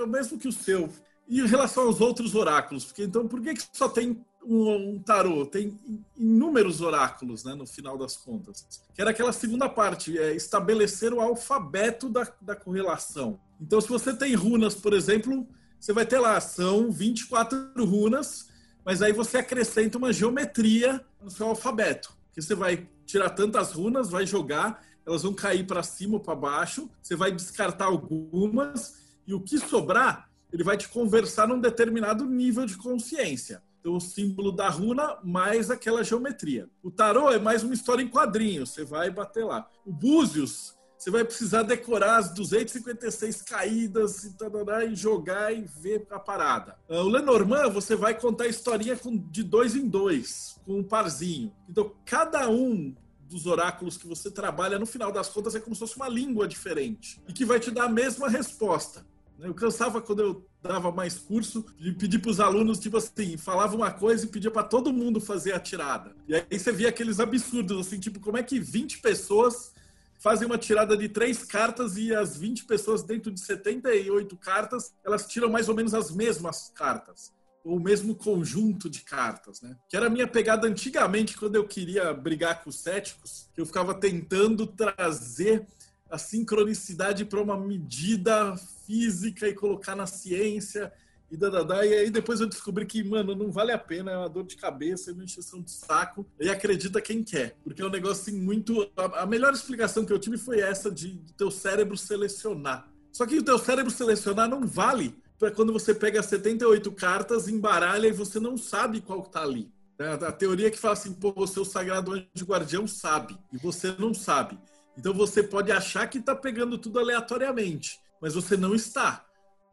Mesmo 0.06 0.38
que 0.38 0.48
o 0.48 0.52
seu 0.52 0.88
e 1.30 1.40
em 1.40 1.46
relação 1.46 1.84
aos 1.84 2.00
outros 2.00 2.34
oráculos, 2.34 2.84
porque 2.84 3.04
então 3.04 3.28
por 3.28 3.40
que, 3.40 3.54
que 3.54 3.64
só 3.72 3.88
tem 3.88 4.20
um, 4.44 4.94
um 4.94 4.98
tarô? 4.98 5.46
Tem 5.46 5.78
inúmeros 6.16 6.80
oráculos, 6.80 7.44
né, 7.44 7.54
no 7.54 7.64
final 7.64 7.96
das 7.96 8.16
contas. 8.16 8.66
Que 8.92 9.00
era 9.00 9.10
aquela 9.10 9.32
segunda 9.32 9.68
parte, 9.68 10.18
é 10.18 10.34
estabelecer 10.34 11.14
o 11.14 11.20
alfabeto 11.20 12.08
da, 12.08 12.26
da 12.40 12.56
correlação. 12.56 13.38
Então, 13.60 13.80
se 13.80 13.88
você 13.88 14.12
tem 14.12 14.34
runas, 14.34 14.74
por 14.74 14.92
exemplo, 14.92 15.46
você 15.78 15.92
vai 15.92 16.04
ter 16.04 16.18
lá, 16.18 16.40
são 16.40 16.90
24 16.90 17.72
runas, 17.78 18.48
mas 18.84 19.02
aí 19.02 19.12
você 19.12 19.38
acrescenta 19.38 19.98
uma 19.98 20.12
geometria 20.12 21.04
no 21.22 21.30
seu 21.30 21.48
alfabeto. 21.48 22.12
Que 22.32 22.40
você 22.40 22.54
vai 22.54 22.88
tirar 23.04 23.30
tantas 23.30 23.72
runas, 23.72 24.10
vai 24.10 24.26
jogar, 24.26 24.82
elas 25.06 25.22
vão 25.22 25.34
cair 25.34 25.66
para 25.66 25.82
cima 25.82 26.14
ou 26.14 26.20
para 26.20 26.34
baixo, 26.34 26.88
você 27.02 27.16
vai 27.16 27.32
descartar 27.32 27.86
algumas, 27.86 29.00
e 29.26 29.34
o 29.34 29.40
que 29.40 29.58
sobrar 29.58 30.30
ele 30.52 30.64
vai 30.64 30.76
te 30.76 30.88
conversar 30.88 31.46
num 31.46 31.60
determinado 31.60 32.24
nível 32.24 32.66
de 32.66 32.76
consciência. 32.76 33.62
Então, 33.80 33.94
o 33.94 34.00
símbolo 34.00 34.52
da 34.52 34.68
runa 34.68 35.16
mais 35.22 35.70
aquela 35.70 36.04
geometria. 36.04 36.68
O 36.82 36.90
tarô 36.90 37.30
é 37.30 37.38
mais 37.38 37.62
uma 37.62 37.72
história 37.72 38.02
em 38.02 38.08
quadrinhos, 38.08 38.70
você 38.70 38.84
vai 38.84 39.10
bater 39.10 39.44
lá. 39.44 39.68
O 39.86 39.92
Búzios, 39.92 40.76
você 41.00 41.10
vai 41.10 41.24
precisar 41.24 41.62
decorar 41.62 42.18
as 42.18 42.28
256 42.34 43.40
caídas 43.40 44.22
e, 44.24 44.36
tarará, 44.36 44.84
e 44.84 44.94
jogar 44.94 45.50
e 45.50 45.62
ver 45.62 46.06
a 46.10 46.18
parada. 46.18 46.76
Ah, 46.90 47.00
o 47.00 47.08
Lenormand, 47.08 47.70
você 47.70 47.96
vai 47.96 48.12
contar 48.12 48.44
a 48.44 48.48
historinha 48.48 49.00
de 49.30 49.42
dois 49.42 49.74
em 49.74 49.88
dois, 49.88 50.60
com 50.66 50.80
um 50.80 50.84
parzinho. 50.84 51.50
Então, 51.66 51.90
cada 52.04 52.50
um 52.50 52.94
dos 53.26 53.46
oráculos 53.46 53.96
que 53.96 54.06
você 54.06 54.30
trabalha, 54.30 54.78
no 54.78 54.84
final 54.84 55.10
das 55.10 55.30
contas, 55.30 55.54
é 55.54 55.60
como 55.60 55.74
se 55.74 55.78
fosse 55.78 55.96
uma 55.96 56.08
língua 56.08 56.46
diferente 56.46 57.18
e 57.26 57.32
que 57.32 57.46
vai 57.46 57.58
te 57.58 57.70
dar 57.70 57.84
a 57.84 57.88
mesma 57.88 58.28
resposta. 58.28 59.06
Eu 59.38 59.54
cansava 59.54 60.02
quando 60.02 60.20
eu 60.20 60.46
dava 60.62 60.92
mais 60.92 61.18
curso 61.18 61.64
de 61.78 61.92
pedir 61.92 62.18
para 62.18 62.30
os 62.30 62.40
alunos, 62.40 62.78
tipo 62.78 62.98
assim, 62.98 63.38
falava 63.38 63.74
uma 63.74 63.90
coisa 63.90 64.26
e 64.26 64.28
pedia 64.28 64.50
para 64.50 64.64
todo 64.64 64.92
mundo 64.92 65.18
fazer 65.18 65.54
a 65.54 65.58
tirada. 65.58 66.14
E 66.28 66.34
aí 66.34 66.58
você 66.58 66.70
via 66.70 66.90
aqueles 66.90 67.18
absurdos, 67.20 67.86
assim, 67.86 67.98
tipo, 67.98 68.20
como 68.20 68.36
é 68.36 68.42
que 68.42 68.60
20 68.60 68.98
pessoas 68.98 69.72
fazem 70.20 70.46
uma 70.46 70.58
tirada 70.58 70.96
de 70.96 71.08
três 71.08 71.42
cartas 71.42 71.96
e 71.96 72.14
as 72.14 72.36
20 72.36 72.66
pessoas 72.66 73.02
dentro 73.02 73.32
de 73.32 73.40
78 73.40 74.36
cartas, 74.36 74.92
elas 75.04 75.26
tiram 75.26 75.48
mais 75.48 75.68
ou 75.68 75.74
menos 75.74 75.94
as 75.94 76.10
mesmas 76.10 76.70
cartas. 76.74 77.32
Ou 77.64 77.76
o 77.76 77.80
mesmo 77.80 78.14
conjunto 78.14 78.88
de 78.88 79.00
cartas, 79.00 79.60
né? 79.60 79.76
Que 79.88 79.96
era 79.96 80.06
a 80.06 80.10
minha 80.10 80.26
pegada 80.26 80.66
antigamente, 80.66 81.36
quando 81.36 81.56
eu 81.56 81.66
queria 81.66 82.12
brigar 82.14 82.62
com 82.62 82.70
os 82.70 82.80
céticos, 82.80 83.50
que 83.54 83.60
eu 83.60 83.66
ficava 83.66 83.94
tentando 83.94 84.66
trazer 84.66 85.66
a 86.10 86.18
sincronicidade 86.18 87.24
para 87.24 87.40
uma 87.40 87.56
medida 87.56 88.56
física 88.86 89.48
e 89.48 89.54
colocar 89.54 89.94
na 89.94 90.06
ciência 90.06 90.92
e 91.30 91.36
dadadá. 91.36 91.86
E 91.86 91.94
aí 91.94 92.10
depois 92.10 92.40
eu 92.40 92.46
descobri 92.46 92.84
que, 92.84 93.02
mano, 93.04 93.34
não 93.34 93.50
vale 93.50 93.72
a 93.72 93.78
pena, 93.78 94.10
é 94.10 94.16
uma 94.16 94.28
dor 94.28 94.44
de 94.44 94.56
cabeça, 94.56 95.10
é 95.10 95.14
uma 95.14 95.24
encheção 95.24 95.60
de 95.60 95.70
saco. 95.70 96.26
E 96.40 96.48
acredita 96.48 97.00
quem 97.00 97.22
quer. 97.22 97.56
Porque 97.62 97.82
é 97.82 97.86
um 97.86 97.90
negócio 97.90 98.22
assim 98.22 98.40
muito. 98.40 98.90
A, 98.96 99.26
melhor 99.26 99.52
explicação 99.52 100.04
que 100.04 100.12
eu 100.12 100.18
tive 100.18 100.36
foi 100.36 100.60
essa 100.60 100.90
de, 100.90 101.14
de 101.14 101.32
teu 101.34 101.50
cérebro 101.50 101.96
selecionar. 101.96 102.88
Só 103.12 103.26
que 103.26 103.38
o 103.38 103.44
teu 103.44 103.58
cérebro 103.58 103.90
selecionar 103.90 104.48
não 104.48 104.66
vale 104.66 105.14
para 105.38 105.50
quando 105.50 105.72
você 105.72 105.94
pega 105.94 106.22
78 106.22 106.92
cartas, 106.92 107.48
embaralha 107.48 108.08
e 108.08 108.12
você 108.12 108.38
não 108.38 108.56
sabe 108.58 109.00
qual 109.00 109.20
está 109.20 109.42
ali. 109.42 109.72
A 109.98 110.32
teoria 110.32 110.70
que 110.70 110.78
fala 110.78 110.94
assim, 110.94 111.12
pô, 111.12 111.32
o 111.36 111.46
seu 111.46 111.64
sagrado 111.64 112.12
anjo 112.12 112.46
guardião 112.46 112.86
sabe, 112.86 113.38
e 113.52 113.58
você 113.58 113.94
não 113.98 114.14
sabe. 114.14 114.58
Então 114.96 115.12
você 115.12 115.42
pode 115.42 115.70
achar 115.70 116.06
que 116.08 116.18
está 116.18 116.34
pegando 116.34 116.78
tudo 116.78 116.98
aleatoriamente, 116.98 117.98
mas 118.20 118.34
você 118.34 118.56
não 118.56 118.74
está. 118.74 119.26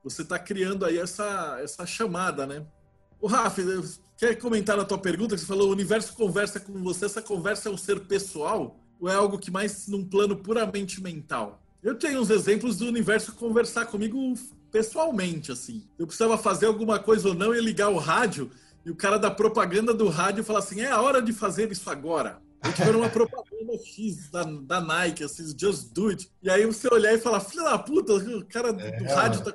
Você 0.10 0.22
está 0.22 0.40
criando 0.40 0.86
aí 0.86 0.98
essa, 0.98 1.60
essa 1.62 1.86
chamada, 1.86 2.46
né? 2.46 2.66
O 3.20 3.28
Rafa, 3.28 3.62
quer 4.18 4.36
comentar 4.36 4.78
na 4.78 4.86
tua 4.86 4.98
pergunta? 4.98 5.38
Você 5.38 5.46
falou 5.46 5.70
o 5.70 5.72
universo 5.72 6.14
conversa 6.14 6.60
com 6.60 6.74
você. 6.84 7.06
Essa 7.06 7.22
conversa 7.22 7.70
é 7.70 7.72
um 7.72 7.78
ser 7.78 8.02
pessoal 8.02 8.80
ou 9.00 9.10
é 9.10 9.16
algo 9.16 9.38
que 9.38 9.52
mais 9.52 9.88
num 9.88 10.04
plano 10.04 10.36
puramente 10.36 11.02
mental? 11.02 11.62
Eu 11.84 11.96
tenho 11.96 12.20
uns 12.20 12.30
exemplos 12.30 12.78
do 12.78 12.88
universo 12.88 13.34
conversar 13.34 13.86
comigo 13.86 14.34
pessoalmente, 14.72 15.52
assim. 15.52 15.88
Eu 15.98 16.06
precisava 16.06 16.38
fazer 16.38 16.66
alguma 16.66 17.00
coisa 17.00 17.30
ou 17.30 17.34
não 17.34 17.54
e 17.54 17.62
ligar 17.62 17.90
o 17.90 17.98
rádio 17.98 18.52
e 18.86 18.92
o 18.92 18.96
cara 18.96 19.18
da 19.18 19.30
propaganda 19.30 19.94
do 19.94 20.08
rádio 20.08 20.44
falar 20.44 20.60
assim: 20.60 20.82
é 20.82 20.90
a 20.90 21.02
hora 21.02 21.22
de 21.22 21.34
fazer 21.34 21.72
isso 21.72 21.90
agora. 21.90 22.42
Eu 22.64 22.74
tiveram 22.74 23.00
uma 23.00 23.10
propaganda 23.10 23.78
X 23.84 24.30
da, 24.30 24.44
da 24.44 24.82
Nike, 24.82 25.24
assim, 25.24 25.54
just 25.58 25.94
do 25.94 26.08
it. 26.08 26.30
E 26.42 26.50
aí 26.50 26.66
você 26.66 26.88
olhar 26.92 27.14
e 27.14 27.20
falar, 27.20 27.40
filha 27.40 27.64
da 27.64 27.78
puta, 27.78 28.14
o 28.14 28.46
cara 28.46 28.74
do, 28.74 28.82
é, 28.82 29.14
rádio 29.14 29.44
tá 29.44 29.52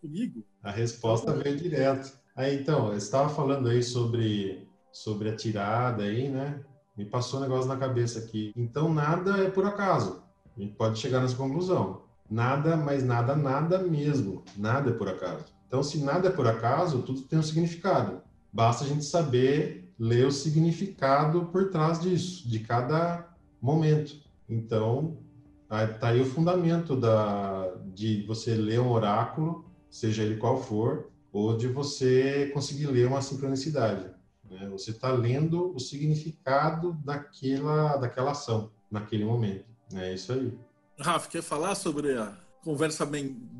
comigo. 0.00 0.44
A 0.62 0.70
resposta 0.70 1.32
veio 1.32 1.56
direto. 1.56 2.12
Aí 2.34 2.60
então, 2.60 2.86
você 2.86 2.98
estava 2.98 3.28
falando 3.28 3.68
aí 3.68 3.82
sobre, 3.82 4.68
sobre 4.92 5.28
a 5.28 5.36
tirada 5.36 6.04
aí, 6.04 6.28
né? 6.28 6.62
Me 6.96 7.04
passou 7.04 7.40
um 7.40 7.42
negócio 7.42 7.68
na 7.68 7.76
cabeça 7.76 8.18
aqui. 8.18 8.52
Então 8.56 8.92
nada 8.92 9.38
é 9.38 9.50
por 9.50 9.64
acaso. 9.64 10.22
A 10.56 10.60
gente 10.60 10.74
pode 10.74 10.98
chegar 10.98 11.20
nessa 11.20 11.36
conclusão. 11.36 12.02
Nada, 12.30 12.76
mas 12.76 13.04
nada, 13.04 13.34
nada 13.36 13.78
mesmo. 13.78 14.42
Nada 14.56 14.90
é 14.90 14.94
por 14.94 15.08
acaso. 15.08 15.44
Então, 15.66 15.82
se 15.82 15.98
nada 16.04 16.28
é 16.28 16.30
por 16.30 16.46
acaso, 16.46 17.02
tudo 17.02 17.22
tem 17.22 17.38
um 17.38 17.42
significado. 17.42 18.20
Basta 18.52 18.84
a 18.84 18.86
gente 18.86 19.04
saber 19.04 19.90
ler 19.98 20.26
o 20.26 20.30
significado 20.30 21.46
por 21.46 21.70
trás 21.70 22.00
disso, 22.00 22.46
de 22.46 22.58
cada 22.60 23.26
momento. 23.60 24.14
Então, 24.48 25.16
está 25.80 26.08
aí 26.08 26.20
o 26.20 26.26
fundamento 26.26 26.94
da, 26.94 27.72
de 27.94 28.22
você 28.26 28.54
ler 28.54 28.80
um 28.80 28.90
oráculo, 28.90 29.64
seja 29.90 30.22
ele 30.22 30.36
qual 30.36 30.62
for, 30.62 31.10
ou 31.32 31.56
de 31.56 31.66
você 31.68 32.50
conseguir 32.52 32.86
ler 32.86 33.06
uma 33.06 33.22
sincronicidade. 33.22 34.10
Né? 34.50 34.68
Você 34.70 34.90
está 34.90 35.10
lendo 35.10 35.74
o 35.74 35.80
significado 35.80 36.92
daquela, 37.04 37.96
daquela 37.96 38.32
ação, 38.32 38.70
naquele 38.90 39.24
momento. 39.24 39.64
É 39.94 40.12
isso 40.12 40.32
aí. 40.32 40.52
Rafa, 40.98 41.28
quer 41.28 41.42
falar 41.42 41.74
sobre 41.74 42.16
a 42.18 42.36
conversa, 42.62 43.08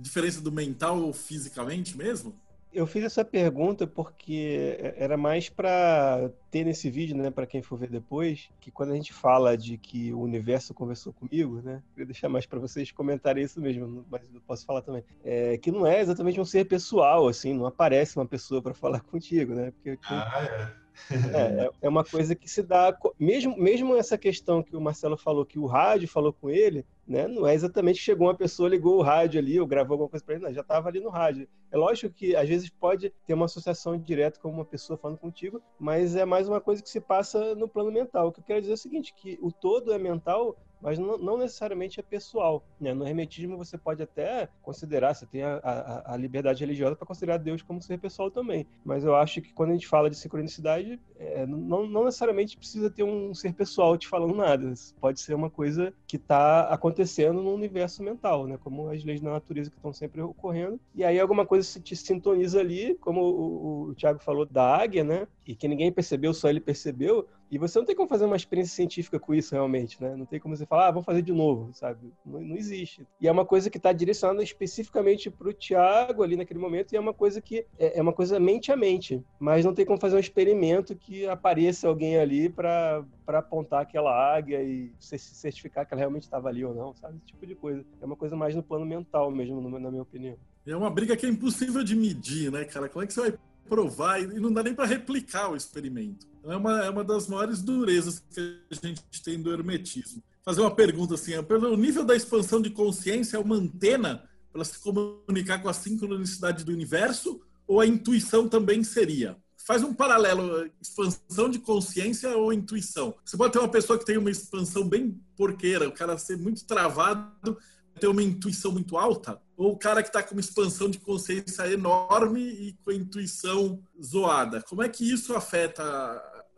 diferença 0.00 0.40
do 0.40 0.52
mental 0.52 1.12
fisicamente 1.12 1.96
mesmo? 1.96 2.34
Eu 2.72 2.86
fiz 2.86 3.04
essa 3.04 3.24
pergunta 3.24 3.86
porque 3.86 4.78
era 4.96 5.16
mais 5.16 5.48
para 5.48 6.30
ter 6.50 6.64
nesse 6.64 6.90
vídeo, 6.90 7.16
né, 7.16 7.30
para 7.30 7.46
quem 7.46 7.62
for 7.62 7.78
ver 7.78 7.90
depois, 7.90 8.48
que 8.60 8.70
quando 8.70 8.92
a 8.92 8.96
gente 8.96 9.12
fala 9.12 9.56
de 9.56 9.76
que 9.76 10.12
o 10.12 10.20
universo 10.20 10.72
conversou 10.72 11.12
comigo, 11.12 11.60
né, 11.62 11.82
queria 11.90 12.06
deixar 12.06 12.28
mais 12.28 12.46
para 12.46 12.58
vocês 12.58 12.90
comentarem 12.90 13.44
isso 13.44 13.60
mesmo, 13.60 14.04
mas 14.10 14.22
eu 14.32 14.40
posso 14.40 14.64
falar 14.64 14.80
também, 14.82 15.04
é, 15.22 15.58
que 15.58 15.70
não 15.70 15.86
é 15.86 16.00
exatamente 16.00 16.40
um 16.40 16.44
ser 16.44 16.64
pessoal, 16.64 17.28
assim, 17.28 17.52
não 17.52 17.66
aparece 17.66 18.16
uma 18.16 18.26
pessoa 18.26 18.62
para 18.62 18.72
falar 18.74 19.00
contigo, 19.00 19.54
né? 19.54 19.70
Porque, 19.70 19.98
ah, 20.08 20.48
é. 20.78 20.81
É, 21.10 21.70
é 21.82 21.88
uma 21.88 22.04
coisa 22.04 22.34
que 22.34 22.48
se 22.48 22.62
dá, 22.62 22.96
mesmo, 23.18 23.56
mesmo 23.56 23.96
essa 23.96 24.18
questão 24.18 24.62
que 24.62 24.76
o 24.76 24.80
Marcelo 24.80 25.16
falou, 25.16 25.44
que 25.44 25.58
o 25.58 25.66
rádio 25.66 26.08
falou 26.08 26.32
com 26.32 26.50
ele, 26.50 26.84
né, 27.06 27.26
não 27.26 27.46
é 27.46 27.54
exatamente 27.54 27.98
que 27.98 28.04
chegou 28.04 28.28
uma 28.28 28.34
pessoa, 28.34 28.68
ligou 28.68 28.98
o 28.98 29.02
rádio 29.02 29.40
ali, 29.40 29.58
ou 29.58 29.66
gravou 29.66 29.94
alguma 29.94 30.08
coisa 30.08 30.24
para 30.24 30.34
ele, 30.34 30.44
não, 30.44 30.52
já 30.52 30.60
estava 30.60 30.88
ali 30.88 31.00
no 31.00 31.10
rádio. 31.10 31.48
É 31.70 31.76
lógico 31.76 32.14
que 32.14 32.36
às 32.36 32.48
vezes 32.48 32.70
pode 32.70 33.12
ter 33.26 33.34
uma 33.34 33.46
associação 33.46 33.98
direta 33.98 34.38
com 34.40 34.50
uma 34.50 34.64
pessoa 34.64 34.98
falando 34.98 35.18
contigo, 35.18 35.62
mas 35.78 36.14
é 36.14 36.24
mais 36.24 36.48
uma 36.48 36.60
coisa 36.60 36.82
que 36.82 36.90
se 36.90 37.00
passa 37.00 37.54
no 37.54 37.68
plano 37.68 37.90
mental. 37.90 38.28
O 38.28 38.32
que 38.32 38.40
eu 38.40 38.44
quero 38.44 38.60
dizer 38.60 38.72
é 38.72 38.74
o 38.74 38.78
seguinte, 38.78 39.14
que 39.14 39.38
o 39.40 39.50
todo 39.50 39.92
é 39.92 39.98
mental 39.98 40.56
mas 40.82 40.98
não, 40.98 41.16
não 41.16 41.38
necessariamente 41.38 42.00
é 42.00 42.02
pessoal. 42.02 42.64
Né? 42.80 42.92
No 42.92 43.06
hermetismo 43.06 43.56
você 43.56 43.78
pode 43.78 44.02
até 44.02 44.48
considerar, 44.60 45.14
você 45.14 45.24
tem 45.24 45.42
a, 45.42 45.56
a, 45.62 46.14
a 46.14 46.16
liberdade 46.16 46.60
religiosa 46.60 46.96
para 46.96 47.06
considerar 47.06 47.38
Deus 47.38 47.62
como 47.62 47.80
ser 47.80 47.98
pessoal 47.98 48.30
também. 48.30 48.66
Mas 48.84 49.04
eu 49.04 49.14
acho 49.14 49.40
que 49.40 49.52
quando 49.52 49.70
a 49.70 49.74
gente 49.74 49.86
fala 49.86 50.10
de 50.10 50.16
sincronicidade, 50.16 51.00
é, 51.22 51.46
não, 51.46 51.86
não, 51.86 52.04
necessariamente 52.04 52.56
precisa 52.56 52.90
ter 52.90 53.04
um 53.04 53.32
ser 53.34 53.52
pessoal 53.54 53.96
te 53.96 54.08
falando 54.08 54.34
nada. 54.34 54.72
Pode 55.00 55.20
ser 55.20 55.34
uma 55.34 55.48
coisa 55.48 55.92
que 56.06 56.16
está 56.16 56.62
acontecendo 56.68 57.42
no 57.42 57.54
universo 57.54 58.02
mental, 58.02 58.46
né? 58.46 58.58
como 58.62 58.88
as 58.88 59.04
leis 59.04 59.20
da 59.20 59.30
natureza 59.30 59.70
que 59.70 59.76
estão 59.76 59.92
sempre 59.92 60.20
ocorrendo. 60.20 60.80
E 60.94 61.04
aí 61.04 61.18
alguma 61.18 61.46
coisa 61.46 61.66
se 61.66 61.80
te 61.80 61.94
sintoniza 61.94 62.60
ali, 62.60 62.94
como 62.96 63.20
o, 63.20 63.26
o, 63.26 63.82
o 63.90 63.94
Tiago 63.94 64.18
falou 64.18 64.44
da 64.44 64.76
águia, 64.76 65.04
né? 65.04 65.26
e 65.46 65.54
que 65.54 65.68
ninguém 65.68 65.90
percebeu, 65.90 66.32
só 66.32 66.48
ele 66.48 66.60
percebeu, 66.60 67.26
e 67.50 67.58
você 67.58 67.78
não 67.78 67.84
tem 67.84 67.94
como 67.94 68.08
fazer 68.08 68.24
uma 68.24 68.36
experiência 68.36 68.74
científica 68.74 69.20
com 69.20 69.34
isso 69.34 69.54
realmente, 69.54 70.02
né? 70.02 70.16
Não 70.16 70.24
tem 70.24 70.40
como 70.40 70.56
você 70.56 70.64
falar, 70.64 70.88
ah, 70.88 70.90
vamos 70.90 71.04
fazer 71.04 71.20
de 71.20 71.32
novo, 71.32 71.70
sabe? 71.74 72.10
Não, 72.24 72.40
não 72.40 72.56
existe. 72.56 73.06
E 73.20 73.28
é 73.28 73.32
uma 73.32 73.44
coisa 73.44 73.68
que 73.68 73.76
está 73.76 73.92
direcionada 73.92 74.42
especificamente 74.42 75.30
para 75.30 75.48
o 75.48 75.52
Tiago 75.52 76.22
ali 76.22 76.34
naquele 76.34 76.58
momento, 76.58 76.92
e 76.92 76.96
é 76.96 77.00
uma 77.00 77.12
coisa 77.12 77.42
que 77.42 77.66
é, 77.78 77.98
é, 77.98 78.02
uma 78.02 78.12
coisa 78.12 78.40
mente 78.40 78.72
a 78.72 78.76
mente, 78.76 79.22
mas 79.38 79.64
não 79.64 79.74
tem 79.74 79.84
como 79.84 80.00
fazer 80.00 80.16
um 80.16 80.20
experimento 80.20 80.96
que 80.96 81.11
apareça 81.26 81.88
alguém 81.88 82.18
ali 82.18 82.48
para 82.48 83.04
apontar 83.28 83.82
aquela 83.82 84.12
águia 84.12 84.62
e 84.62 84.92
certificar 84.98 85.86
que 85.86 85.94
ela 85.94 86.00
realmente 86.00 86.24
estava 86.24 86.48
ali 86.48 86.64
ou 86.64 86.74
não, 86.74 86.94
sabe? 86.94 87.16
Esse 87.18 87.26
tipo 87.26 87.46
de 87.46 87.54
coisa. 87.54 87.84
É 88.00 88.04
uma 88.04 88.16
coisa 88.16 88.36
mais 88.36 88.54
no 88.54 88.62
plano 88.62 88.86
mental 88.86 89.30
mesmo, 89.30 89.60
na 89.78 89.90
minha 89.90 90.02
opinião. 90.02 90.36
É 90.66 90.76
uma 90.76 90.90
briga 90.90 91.16
que 91.16 91.26
é 91.26 91.28
impossível 91.28 91.82
de 91.82 91.96
medir, 91.96 92.50
né, 92.50 92.64
cara? 92.64 92.88
Como 92.88 93.02
é 93.02 93.06
que 93.06 93.12
você 93.12 93.20
vai 93.20 93.38
provar 93.68 94.20
e 94.20 94.26
não 94.26 94.52
dá 94.52 94.62
nem 94.62 94.74
para 94.74 94.84
replicar 94.86 95.50
o 95.50 95.56
experimento. 95.56 96.26
Então 96.38 96.52
é 96.52 96.56
uma, 96.56 96.84
é 96.84 96.90
uma 96.90 97.04
das 97.04 97.28
maiores 97.28 97.62
durezas 97.62 98.22
que 98.30 98.58
a 98.70 98.86
gente 98.86 99.02
tem 99.24 99.40
do 99.40 99.52
hermetismo. 99.52 100.22
Fazer 100.44 100.60
uma 100.60 100.74
pergunta 100.74 101.14
assim, 101.14 101.34
é 101.34 101.42
pelo 101.42 101.76
nível 101.76 102.04
da 102.04 102.16
expansão 102.16 102.60
de 102.60 102.70
consciência 102.70 103.36
é 103.36 103.40
uma 103.40 103.56
antena 103.56 104.28
para 104.52 104.64
se 104.64 104.78
comunicar 104.78 105.62
com 105.62 105.68
a 105.68 105.72
sincronicidade 105.72 106.64
do 106.64 106.72
universo 106.72 107.40
ou 107.66 107.80
a 107.80 107.86
intuição 107.86 108.48
também 108.48 108.82
seria? 108.82 109.36
Faz 109.66 109.82
um 109.82 109.94
paralelo, 109.94 110.68
expansão 110.80 111.48
de 111.48 111.58
consciência 111.58 112.36
ou 112.36 112.52
intuição. 112.52 113.14
Você 113.24 113.36
pode 113.36 113.52
ter 113.52 113.58
uma 113.60 113.68
pessoa 113.68 113.98
que 113.98 114.04
tem 114.04 114.16
uma 114.16 114.30
expansão 114.30 114.88
bem 114.88 115.20
porqueira, 115.36 115.88
o 115.88 115.92
cara 115.92 116.18
ser 116.18 116.36
muito 116.36 116.64
travado, 116.64 117.56
ter 118.00 118.08
uma 118.08 118.22
intuição 118.22 118.72
muito 118.72 118.96
alta, 118.96 119.40
ou 119.56 119.72
o 119.72 119.78
cara 119.78 120.02
que 120.02 120.08
está 120.08 120.22
com 120.22 120.34
uma 120.34 120.40
expansão 120.40 120.90
de 120.90 120.98
consciência 120.98 121.70
enorme 121.70 122.40
e 122.40 122.72
com 122.84 122.90
a 122.90 122.94
intuição 122.94 123.80
zoada. 124.02 124.62
Como 124.62 124.82
é 124.82 124.88
que 124.88 125.08
isso 125.08 125.34
afeta 125.34 125.82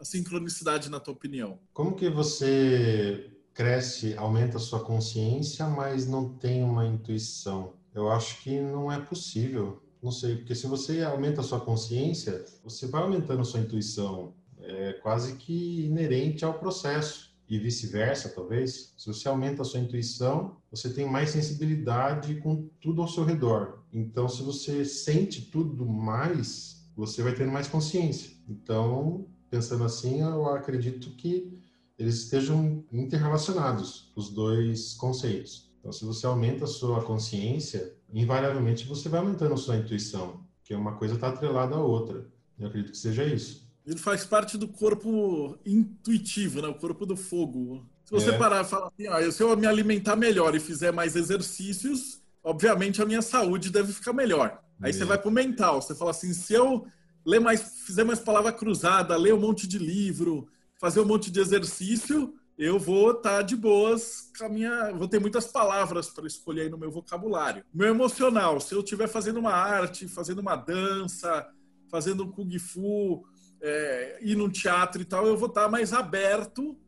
a 0.00 0.04
sincronicidade, 0.04 0.88
na 0.88 0.98
tua 0.98 1.12
opinião? 1.12 1.58
Como 1.72 1.94
que 1.94 2.08
você 2.08 3.30
cresce, 3.52 4.16
aumenta 4.16 4.56
a 4.56 4.60
sua 4.60 4.80
consciência, 4.80 5.66
mas 5.66 6.06
não 6.06 6.32
tem 6.38 6.64
uma 6.64 6.86
intuição? 6.86 7.74
Eu 7.94 8.10
acho 8.10 8.42
que 8.42 8.60
não 8.60 8.90
é 8.90 8.98
possível. 8.98 9.83
Não 10.04 10.10
sei, 10.10 10.36
porque 10.36 10.54
se 10.54 10.66
você 10.66 11.00
aumenta 11.00 11.40
a 11.40 11.44
sua 11.44 11.58
consciência, 11.58 12.44
você 12.62 12.86
vai 12.86 13.00
aumentando 13.00 13.40
a 13.40 13.44
sua 13.44 13.60
intuição. 13.60 14.34
É 14.60 14.92
quase 14.92 15.36
que 15.36 15.86
inerente 15.86 16.44
ao 16.44 16.58
processo 16.58 17.34
e 17.48 17.58
vice-versa, 17.58 18.28
talvez. 18.28 18.92
Se 18.98 19.06
você 19.06 19.26
aumenta 19.28 19.62
a 19.62 19.64
sua 19.64 19.80
intuição, 19.80 20.58
você 20.70 20.92
tem 20.92 21.08
mais 21.08 21.30
sensibilidade 21.30 22.34
com 22.42 22.68
tudo 22.82 23.00
ao 23.00 23.08
seu 23.08 23.24
redor. 23.24 23.82
Então, 23.90 24.28
se 24.28 24.42
você 24.42 24.84
sente 24.84 25.40
tudo 25.50 25.86
mais, 25.86 26.86
você 26.94 27.22
vai 27.22 27.34
tendo 27.34 27.50
mais 27.50 27.66
consciência. 27.66 28.36
Então, 28.46 29.26
pensando 29.48 29.84
assim, 29.84 30.20
eu 30.20 30.44
acredito 30.48 31.16
que 31.16 31.58
eles 31.98 32.16
estejam 32.16 32.84
interrelacionados, 32.92 34.12
os 34.14 34.28
dois 34.28 34.92
conceitos. 34.92 35.72
Então, 35.78 35.92
se 35.92 36.04
você 36.04 36.26
aumenta 36.26 36.64
a 36.64 36.66
sua 36.66 37.02
consciência, 37.02 37.94
invariavelmente 38.12 38.86
você 38.86 39.08
vai 39.08 39.20
aumentando 39.20 39.54
a 39.54 39.56
sua 39.56 39.76
intuição, 39.76 40.44
que 40.62 40.74
uma 40.74 40.96
coisa 40.96 41.14
está 41.14 41.28
atrelada 41.28 41.74
à 41.74 41.80
outra. 41.80 42.26
Eu 42.58 42.68
acredito 42.68 42.92
que 42.92 42.98
seja 42.98 43.24
isso. 43.24 43.64
Ele 43.86 43.98
faz 43.98 44.24
parte 44.24 44.56
do 44.56 44.66
corpo 44.68 45.58
intuitivo, 45.64 46.62
né? 46.62 46.68
O 46.68 46.74
corpo 46.74 47.04
do 47.04 47.16
fogo. 47.16 47.86
Se 48.04 48.12
você 48.12 48.30
é. 48.30 48.38
parar 48.38 48.64
e 48.64 48.68
falar 48.68 48.86
assim, 48.88 49.06
ah, 49.08 49.30
se 49.30 49.42
eu 49.42 49.56
me 49.56 49.66
alimentar 49.66 50.16
melhor 50.16 50.54
e 50.54 50.60
fizer 50.60 50.92
mais 50.92 51.16
exercícios, 51.16 52.22
obviamente 52.42 53.02
a 53.02 53.06
minha 53.06 53.22
saúde 53.22 53.70
deve 53.70 53.92
ficar 53.92 54.12
melhor. 54.12 54.62
Aí 54.82 54.90
é. 54.90 54.92
você 54.92 55.04
vai 55.04 55.18
pro 55.18 55.30
mental, 55.30 55.80
você 55.80 55.94
fala 55.94 56.10
assim, 56.10 56.32
se 56.32 56.52
eu 56.54 56.86
ler 57.24 57.40
mais, 57.40 57.62
fizer 57.86 58.04
mais 58.04 58.20
palavra 58.20 58.52
cruzada, 58.52 59.16
ler 59.16 59.34
um 59.34 59.40
monte 59.40 59.66
de 59.66 59.78
livro, 59.78 60.48
fazer 60.78 61.00
um 61.00 61.06
monte 61.06 61.30
de 61.30 61.40
exercício, 61.40 62.34
eu 62.56 62.78
vou 62.78 63.10
estar 63.10 63.38
tá 63.38 63.42
de 63.42 63.56
boas 63.56 64.30
com 64.38 64.44
a 64.44 64.48
minha, 64.48 64.92
vou 64.92 65.08
ter 65.08 65.20
muitas 65.20 65.46
palavras 65.46 66.08
para 66.08 66.26
escolher 66.26 66.62
aí 66.62 66.70
no 66.70 66.78
meu 66.78 66.90
vocabulário. 66.90 67.64
Meu 67.72 67.88
emocional, 67.88 68.60
se 68.60 68.74
eu 68.74 68.80
estiver 68.80 69.08
fazendo 69.08 69.40
uma 69.40 69.52
arte, 69.52 70.06
fazendo 70.06 70.40
uma 70.40 70.54
dança, 70.54 71.48
fazendo 71.90 72.24
um 72.24 72.30
kung 72.30 72.58
fu, 72.58 73.24
é, 73.60 74.18
ir 74.22 74.36
num 74.36 74.48
teatro 74.48 75.02
e 75.02 75.04
tal, 75.04 75.26
eu 75.26 75.36
vou 75.36 75.48
estar 75.48 75.68
mais 75.68 75.92
aberto 75.92 76.78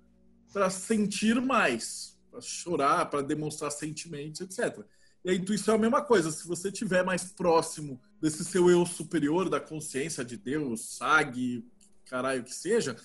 para 0.52 0.70
sentir 0.70 1.40
mais, 1.40 2.16
para 2.30 2.40
chorar, 2.40 3.10
para 3.10 3.22
demonstrar 3.22 3.70
sentimentos, 3.70 4.40
etc. 4.40 4.84
E 5.24 5.30
a 5.30 5.34
intuição 5.34 5.74
é 5.74 5.78
a 5.78 5.80
mesma 5.80 6.02
coisa. 6.02 6.30
Se 6.30 6.46
você 6.46 6.68
estiver 6.68 7.04
mais 7.04 7.24
próximo 7.24 8.00
desse 8.20 8.44
seu 8.44 8.70
eu 8.70 8.86
superior, 8.86 9.48
da 9.48 9.58
consciência 9.58 10.24
de 10.24 10.36
Deus, 10.36 10.96
SAG, 10.96 11.64
caralho 12.04 12.44
que 12.44 12.54
seja, 12.54 12.96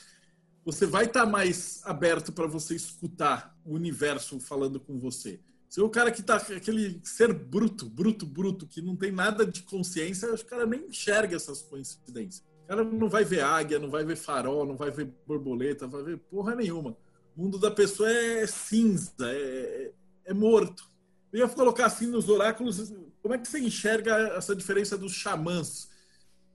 você 0.63 0.85
vai 0.85 1.05
estar 1.05 1.25
mais 1.25 1.81
aberto 1.83 2.31
para 2.31 2.47
você 2.47 2.75
escutar 2.75 3.57
o 3.65 3.73
universo 3.73 4.39
falando 4.39 4.79
com 4.79 4.99
você. 4.99 5.39
Se 5.69 5.81
o 5.81 5.89
cara 5.89 6.11
que 6.11 6.21
tá 6.21 6.35
aquele 6.35 6.99
ser 7.03 7.33
bruto, 7.33 7.89
bruto, 7.89 8.25
bruto, 8.25 8.67
que 8.67 8.81
não 8.81 8.95
tem 8.95 9.11
nada 9.11 9.45
de 9.45 9.63
consciência, 9.63 10.33
o 10.33 10.45
cara 10.45 10.65
nem 10.65 10.87
enxerga 10.87 11.35
essas 11.35 11.61
coincidências 11.61 12.51
cara 12.71 12.85
não 12.85 13.09
vai 13.09 13.25
ver 13.25 13.43
águia, 13.43 13.79
não 13.79 13.89
vai 13.89 14.05
ver 14.05 14.15
farol, 14.15 14.65
não 14.65 14.77
vai 14.77 14.89
ver 14.89 15.13
borboleta, 15.27 15.87
vai 15.87 16.03
ver 16.03 16.17
porra 16.17 16.55
nenhuma. 16.55 16.95
O 17.35 17.41
mundo 17.43 17.59
da 17.59 17.69
pessoa 17.69 18.09
é 18.09 18.47
cinza, 18.47 19.11
é, 19.23 19.91
é 20.23 20.33
morto. 20.33 20.89
Eu 21.33 21.39
ia 21.39 21.49
colocar 21.49 21.87
assim 21.87 22.07
nos 22.07 22.29
oráculos, 22.29 22.93
como 23.21 23.33
é 23.33 23.37
que 23.37 23.45
você 23.45 23.59
enxerga 23.59 24.15
essa 24.37 24.55
diferença 24.55 24.97
dos 24.97 25.11
xamãs? 25.11 25.89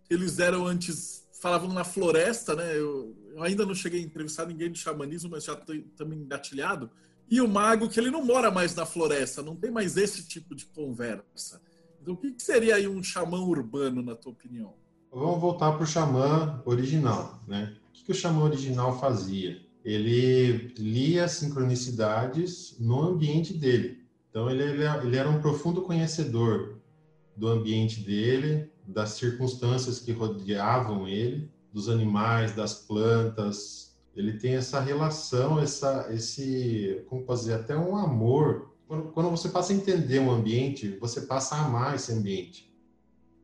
Eles 0.08 0.38
eram 0.38 0.66
antes, 0.66 1.25
falavam 1.46 1.72
na 1.72 1.84
floresta, 1.84 2.56
né? 2.56 2.76
Eu, 2.76 3.16
eu 3.32 3.40
ainda 3.40 3.64
não 3.64 3.72
cheguei 3.72 4.00
a 4.00 4.02
entrevistar 4.02 4.46
ninguém 4.46 4.68
de 4.68 4.80
xamanismo, 4.80 5.30
mas 5.30 5.44
já 5.44 5.52
estou 5.52 5.76
engatilhado. 6.12 6.90
E 7.30 7.40
o 7.40 7.46
mago, 7.46 7.88
que 7.88 8.00
ele 8.00 8.10
não 8.10 8.24
mora 8.24 8.50
mais 8.50 8.74
na 8.74 8.84
floresta, 8.84 9.42
não 9.42 9.54
tem 9.54 9.70
mais 9.70 9.96
esse 9.96 10.26
tipo 10.26 10.56
de 10.56 10.66
conversa. 10.66 11.62
Então, 12.02 12.14
o 12.14 12.16
que 12.16 12.34
seria 12.38 12.74
aí 12.74 12.88
um 12.88 13.00
xamã 13.00 13.38
urbano, 13.38 14.02
na 14.02 14.16
tua 14.16 14.32
opinião? 14.32 14.74
Vamos 15.12 15.40
voltar 15.40 15.70
para 15.72 15.84
o 15.84 15.86
xamã 15.86 16.60
original, 16.66 17.40
né? 17.46 17.76
O 17.88 17.92
que, 17.92 18.02
que 18.02 18.10
o 18.10 18.14
xamã 18.14 18.42
original 18.42 18.98
fazia? 18.98 19.60
Ele 19.84 20.74
lia 20.76 21.28
sincronicidades 21.28 22.76
no 22.80 23.02
ambiente 23.02 23.54
dele. 23.54 24.04
Então 24.30 24.50
ele, 24.50 24.64
ele, 24.64 24.84
ele 25.04 25.16
era 25.16 25.30
um 25.30 25.40
profundo 25.40 25.82
conhecedor 25.82 26.80
do 27.36 27.46
ambiente 27.46 28.00
dele, 28.00 28.68
das 28.86 29.10
circunstâncias 29.10 29.98
que 29.98 30.12
rodeavam 30.12 31.08
ele, 31.08 31.50
dos 31.72 31.88
animais, 31.88 32.54
das 32.54 32.74
plantas. 32.74 33.94
Ele 34.14 34.38
tem 34.38 34.54
essa 34.54 34.80
relação, 34.80 35.60
essa, 35.60 36.08
esse, 36.10 37.04
como 37.08 37.26
dizer, 37.26 37.54
até 37.54 37.76
um 37.76 37.96
amor. 37.96 38.70
Quando, 38.86 39.12
quando 39.12 39.30
você 39.30 39.48
passa 39.48 39.72
a 39.72 39.76
entender 39.76 40.20
um 40.20 40.30
ambiente, 40.30 40.96
você 40.98 41.22
passa 41.22 41.54
a 41.54 41.66
amar 41.66 41.96
esse 41.96 42.12
ambiente. 42.12 42.74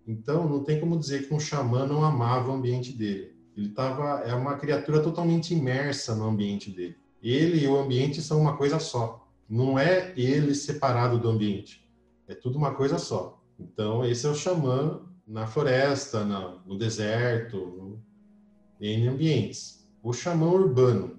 Então, 0.07 0.49
não 0.49 0.65
tem 0.65 0.81
como 0.81 0.99
dizer 0.99 1.29
que 1.29 1.35
um 1.35 1.41
xamã 1.41 1.87
não 1.87 2.03
amava 2.03 2.51
o 2.51 2.55
ambiente 2.55 2.93
dele. 2.93 3.37
Ele 3.57 3.69
tava, 3.69 4.21
é 4.21 4.35
uma 4.35 4.57
criatura 4.57 5.03
totalmente 5.03 5.53
imersa 5.53 6.15
no 6.15 6.25
ambiente 6.25 6.71
dele. 6.71 6.97
Ele 7.23 7.65
e 7.65 7.69
o 7.69 7.77
ambiente 7.77 8.23
são 8.23 8.41
uma 8.41 8.57
coisa 8.57 8.79
só. 8.79 9.29
Não 9.49 9.79
é 9.79 10.13
ele 10.17 10.55
separado 10.55 11.19
do 11.19 11.29
ambiente. 11.29 11.87
É 12.27 12.35
tudo 12.35 12.57
uma 12.57 12.75
coisa 12.75 12.99
só. 12.99 13.41
Então, 13.61 14.05
esse 14.05 14.27
é 14.27 14.31
o 14.31 14.35
xamã 14.35 15.03
na 15.27 15.47
floresta, 15.47 16.25
na, 16.25 16.57
no 16.67 16.77
deserto, 16.77 17.57
no, 17.57 18.03
em 18.81 19.09
ambientes. 19.09 19.87
O 20.03 20.13
xamã 20.13 20.47
urbano, 20.47 21.17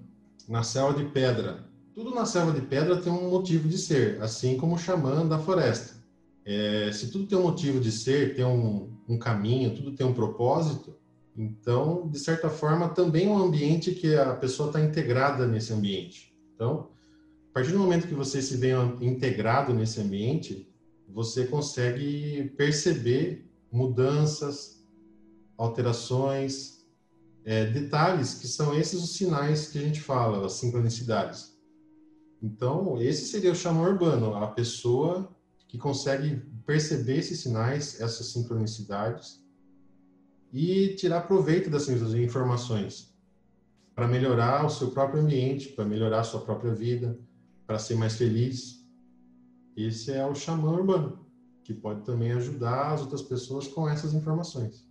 na 0.48 0.62
selva 0.62 1.02
de 1.02 1.10
pedra. 1.10 1.64
Tudo 1.94 2.14
na 2.14 2.26
selva 2.26 2.52
de 2.52 2.66
pedra 2.66 2.96
tem 2.96 3.12
um 3.12 3.30
motivo 3.30 3.68
de 3.68 3.78
ser, 3.78 4.20
assim 4.22 4.56
como 4.56 4.74
o 4.74 4.78
xamã 4.78 5.26
da 5.26 5.38
floresta. 5.38 6.02
É, 6.44 6.90
se 6.92 7.10
tudo 7.10 7.26
tem 7.26 7.38
um 7.38 7.44
motivo 7.44 7.80
de 7.80 7.90
ser, 7.90 8.34
tem 8.34 8.44
um, 8.44 8.90
um 9.08 9.18
caminho, 9.18 9.74
tudo 9.74 9.92
tem 9.92 10.06
um 10.06 10.12
propósito, 10.12 10.94
então, 11.36 12.08
de 12.08 12.18
certa 12.18 12.48
forma, 12.48 12.88
também 12.88 13.26
é 13.26 13.30
um 13.30 13.38
ambiente 13.38 13.92
que 13.92 14.14
a 14.14 14.34
pessoa 14.34 14.68
está 14.68 14.80
integrada 14.80 15.46
nesse 15.46 15.72
ambiente. 15.72 16.32
Então, 16.54 16.90
a 17.50 17.54
partir 17.54 17.72
do 17.72 17.78
momento 17.78 18.06
que 18.06 18.14
você 18.14 18.40
se 18.40 18.56
vê 18.56 18.70
integrado 19.00 19.74
nesse 19.74 20.00
ambiente, 20.00 20.68
você 21.08 21.44
consegue 21.44 22.52
perceber 22.56 23.50
mudanças, 23.74 24.86
alterações, 25.58 26.86
é, 27.44 27.66
detalhes 27.66 28.34
que 28.34 28.46
são 28.46 28.72
esses 28.72 29.02
os 29.02 29.16
sinais 29.16 29.66
que 29.66 29.78
a 29.78 29.82
gente 29.82 30.00
fala, 30.00 30.46
as 30.46 30.52
sincronicidades. 30.52 31.58
Então, 32.40 33.00
esse 33.02 33.26
seria 33.26 33.50
o 33.50 33.54
xamã 33.54 33.88
urbano, 33.88 34.36
a 34.36 34.46
pessoa 34.46 35.28
que 35.66 35.76
consegue 35.76 36.36
perceber 36.64 37.18
esses 37.18 37.40
sinais, 37.40 38.00
essas 38.00 38.28
sincronicidades 38.28 39.44
e 40.52 40.94
tirar 40.94 41.22
proveito 41.22 41.68
dessas 41.68 42.14
informações 42.14 43.12
para 43.92 44.06
melhorar 44.06 44.64
o 44.64 44.70
seu 44.70 44.92
próprio 44.92 45.20
ambiente, 45.20 45.70
para 45.70 45.84
melhorar 45.84 46.20
a 46.20 46.24
sua 46.24 46.40
própria 46.40 46.72
vida, 46.72 47.18
para 47.66 47.78
ser 47.78 47.96
mais 47.96 48.14
feliz. 48.14 48.86
Esse 49.76 50.12
é 50.12 50.24
o 50.24 50.34
xamã 50.34 50.70
urbano, 50.70 51.23
que 51.64 51.74
pode 51.74 52.04
também 52.04 52.30
ajudar 52.32 52.92
as 52.92 53.00
outras 53.00 53.22
pessoas 53.22 53.66
com 53.66 53.88
essas 53.88 54.14
informações. 54.14 54.86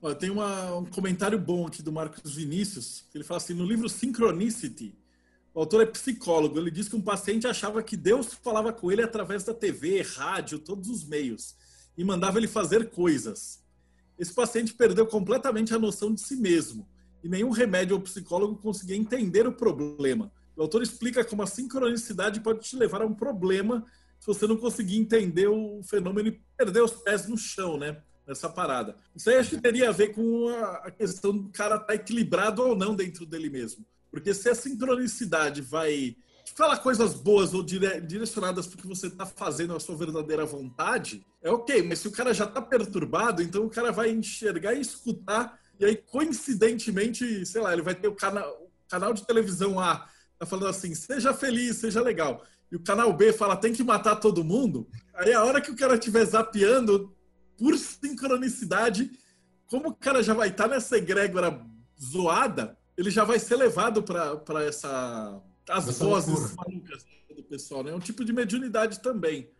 Olha, 0.00 0.14
tem 0.14 0.30
uma, 0.30 0.76
um 0.76 0.86
comentário 0.86 1.38
bom 1.38 1.66
aqui 1.66 1.82
do 1.82 1.92
Marcos 1.92 2.34
Vinícius. 2.34 3.04
Ele 3.12 3.24
fala 3.24 3.38
assim: 3.38 3.52
no 3.52 3.66
livro 3.66 3.88
Synchronicity, 3.88 4.96
o 5.52 5.60
autor 5.60 5.82
é 5.82 5.86
psicólogo. 5.86 6.58
Ele 6.58 6.70
diz 6.70 6.88
que 6.88 6.96
um 6.96 7.02
paciente 7.02 7.46
achava 7.46 7.82
que 7.82 7.96
Deus 7.96 8.32
falava 8.32 8.72
com 8.72 8.92
ele 8.92 9.02
através 9.02 9.42
da 9.42 9.52
TV, 9.52 10.02
rádio, 10.02 10.60
todos 10.60 10.88
os 10.88 11.04
meios, 11.04 11.56
e 11.96 12.04
mandava 12.04 12.38
ele 12.38 12.46
fazer 12.46 12.90
coisas. 12.90 13.60
Esse 14.16 14.32
paciente 14.32 14.74
perdeu 14.74 15.06
completamente 15.06 15.74
a 15.74 15.78
noção 15.78 16.14
de 16.14 16.20
si 16.20 16.36
mesmo 16.36 16.88
e 17.22 17.28
nenhum 17.28 17.50
remédio 17.50 17.96
ou 17.96 18.02
psicólogo 18.02 18.56
conseguia 18.56 18.96
entender 18.96 19.46
o 19.46 19.52
problema. 19.52 20.32
O 20.56 20.62
autor 20.62 20.82
explica 20.82 21.24
como 21.24 21.42
a 21.42 21.46
sincronicidade 21.46 22.40
pode 22.40 22.60
te 22.60 22.76
levar 22.76 23.02
a 23.02 23.06
um 23.06 23.14
problema 23.14 23.84
se 24.18 24.26
você 24.26 24.46
não 24.46 24.56
conseguir 24.56 24.98
entender 24.98 25.48
o 25.48 25.82
fenômeno 25.82 26.28
e 26.28 26.40
perder 26.56 26.82
os 26.82 26.92
pés 26.92 27.26
no 27.28 27.36
chão, 27.36 27.78
né? 27.78 28.02
Nessa 28.26 28.48
parada. 28.48 28.94
Isso 29.16 29.30
aí 29.30 29.36
acho 29.36 29.50
que 29.50 29.62
teria 29.62 29.88
a 29.88 29.92
ver 29.92 30.08
com 30.08 30.48
a 30.48 30.90
questão 30.90 31.34
do 31.34 31.48
cara 31.48 31.76
estar 31.76 31.86
tá 31.86 31.94
equilibrado 31.94 32.62
ou 32.62 32.76
não 32.76 32.94
dentro 32.94 33.24
dele 33.24 33.48
mesmo. 33.48 33.86
Porque 34.10 34.34
se 34.34 34.50
a 34.50 34.54
sincronicidade 34.54 35.62
vai 35.62 36.14
falar 36.54 36.78
coisas 36.78 37.14
boas 37.14 37.54
ou 37.54 37.62
dire, 37.62 38.00
direcionadas 38.00 38.66
para 38.66 38.78
o 38.78 38.82
que 38.82 38.86
você 38.86 39.06
está 39.06 39.24
fazendo 39.24 39.74
a 39.74 39.80
sua 39.80 39.96
verdadeira 39.96 40.44
vontade, 40.44 41.24
é 41.42 41.50
ok, 41.50 41.82
mas 41.82 42.00
se 42.00 42.08
o 42.08 42.12
cara 42.12 42.34
já 42.34 42.44
está 42.44 42.60
perturbado, 42.60 43.42
então 43.42 43.64
o 43.64 43.70
cara 43.70 43.92
vai 43.92 44.10
enxergar 44.10 44.74
e 44.74 44.80
escutar, 44.80 45.58
e 45.78 45.84
aí, 45.84 45.96
coincidentemente, 45.96 47.46
sei 47.46 47.60
lá, 47.60 47.72
ele 47.72 47.82
vai 47.82 47.94
ter 47.94 48.08
o, 48.08 48.14
cana 48.14 48.44
o 48.46 48.68
canal 48.88 49.12
de 49.12 49.24
televisão 49.24 49.78
A, 49.78 50.08
tá 50.38 50.46
falando 50.46 50.68
assim, 50.68 50.94
seja 50.94 51.32
feliz, 51.32 51.76
seja 51.76 52.02
legal. 52.02 52.44
E 52.70 52.76
o 52.76 52.82
canal 52.82 53.12
B 53.12 53.32
fala, 53.32 53.56
tem 53.56 53.72
que 53.72 53.82
matar 53.82 54.16
todo 54.16 54.44
mundo. 54.44 54.88
Aí 55.14 55.32
a 55.32 55.44
hora 55.44 55.60
que 55.60 55.70
o 55.70 55.76
cara 55.76 55.94
estiver 55.94 56.24
zapeando, 56.24 57.14
por 57.56 57.76
sincronicidade, 57.76 59.10
como 59.66 59.90
o 59.90 59.94
cara 59.94 60.22
já 60.22 60.34
vai 60.34 60.48
estar 60.48 60.64
tá 60.64 60.74
nessa 60.74 60.96
egrégora 60.96 61.60
zoada, 62.00 62.78
ele 62.96 63.10
já 63.10 63.24
vai 63.24 63.38
ser 63.38 63.56
levado 63.56 64.02
para 64.02 64.64
essa 64.64 65.42
as 65.68 65.88
Essa 65.88 66.04
vozes 66.04 66.54
malucas 66.54 67.04
do 67.34 67.42
pessoal, 67.42 67.84
né? 67.84 67.90
É 67.90 67.94
um 67.94 68.00
tipo 68.00 68.24
de 68.24 68.32
mediunidade 68.32 69.00
também. 69.00 69.50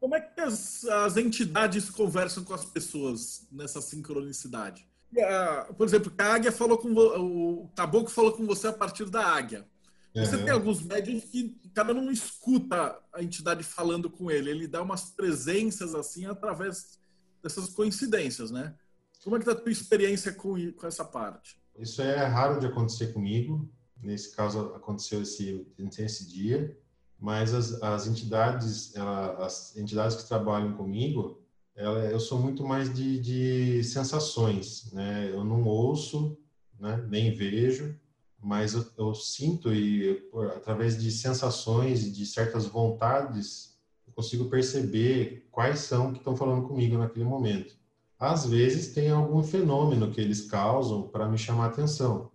Como 0.00 0.14
é 0.14 0.20
que 0.20 0.40
as, 0.40 0.84
as 0.84 1.16
entidades 1.16 1.88
conversam 1.88 2.42
com 2.42 2.52
as 2.52 2.64
pessoas 2.64 3.46
nessa 3.52 3.80
sincronicidade? 3.80 4.86
A, 5.16 5.72
por 5.76 5.86
exemplo, 5.86 6.12
a 6.18 6.24
águia 6.24 6.50
falou 6.50 6.76
com 6.78 6.92
o 6.92 7.70
caboclo 7.76 8.10
falou 8.10 8.32
com 8.32 8.44
você 8.44 8.66
a 8.68 8.72
partir 8.72 9.08
da 9.08 9.24
águia. 9.24 9.66
Você 10.14 10.36
uhum. 10.36 10.44
tem 10.44 10.52
alguns 10.52 10.82
médiums 10.82 11.24
que 11.24 11.58
o 11.64 11.70
cara 11.70 11.94
não 11.94 12.10
escuta 12.10 12.98
a 13.12 13.22
entidade 13.22 13.62
falando 13.62 14.10
com 14.10 14.30
ele, 14.30 14.50
ele 14.50 14.68
dá 14.68 14.82
umas 14.82 15.10
presenças 15.10 15.94
assim 15.94 16.26
através 16.26 16.98
dessas 17.42 17.70
coincidências, 17.70 18.50
né? 18.50 18.74
Como 19.24 19.36
é 19.36 19.38
que 19.38 19.44
tá 19.44 19.52
a 19.52 19.56
tua 19.56 19.72
experiência 19.72 20.32
com, 20.32 20.54
com 20.72 20.86
essa 20.86 21.04
parte? 21.04 21.56
Isso 21.78 22.02
é 22.02 22.26
raro 22.26 22.60
de 22.60 22.66
acontecer 22.66 23.12
comigo. 23.12 23.68
Nesse 24.02 24.34
caso 24.34 24.74
aconteceu 24.74 25.22
esse 25.22 25.66
esse 25.78 26.28
dia, 26.28 26.76
mas 27.18 27.54
as, 27.54 27.80
as 27.82 28.06
entidades, 28.06 28.94
ela, 28.96 29.46
as 29.46 29.76
entidades 29.76 30.16
que 30.16 30.28
trabalham 30.28 30.76
comigo, 30.76 31.40
ela, 31.74 32.04
eu 32.06 32.18
sou 32.20 32.38
muito 32.38 32.64
mais 32.66 32.92
de, 32.92 33.18
de 33.20 33.84
sensações, 33.84 34.92
né? 34.92 35.30
Eu 35.32 35.44
não 35.44 35.62
ouço, 35.62 36.36
né? 36.78 37.02
Nem 37.08 37.32
vejo, 37.32 37.98
mas 38.42 38.74
eu, 38.74 38.84
eu 38.98 39.14
sinto 39.14 39.72
e 39.72 40.14
por, 40.30 40.46
através 40.48 41.00
de 41.00 41.10
sensações 41.10 42.04
e 42.04 42.10
de 42.10 42.26
certas 42.26 42.66
vontades 42.66 43.78
eu 44.06 44.12
consigo 44.12 44.50
perceber 44.50 45.46
quais 45.50 45.80
são 45.80 46.12
que 46.12 46.18
estão 46.18 46.36
falando 46.36 46.66
comigo 46.66 46.98
naquele 46.98 47.24
momento. 47.24 47.76
Às 48.18 48.46
vezes 48.46 48.92
tem 48.92 49.10
algum 49.10 49.42
fenômeno 49.42 50.10
que 50.10 50.20
eles 50.20 50.42
causam 50.42 51.08
para 51.08 51.28
me 51.28 51.38
chamar 51.38 51.66
atenção 51.66 52.32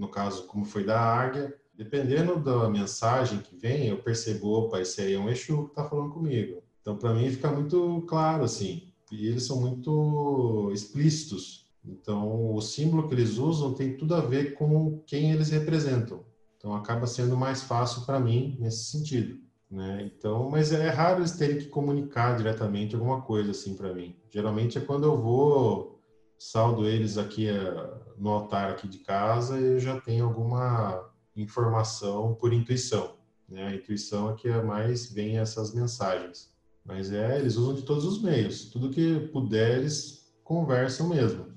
no 0.00 0.08
caso, 0.08 0.46
como 0.46 0.64
foi 0.64 0.84
da 0.84 0.98
águia, 0.98 1.54
dependendo 1.74 2.42
da 2.42 2.68
mensagem 2.68 3.40
que 3.40 3.56
vem, 3.56 3.88
eu 3.88 3.98
percebo, 3.98 4.48
opa, 4.48 4.80
esse 4.80 5.00
aí 5.00 5.14
é 5.14 5.18
um 5.18 5.28
Exu 5.28 5.64
que 5.64 5.70
está 5.70 5.84
falando 5.84 6.12
comigo. 6.12 6.62
Então, 6.80 6.96
para 6.96 7.12
mim, 7.12 7.30
fica 7.30 7.50
muito 7.50 8.02
claro, 8.08 8.44
assim. 8.44 8.92
E 9.12 9.26
eles 9.26 9.44
são 9.44 9.60
muito 9.60 10.70
explícitos. 10.72 11.59
Então, 11.84 12.54
o 12.54 12.60
símbolo 12.60 13.08
que 13.08 13.14
eles 13.14 13.38
usam 13.38 13.74
tem 13.74 13.96
tudo 13.96 14.14
a 14.14 14.20
ver 14.20 14.54
com 14.54 15.02
quem 15.06 15.32
eles 15.32 15.50
representam. 15.50 16.24
Então, 16.56 16.74
acaba 16.74 17.06
sendo 17.06 17.36
mais 17.36 17.62
fácil 17.62 18.04
para 18.04 18.20
mim 18.20 18.56
nesse 18.60 18.90
sentido. 18.90 19.38
Né? 19.70 20.10
Então, 20.14 20.50
mas 20.50 20.72
é 20.72 20.88
raro 20.88 21.20
eles 21.20 21.32
terem 21.32 21.58
que 21.58 21.66
comunicar 21.66 22.36
diretamente 22.36 22.94
alguma 22.94 23.22
coisa 23.22 23.52
assim 23.52 23.74
para 23.74 23.94
mim. 23.94 24.14
Geralmente 24.28 24.76
é 24.76 24.80
quando 24.80 25.04
eu 25.04 25.16
vou 25.16 25.98
saldo 26.38 26.86
eles 26.86 27.16
aqui 27.18 27.48
eh, 27.48 27.74
no 28.16 28.30
altar 28.30 28.70
aqui 28.70 28.88
de 28.88 28.98
casa 28.98 29.58
eu 29.58 29.78
já 29.78 30.00
tenho 30.00 30.24
alguma 30.24 31.06
informação 31.36 32.34
por 32.34 32.52
intuição. 32.52 33.14
Né? 33.48 33.66
A 33.68 33.74
intuição 33.74 34.30
é 34.30 34.34
que 34.34 34.48
é 34.48 34.62
mais 34.62 35.10
vem 35.10 35.38
essas 35.38 35.72
mensagens. 35.72 36.50
Mas 36.84 37.12
é, 37.12 37.38
eles 37.38 37.56
usam 37.56 37.74
de 37.74 37.82
todos 37.82 38.04
os 38.04 38.22
meios. 38.22 38.70
Tudo 38.70 38.90
que 38.90 39.28
puder, 39.32 39.78
eles 39.78 40.32
conversam 40.42 41.08
mesmo. 41.08 41.49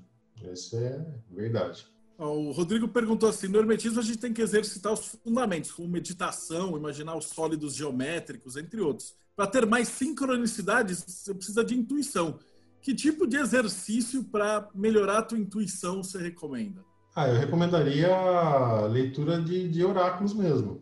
Isso 0.51 0.75
é 0.77 1.05
verdade. 1.31 1.87
O 2.17 2.51
Rodrigo 2.51 2.87
perguntou 2.87 3.29
assim: 3.29 3.47
no 3.47 3.57
hermetismo 3.57 3.99
a 3.99 4.03
gente 4.03 4.19
tem 4.19 4.33
que 4.33 4.41
exercitar 4.41 4.93
os 4.93 5.17
fundamentos, 5.23 5.71
como 5.71 5.87
meditação, 5.87 6.77
imaginar 6.77 7.15
os 7.15 7.25
sólidos 7.25 7.75
geométricos, 7.75 8.55
entre 8.55 8.81
outros. 8.81 9.15
Para 9.35 9.47
ter 9.47 9.65
mais 9.65 9.87
sincronicidade, 9.87 10.95
você 10.95 11.33
precisa 11.33 11.63
de 11.63 11.75
intuição. 11.75 12.39
Que 12.81 12.93
tipo 12.93 13.25
de 13.25 13.37
exercício 13.37 14.23
para 14.25 14.69
melhorar 14.75 15.19
a 15.19 15.23
tua 15.23 15.39
intuição 15.39 16.03
você 16.03 16.17
recomenda? 16.19 16.83
Ah, 17.15 17.27
eu 17.29 17.35
recomendaria 17.35 18.13
a 18.13 18.85
leitura 18.85 19.41
de, 19.41 19.69
de 19.69 19.83
oráculos 19.83 20.33
mesmo. 20.33 20.81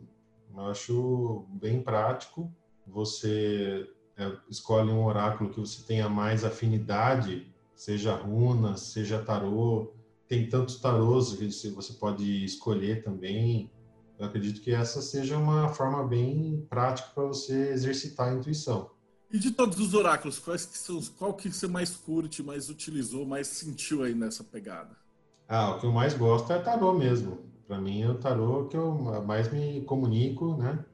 Eu 0.53 0.65
acho 0.67 1.45
bem 1.49 1.81
prático. 1.81 2.51
Você 2.87 3.87
é, 4.17 4.31
escolhe 4.49 4.89
um 4.91 5.05
oráculo 5.05 5.49
que 5.51 5.59
você 5.59 5.83
tenha 5.83 6.09
mais 6.09 6.43
afinidade, 6.43 7.53
seja 7.81 8.13
runa, 8.13 8.77
seja 8.77 9.23
tarô. 9.23 9.91
Tem 10.27 10.47
tantos 10.47 10.79
tarôs 10.79 11.33
que 11.33 11.71
você 11.71 11.93
pode 11.93 12.45
escolher 12.45 13.03
também. 13.03 13.71
Eu 14.19 14.27
acredito 14.27 14.61
que 14.61 14.71
essa 14.71 15.01
seja 15.01 15.35
uma 15.35 15.67
forma 15.69 16.07
bem 16.07 16.63
prática 16.69 17.09
para 17.15 17.23
você 17.23 17.71
exercitar 17.71 18.29
a 18.29 18.35
intuição. 18.35 18.91
E 19.31 19.39
de 19.39 19.49
todos 19.49 19.79
os 19.79 19.95
oráculos, 19.95 20.37
quais 20.37 20.63
que 20.63 20.77
são, 20.77 21.01
qual 21.17 21.33
que 21.33 21.51
você 21.51 21.67
mais 21.67 21.95
curte, 21.95 22.43
mais 22.43 22.69
utilizou, 22.69 23.25
mais 23.25 23.47
sentiu 23.47 24.03
aí 24.03 24.13
nessa 24.13 24.43
pegada? 24.43 24.95
Ah, 25.47 25.71
o 25.71 25.79
que 25.79 25.87
eu 25.87 25.91
mais 25.91 26.13
gosto 26.13 26.53
é 26.53 26.59
tarô 26.59 26.93
mesmo. 26.93 27.39
Para 27.67 27.81
mim 27.81 28.03
é 28.03 28.09
o 28.09 28.19
tarô 28.19 28.67
que 28.67 28.77
eu 28.77 28.93
mais 29.25 29.51
me 29.51 29.81
comunico, 29.81 30.55
né? 30.55 30.85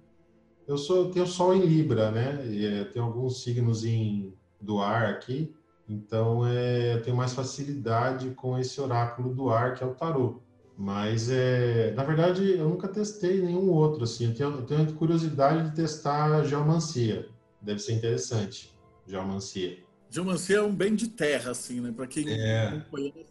Eu 0.65 0.77
sou 0.77 0.97
eu 0.97 1.11
tenho 1.11 1.27
sol 1.27 1.53
em 1.53 1.65
Libra, 1.65 2.11
né? 2.11 2.47
E 2.47 2.65
é, 2.65 2.85
tenho 2.85 3.03
alguns 3.03 3.43
signos 3.43 3.83
em 3.83 4.33
do 4.61 4.79
ar 4.79 5.07
aqui, 5.07 5.53
então 5.87 6.45
é, 6.45 6.95
eu 6.95 7.01
tenho 7.01 7.15
mais 7.15 7.33
facilidade 7.33 8.29
com 8.31 8.57
esse 8.57 8.79
oráculo 8.81 9.33
do 9.33 9.49
ar 9.49 9.73
que 9.75 9.83
é 9.83 9.87
o 9.87 9.93
tarô. 9.93 10.41
Mas 10.77 11.29
é, 11.29 11.91
na 11.95 12.03
verdade 12.03 12.51
eu 12.51 12.69
nunca 12.69 12.87
testei 12.87 13.41
nenhum 13.41 13.69
outro 13.69 14.03
assim. 14.03 14.25
Eu 14.25 14.35
tenho, 14.35 14.49
eu 14.51 14.65
tenho 14.65 14.93
curiosidade 14.93 15.69
de 15.69 15.75
testar 15.75 16.35
a 16.35 16.43
geomancia. 16.43 17.29
Deve 17.61 17.79
ser 17.79 17.93
interessante, 17.93 18.77
geomancia. 19.07 19.77
Geomancia 20.09 20.57
é 20.57 20.61
um 20.61 20.73
bem 20.73 20.95
de 20.95 21.09
terra 21.09 21.51
assim, 21.51 21.81
né? 21.81 21.91
Para 21.91 22.07
quem 22.07 22.25
é. 22.29 22.71
não 22.71 22.81
conhece, 22.81 23.25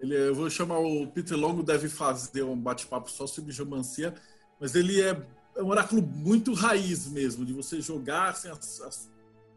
ele, 0.00 0.14
eu 0.14 0.34
vou 0.34 0.48
chamar 0.48 0.78
o 0.78 1.06
Peter 1.08 1.36
Longo 1.36 1.62
deve 1.62 1.88
fazer 1.88 2.42
um 2.42 2.56
bate-papo 2.56 3.10
só 3.10 3.26
sobre 3.26 3.52
geomancia, 3.52 4.14
mas 4.60 4.74
ele 4.74 5.00
é, 5.00 5.20
é, 5.56 5.62
um 5.62 5.68
oráculo 5.68 6.02
muito 6.02 6.52
raiz 6.52 7.08
mesmo, 7.08 7.44
de 7.44 7.52
você 7.52 7.80
jogar 7.80 8.30
assim, 8.30 8.48
as, 8.48 8.80
as 8.80 9.10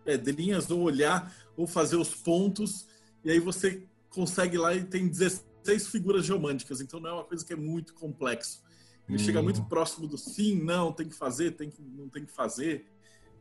pedrinhas 0.03 0.69
ou 0.69 0.81
olhar 0.81 1.33
ou 1.55 1.67
fazer 1.67 1.95
os 1.95 2.13
pontos 2.13 2.87
e 3.23 3.31
aí 3.31 3.39
você 3.39 3.87
consegue 4.09 4.57
lá 4.57 4.73
e 4.73 4.83
tem 4.83 5.07
16 5.07 5.87
figuras 5.87 6.25
geomânticas, 6.25 6.81
então 6.81 6.99
não 6.99 7.09
é 7.09 7.13
uma 7.13 7.23
coisa 7.23 7.45
que 7.45 7.53
é 7.53 7.55
muito 7.55 7.93
complexo. 7.93 8.63
Ele 9.07 9.17
hum. 9.17 9.19
chega 9.19 9.41
muito 9.41 9.63
próximo 9.65 10.07
do 10.07 10.17
sim, 10.17 10.61
não, 10.61 10.91
tem 10.91 11.07
que 11.07 11.15
fazer, 11.15 11.51
tem 11.51 11.69
que, 11.69 11.81
não 11.81 12.09
tem 12.09 12.25
que 12.25 12.31
fazer, 12.31 12.85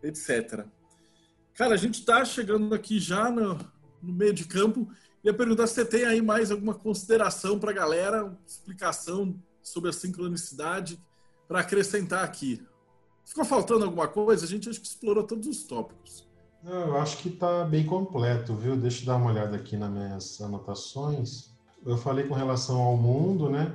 etc. 0.02 0.66
Cara, 1.54 1.74
a 1.74 1.78
gente 1.78 2.00
está 2.00 2.24
chegando 2.24 2.74
aqui 2.74 2.98
já 2.98 3.30
no, 3.30 3.54
no 4.02 4.12
meio 4.12 4.32
de 4.32 4.44
campo 4.44 4.90
Ia 5.22 5.34
perguntar 5.34 5.66
se 5.66 5.74
você 5.74 5.84
tem 5.84 6.04
aí 6.04 6.22
mais 6.22 6.50
alguma 6.50 6.74
consideração 6.74 7.58
para 7.58 7.70
a 7.70 7.74
galera, 7.74 8.38
explicação 8.46 9.38
sobre 9.62 9.90
a 9.90 9.92
sincronicidade 9.92 10.98
para 11.46 11.60
acrescentar 11.60 12.24
aqui. 12.24 12.62
Ficou 13.24 13.44
faltando 13.44 13.84
alguma 13.84 14.08
coisa? 14.08 14.46
A 14.46 14.48
gente 14.48 14.68
acho 14.68 14.80
que 14.80 14.86
explorou 14.86 15.22
todos 15.22 15.46
os 15.46 15.62
tópicos. 15.64 16.26
Não, 16.62 16.88
eu 16.88 16.98
acho 16.98 17.16
que 17.18 17.28
está 17.28 17.64
bem 17.64 17.86
completo, 17.86 18.54
viu? 18.54 18.76
Deixa 18.76 19.02
eu 19.02 19.06
dar 19.06 19.16
uma 19.16 19.30
olhada 19.30 19.56
aqui 19.56 19.76
nas 19.76 19.90
minhas 19.90 20.40
anotações. 20.42 21.54
Eu 21.84 21.96
falei 21.96 22.26
com 22.26 22.34
relação 22.34 22.80
ao 22.82 22.96
mundo, 22.96 23.48
né? 23.48 23.74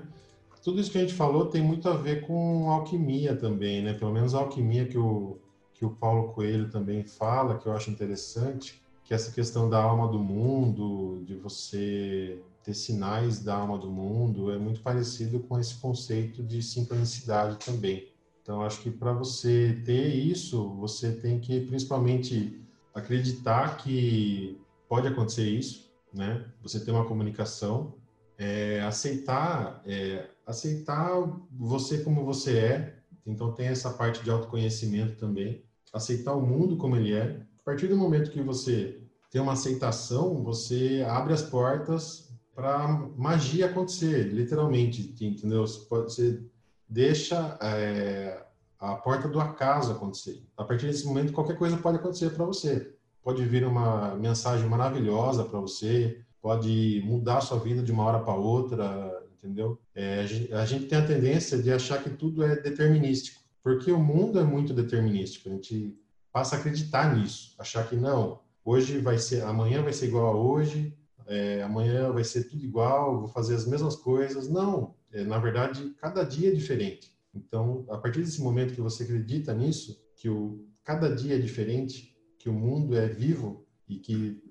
Tudo 0.63 0.79
isso 0.79 0.91
que 0.91 0.97
a 0.99 1.01
gente 1.01 1.13
falou 1.13 1.47
tem 1.47 1.63
muito 1.63 1.89
a 1.89 1.93
ver 1.95 2.21
com 2.21 2.69
alquimia 2.69 3.35
também, 3.35 3.81
né? 3.81 3.93
Pelo 3.93 4.11
menos 4.11 4.35
a 4.35 4.39
alquimia 4.39 4.85
que 4.85 4.97
o, 4.97 5.39
que 5.73 5.83
o 5.83 5.89
Paulo 5.89 6.33
Coelho 6.33 6.69
também 6.69 7.03
fala, 7.03 7.57
que 7.57 7.67
eu 7.67 7.73
acho 7.73 7.89
interessante 7.89 8.79
que 9.03 9.13
essa 9.13 9.31
questão 9.31 9.69
da 9.69 9.81
alma 9.81 10.07
do 10.07 10.19
mundo, 10.19 11.23
de 11.25 11.35
você 11.35 12.39
ter 12.63 12.73
sinais 12.73 13.43
da 13.43 13.55
alma 13.55 13.77
do 13.77 13.89
mundo, 13.89 14.51
é 14.51 14.57
muito 14.57 14.81
parecido 14.81 15.39
com 15.39 15.59
esse 15.59 15.75
conceito 15.75 16.43
de 16.43 16.61
sincronicidade 16.61 17.57
também. 17.63 18.07
Então, 18.41 18.63
acho 18.63 18.79
que 18.81 18.91
para 18.91 19.13
você 19.13 19.81
ter 19.85 20.07
isso, 20.07 20.69
você 20.75 21.11
tem 21.11 21.39
que 21.39 21.61
principalmente 21.61 22.64
acreditar 22.95 23.77
que 23.77 24.59
pode 24.87 25.07
acontecer 25.07 25.47
isso, 25.47 25.91
né? 26.13 26.45
Você 26.63 26.79
ter 26.79 26.91
uma 26.91 27.05
comunicação, 27.05 27.95
é, 28.37 28.81
aceitar, 28.81 29.81
é, 29.85 30.29
aceitar 30.47 31.11
você 31.51 31.99
como 31.99 32.23
você 32.23 32.57
é. 32.57 32.95
Então, 33.25 33.51
tem 33.51 33.67
essa 33.67 33.91
parte 33.91 34.23
de 34.23 34.31
autoconhecimento 34.31 35.17
também. 35.17 35.63
Aceitar 35.93 36.33
o 36.33 36.41
mundo 36.41 36.77
como 36.77 36.95
ele 36.95 37.13
é, 37.13 37.41
a 37.59 37.63
partir 37.63 37.87
do 37.87 37.97
momento 37.97 38.31
que 38.31 38.41
você 38.41 39.01
tem 39.31 39.41
uma 39.41 39.53
aceitação, 39.53 40.43
você 40.43 41.03
abre 41.07 41.33
as 41.33 41.41
portas 41.41 42.29
para 42.53 42.87
magia 43.17 43.65
acontecer, 43.65 44.29
literalmente, 44.31 45.13
entendeu? 45.19 45.65
Você, 45.65 46.41
deixa 46.87 47.57
é, 47.61 48.45
a 48.79 48.95
porta 48.95 49.27
do 49.27 49.39
acaso 49.39 49.91
acontecer. 49.91 50.43
A 50.57 50.63
partir 50.63 50.87
desse 50.87 51.05
momento, 51.05 51.33
qualquer 51.33 51.57
coisa 51.57 51.77
pode 51.77 51.97
acontecer 51.97 52.31
para 52.31 52.45
você. 52.45 52.93
Pode 53.23 53.43
vir 53.45 53.65
uma 53.65 54.15
mensagem 54.15 54.67
maravilhosa 54.67 55.43
para 55.43 55.59
você, 55.59 56.21
pode 56.41 57.01
mudar 57.05 57.37
a 57.37 57.41
sua 57.41 57.59
vida 57.59 57.81
de 57.81 57.91
uma 57.91 58.03
hora 58.03 58.19
para 58.19 58.35
outra, 58.35 59.25
entendeu? 59.33 59.79
É, 59.95 60.21
a, 60.21 60.25
gente, 60.25 60.53
a 60.53 60.65
gente 60.65 60.85
tem 60.85 60.97
a 60.97 61.05
tendência 61.05 61.57
de 61.57 61.71
achar 61.71 62.03
que 62.03 62.09
tudo 62.09 62.43
é 62.43 62.55
determinístico, 62.55 63.41
porque 63.63 63.91
o 63.91 63.99
mundo 63.99 64.39
é 64.39 64.43
muito 64.43 64.73
determinístico. 64.73 65.49
A 65.49 65.53
gente 65.53 65.97
passa 66.31 66.55
a 66.55 66.59
acreditar 66.59 67.15
nisso, 67.15 67.55
achar 67.57 67.87
que 67.87 67.95
não, 67.95 68.41
hoje 68.63 68.99
vai 68.99 69.17
ser, 69.17 69.41
amanhã 69.43 69.81
vai 69.81 69.93
ser 69.93 70.07
igual 70.07 70.27
a 70.27 70.35
hoje, 70.35 70.95
é, 71.27 71.63
amanhã 71.63 72.11
vai 72.11 72.23
ser 72.23 72.43
tudo 72.43 72.63
igual, 72.63 73.21
vou 73.21 73.27
fazer 73.27 73.55
as 73.55 73.65
mesmas 73.65 73.95
coisas. 73.95 74.47
Não, 74.47 74.93
é, 75.11 75.23
na 75.23 75.39
verdade, 75.39 75.95
cada 75.99 76.23
dia 76.23 76.49
é 76.49 76.53
diferente. 76.53 77.14
Então, 77.35 77.85
a 77.89 77.97
partir 77.97 78.21
desse 78.21 78.41
momento 78.41 78.73
que 78.73 78.81
você 78.81 79.03
acredita 79.03 79.53
nisso, 79.53 80.01
que 80.15 80.29
o, 80.29 80.65
cada 80.83 81.13
dia 81.13 81.35
é 81.35 81.39
diferente, 81.39 82.15
que 82.39 82.49
o 82.49 82.53
mundo 82.53 82.95
é 82.95 83.07
vivo 83.07 83.65
e 83.87 83.99
que 83.99 84.41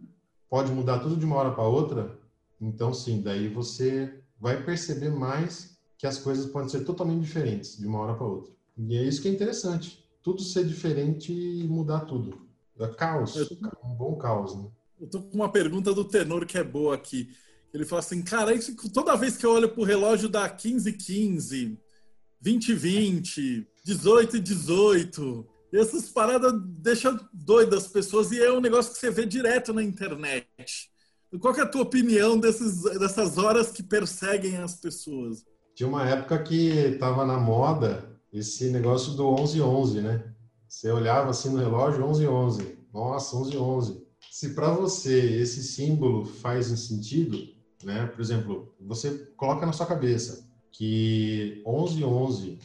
pode 0.48 0.70
mudar 0.70 0.98
tudo 0.98 1.16
de 1.16 1.24
uma 1.24 1.36
hora 1.36 1.52
para 1.52 1.64
outra, 1.64 2.18
então 2.60 2.92
sim, 2.92 3.22
daí 3.22 3.48
você 3.48 4.20
vai 4.38 4.62
perceber 4.62 5.10
mais 5.10 5.78
que 5.96 6.06
as 6.06 6.18
coisas 6.18 6.46
podem 6.46 6.68
ser 6.68 6.84
totalmente 6.84 7.22
diferentes 7.22 7.78
de 7.78 7.86
uma 7.86 8.00
hora 8.00 8.14
para 8.14 8.26
outra. 8.26 8.52
E 8.76 8.96
é 8.96 9.02
isso 9.02 9.22
que 9.22 9.28
é 9.28 9.32
interessante 9.32 10.04
tudo 10.24 10.42
ser 10.42 10.64
diferente 10.64 11.32
e 11.32 11.68
mudar 11.68 12.00
tudo. 12.00 12.48
É 12.80 12.88
caos, 12.88 13.36
um 13.84 13.94
bom 13.94 14.16
caos, 14.16 14.56
né? 14.56 14.68
Eu 14.98 15.06
tô 15.06 15.20
com 15.20 15.36
uma 15.36 15.52
pergunta 15.52 15.92
do 15.92 16.04
tenor 16.04 16.46
que 16.46 16.56
é 16.56 16.64
boa 16.64 16.94
aqui. 16.94 17.28
Ele 17.72 17.84
fala 17.84 18.00
assim, 18.00 18.22
cara, 18.22 18.54
isso, 18.54 18.74
toda 18.90 19.16
vez 19.16 19.36
que 19.36 19.44
eu 19.44 19.50
olho 19.50 19.68
pro 19.68 19.84
relógio 19.84 20.28
dá 20.28 20.48
15 20.48 20.92
15, 20.94 21.78
20 22.44 22.74
20, 22.74 23.66
18 23.86 24.38
18. 24.38 25.46
E 25.72 25.78
essas 25.78 26.10
paradas 26.10 26.52
deixam 26.78 27.18
doidas 27.32 27.84
as 27.84 27.90
pessoas 27.90 28.30
e 28.32 28.38
é 28.38 28.52
um 28.52 28.60
negócio 28.60 28.92
que 28.92 28.98
você 28.98 29.10
vê 29.10 29.24
direto 29.24 29.72
na 29.72 29.82
internet. 29.82 30.90
Qual 31.40 31.56
é 31.56 31.62
a 31.62 31.66
tua 31.66 31.82
opinião 31.82 32.38
desses, 32.38 32.82
dessas 32.98 33.38
horas 33.38 33.72
que 33.72 33.82
perseguem 33.82 34.58
as 34.58 34.74
pessoas? 34.74 35.42
Tinha 35.74 35.88
uma 35.88 36.06
época 36.06 36.40
que 36.42 36.96
tava 37.00 37.24
na 37.24 37.38
moda 37.38 38.14
esse 38.30 38.70
negócio 38.70 39.14
do 39.14 39.24
11-11, 39.24 40.02
né? 40.02 40.34
Você 40.68 40.90
olhava 40.92 41.30
assim 41.30 41.48
no 41.48 41.58
relógio, 41.58 42.04
11-11. 42.04 42.76
Nossa, 42.92 43.36
11-11. 43.36 44.02
Se 44.30 44.50
para 44.50 44.68
você 44.68 45.40
esse 45.40 45.62
símbolo 45.62 46.26
faz 46.26 46.70
um 46.70 46.76
sentido, 46.76 47.38
né? 47.82 48.06
Por 48.06 48.20
exemplo, 48.20 48.74
você 48.78 49.32
coloca 49.34 49.64
na 49.64 49.72
sua 49.72 49.86
cabeça 49.86 50.53
que 50.74 51.62
11-11 51.64 52.58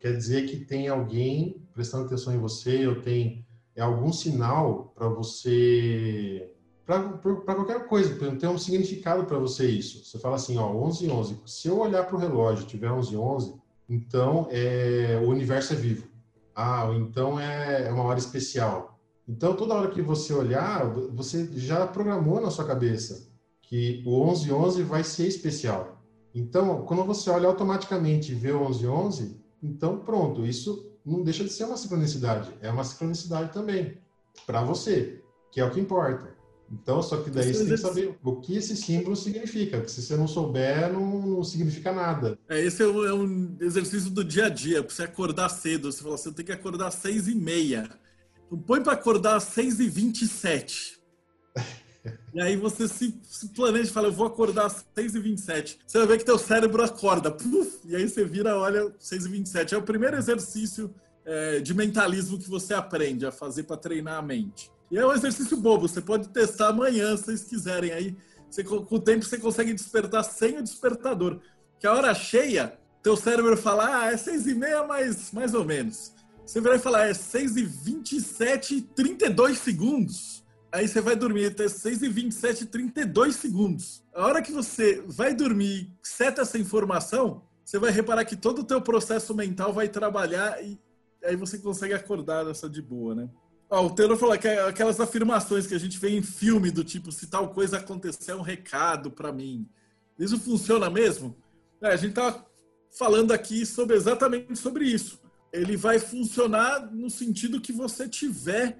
quer 0.00 0.16
dizer 0.16 0.48
que 0.48 0.56
tem 0.56 0.88
alguém 0.88 1.62
prestando 1.72 2.06
atenção 2.06 2.34
em 2.34 2.38
você, 2.38 2.86
ou 2.86 2.96
tem 2.96 3.46
é 3.74 3.80
algum 3.80 4.12
sinal 4.12 4.92
para 4.94 5.08
você 5.08 6.50
para 6.84 7.54
qualquer 7.54 7.86
coisa, 7.86 8.14
tem 8.34 8.48
um 8.48 8.58
significado 8.58 9.24
para 9.24 9.38
você 9.38 9.66
isso. 9.66 10.04
Você 10.04 10.18
fala 10.18 10.34
assim, 10.34 10.58
ó, 10.58 10.66
11 10.66 11.08
11. 11.08 11.40
Se 11.46 11.68
eu 11.68 11.78
olhar 11.78 12.04
para 12.04 12.16
o 12.16 12.18
relógio 12.18 12.66
tiver 12.66 12.90
11 12.90 13.16
11, 13.16 13.54
então, 13.88 14.48
é, 14.50 15.20
o 15.22 15.28
universo 15.28 15.74
é 15.74 15.76
vivo. 15.76 16.08
Ah, 16.54 16.90
então 16.94 17.38
é, 17.38 17.88
é 17.88 17.92
uma 17.92 18.04
hora 18.04 18.18
especial. 18.18 18.98
Então, 19.28 19.54
toda 19.54 19.74
hora 19.74 19.90
que 19.90 20.02
você 20.02 20.34
olhar, 20.34 20.84
você 21.10 21.48
já 21.54 21.86
programou 21.86 22.40
na 22.40 22.50
sua 22.50 22.66
cabeça 22.66 23.30
que 23.62 24.02
o 24.04 24.24
1111 24.26 24.82
vai 24.82 25.04
ser 25.04 25.26
especial. 25.26 25.91
Então, 26.34 26.82
quando 26.84 27.04
você 27.04 27.28
olha 27.30 27.46
automaticamente 27.46 28.32
e 28.32 28.34
vê 28.34 28.52
o 28.52 28.60
1111, 28.60 29.36
então 29.62 29.98
pronto, 29.98 30.46
isso 30.46 30.92
não 31.04 31.22
deixa 31.22 31.44
de 31.44 31.50
ser 31.50 31.64
uma 31.64 31.76
sincronicidade. 31.76 32.50
É 32.60 32.70
uma 32.70 32.84
sincronicidade 32.84 33.52
também 33.52 33.98
para 34.46 34.62
você, 34.62 35.20
que 35.50 35.60
é 35.60 35.64
o 35.64 35.70
que 35.70 35.80
importa. 35.80 36.32
Então, 36.72 37.02
só 37.02 37.18
que 37.18 37.28
daí 37.28 37.52
você 37.52 37.64
tem 37.64 37.74
que 37.74 37.76
saber 37.76 38.18
o 38.24 38.36
que 38.36 38.56
esse 38.56 38.74
símbolo 38.74 39.14
significa. 39.14 39.76
Porque 39.76 39.90
se 39.90 40.00
você 40.00 40.16
não 40.16 40.26
souber, 40.26 40.90
não, 40.90 41.20
não 41.20 41.44
significa 41.44 41.92
nada. 41.92 42.38
É, 42.48 42.58
esse 42.64 42.82
é 42.82 42.86
um, 42.86 43.04
é 43.04 43.12
um, 43.12 43.56
exercício 43.60 44.10
do 44.10 44.24
dia 44.24 44.46
a 44.46 44.48
dia. 44.48 44.82
Para 44.82 44.94
você 44.94 45.02
acordar 45.02 45.50
cedo, 45.50 45.92
você 45.92 46.02
fala, 46.02 46.16
você 46.16 46.32
tem 46.32 46.46
que 46.46 46.52
acordar 46.52 46.86
às 46.86 46.94
seis 46.94 47.28
e 47.28 47.34
meia. 47.34 47.90
Então, 48.46 48.58
põe 48.58 48.82
para 48.82 48.94
acordar 48.94 49.36
às 49.36 49.44
seis 49.44 49.80
e 49.80 49.88
vinte 49.88 50.22
e 50.22 50.28
sete. 50.28 51.01
E 52.34 52.40
aí 52.40 52.56
você 52.56 52.88
se, 52.88 53.14
planeja 53.54 53.90
e 53.90 53.92
fala, 53.92 54.08
eu 54.08 54.12
vou 54.12 54.26
acordar 54.26 54.66
às 54.66 54.84
6h27. 54.96 55.78
Você 55.86 55.98
vai 55.98 56.06
ver 56.06 56.18
que 56.18 56.24
teu 56.24 56.38
cérebro 56.38 56.82
acorda. 56.82 57.30
Puf, 57.30 57.78
e 57.84 57.94
aí 57.94 58.08
você 58.08 58.24
vira, 58.24 58.56
olha, 58.56 58.90
6h27. 59.00 59.72
É 59.72 59.76
o 59.76 59.82
primeiro 59.82 60.16
exercício 60.16 60.92
é, 61.24 61.60
de 61.60 61.72
mentalismo 61.74 62.38
que 62.38 62.50
você 62.50 62.74
aprende 62.74 63.24
a 63.24 63.30
fazer 63.30 63.64
para 63.64 63.76
treinar 63.76 64.18
a 64.18 64.22
mente. 64.22 64.70
E 64.90 64.98
é 64.98 65.06
um 65.06 65.12
exercício 65.12 65.56
bobo, 65.56 65.88
você 65.88 66.00
pode 66.00 66.28
testar 66.28 66.68
amanhã, 66.68 67.16
se 67.16 67.24
vocês 67.24 67.44
quiserem. 67.44 67.92
Aí, 67.92 68.16
você, 68.50 68.64
com 68.64 68.86
o 68.90 69.00
tempo, 69.00 69.24
você 69.24 69.38
consegue 69.38 69.72
despertar 69.72 70.24
sem 70.24 70.58
o 70.58 70.62
despertador. 70.62 71.40
Que 71.78 71.86
a 71.86 71.92
hora 71.92 72.14
cheia 72.14 72.78
teu 73.02 73.16
cérebro 73.16 73.56
fala, 73.56 74.02
ah, 74.02 74.12
é 74.12 74.16
seis 74.16 74.46
e 74.46 74.54
meia, 74.54 74.84
mas 74.84 75.32
mais 75.32 75.54
ou 75.54 75.64
menos. 75.64 76.12
Você 76.46 76.60
vai 76.60 76.78
falar, 76.78 77.08
é 77.08 77.14
6 77.14 77.56
e 77.56 77.62
27 77.64 78.74
e 78.76 78.82
32 78.82 79.58
segundos. 79.58 80.41
Aí 80.72 80.88
você 80.88 81.02
vai 81.02 81.14
dormir 81.14 81.46
até 81.46 81.68
6 81.68 82.02
e 82.02 82.08
27 82.08 82.62
e 82.62 82.66
32 82.66 83.36
segundos. 83.36 84.02
A 84.14 84.24
hora 84.24 84.40
que 84.40 84.50
você 84.50 85.04
vai 85.06 85.34
dormir 85.34 85.92
seta 86.02 86.40
essa 86.40 86.58
informação, 86.58 87.42
você 87.62 87.78
vai 87.78 87.90
reparar 87.90 88.24
que 88.24 88.34
todo 88.34 88.60
o 88.60 88.64
teu 88.64 88.80
processo 88.80 89.34
mental 89.34 89.70
vai 89.70 89.86
trabalhar 89.88 90.64
e 90.64 90.80
aí 91.22 91.36
você 91.36 91.58
consegue 91.58 91.92
acordar 91.92 92.44
dessa 92.44 92.70
de 92.70 92.80
boa, 92.80 93.14
né? 93.14 93.28
Ó, 93.68 93.86
o 93.86 93.90
Taylor 93.90 94.16
falou 94.16 94.36
que 94.38 94.48
é 94.48 94.66
aquelas 94.66 94.98
afirmações 94.98 95.66
que 95.66 95.74
a 95.74 95.78
gente 95.78 95.98
vê 95.98 96.10
em 96.10 96.22
filme 96.22 96.70
do 96.70 96.82
tipo, 96.82 97.12
se 97.12 97.26
tal 97.26 97.50
coisa 97.50 97.76
acontecer, 97.76 98.32
é 98.32 98.34
um 98.34 98.42
recado 98.42 99.10
para 99.10 99.30
mim. 99.30 99.68
Isso 100.18 100.38
funciona 100.38 100.88
mesmo? 100.88 101.36
É, 101.82 101.88
a 101.88 101.96
gente 101.96 102.14
tá 102.14 102.44
falando 102.98 103.32
aqui 103.32 103.66
sobre 103.66 103.96
exatamente 103.96 104.56
sobre 104.56 104.86
isso. 104.86 105.20
Ele 105.52 105.76
vai 105.76 105.98
funcionar 105.98 106.90
no 106.90 107.10
sentido 107.10 107.60
que 107.60 107.72
você 107.72 108.08
tiver 108.08 108.78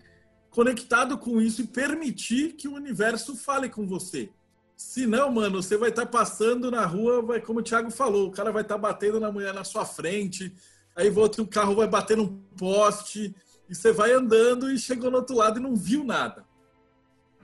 conectado 0.53 1.17
com 1.17 1.41
isso 1.41 1.63
e 1.63 1.67
permitir 1.67 2.53
que 2.53 2.69
o 2.69 2.75
universo 2.75 3.35
fale 3.35 3.69
com 3.69 3.87
você. 3.87 4.31
Se 4.77 5.07
não, 5.07 5.33
mano, 5.33 5.63
você 5.63 5.77
vai 5.77 5.89
estar 5.89 6.05
tá 6.05 6.11
passando 6.11 6.71
na 6.71 6.85
rua, 6.85 7.23
vai, 7.23 7.41
como 7.41 7.61
o 7.61 7.63
Thiago 7.63 7.91
falou, 7.91 8.29
o 8.29 8.31
cara 8.31 8.53
vai 8.53 8.63
estar 8.63 8.75
tá 8.75 8.81
batendo 8.81 9.19
na 9.19 9.33
mulher 9.33 9.55
na 9.55 9.65
sua 9.65 9.87
frente, 9.87 10.55
aí 10.95 11.09
outro 11.11 11.47
carro 11.47 11.75
vai 11.75 11.89
bater 11.89 12.17
num 12.17 12.39
poste, 12.57 13.35
e 13.69 13.75
você 13.75 13.93
vai 13.93 14.13
andando 14.13 14.71
e 14.71 14.79
chegou 14.79 15.11
no 15.11 15.19
outro 15.19 15.37
lado 15.37 15.59
e 15.59 15.63
não 15.63 15.75
viu 15.75 16.05
nada. 16.05 16.45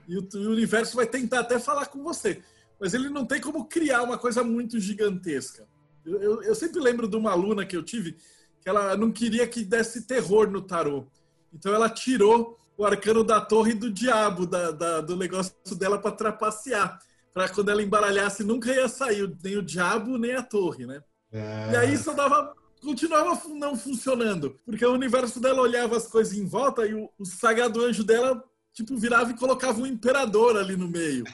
E 0.07 0.15
o, 0.15 0.27
o 0.35 0.51
universo 0.51 0.95
vai 0.95 1.07
tentar 1.07 1.39
até 1.39 1.59
falar 1.59 1.87
com 1.87 2.03
você, 2.03 2.43
mas 2.79 2.93
ele 2.93 3.09
não 3.09 3.25
tem 3.25 3.41
como 3.41 3.65
criar 3.65 4.03
uma 4.03 4.17
coisa 4.17 4.43
muito 4.43 4.79
gigantesca. 4.79 5.67
Eu, 6.05 6.21
eu, 6.21 6.43
eu 6.43 6.55
sempre 6.55 6.79
lembro 6.79 7.07
de 7.07 7.15
uma 7.15 7.31
aluna 7.31 7.65
que 7.65 7.75
eu 7.75 7.83
tive 7.83 8.17
que 8.61 8.69
ela 8.69 8.95
não 8.95 9.11
queria 9.11 9.47
que 9.47 9.63
desse 9.63 10.03
terror 10.03 10.51
no 10.51 10.61
tarô. 10.61 11.07
Então 11.51 11.73
ela 11.73 11.89
tirou 11.89 12.58
o 12.79 12.85
arcano 12.85 13.25
da 13.25 13.41
torre 13.41 13.73
do 13.73 13.91
diabo 13.91 14.47
da, 14.47 14.71
da 14.71 15.01
do 15.01 15.17
negócio 15.17 15.53
dela 15.77 15.99
para 15.99 16.15
trapacear 16.15 16.97
para 17.33 17.49
quando 17.49 17.67
ela 17.67 17.83
embaralhasse 17.83 18.41
nunca 18.41 18.73
ia 18.73 18.87
sair 18.87 19.29
nem 19.43 19.57
o 19.57 19.61
diabo 19.61 20.17
nem 20.17 20.33
a 20.33 20.41
torre, 20.41 20.85
né? 20.85 21.03
É... 21.29 21.71
E 21.73 21.75
aí 21.75 21.97
só 21.97 22.13
dava 22.13 22.55
continuava 22.81 23.37
não 23.49 23.75
funcionando, 23.75 24.57
porque 24.65 24.85
o 24.85 24.93
universo 24.93 25.41
dela 25.41 25.61
olhava 25.61 25.97
as 25.97 26.07
coisas 26.07 26.33
em 26.33 26.45
volta 26.45 26.87
e 26.87 26.93
o, 26.93 27.09
o 27.19 27.25
sagrado 27.25 27.83
anjo 27.83 28.05
dela 28.05 28.41
tipo 28.71 28.95
virava 28.95 29.29
e 29.29 29.37
colocava 29.37 29.81
um 29.81 29.85
imperador 29.85 30.57
ali 30.57 30.77
no 30.77 30.87
meio. 30.87 31.25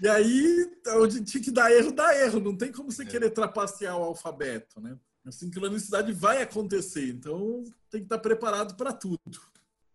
E 0.00 0.08
aí, 0.08 0.70
onde 0.98 1.24
tinha 1.24 1.42
que 1.42 1.50
dar 1.50 1.72
erro, 1.72 1.92
dá 1.92 2.16
erro. 2.16 2.38
Não 2.38 2.56
tem 2.56 2.70
como 2.70 2.90
você 2.90 3.02
é. 3.02 3.06
querer 3.06 3.30
trapacear 3.30 3.96
o 3.96 4.04
alfabeto, 4.04 4.80
né? 4.80 4.96
A 5.26 5.32
sincronicidade 5.32 6.12
vai 6.12 6.42
acontecer, 6.42 7.08
então 7.08 7.64
tem 7.90 8.00
que 8.00 8.06
estar 8.06 8.18
preparado 8.18 8.76
para 8.76 8.92
tudo. 8.92 9.20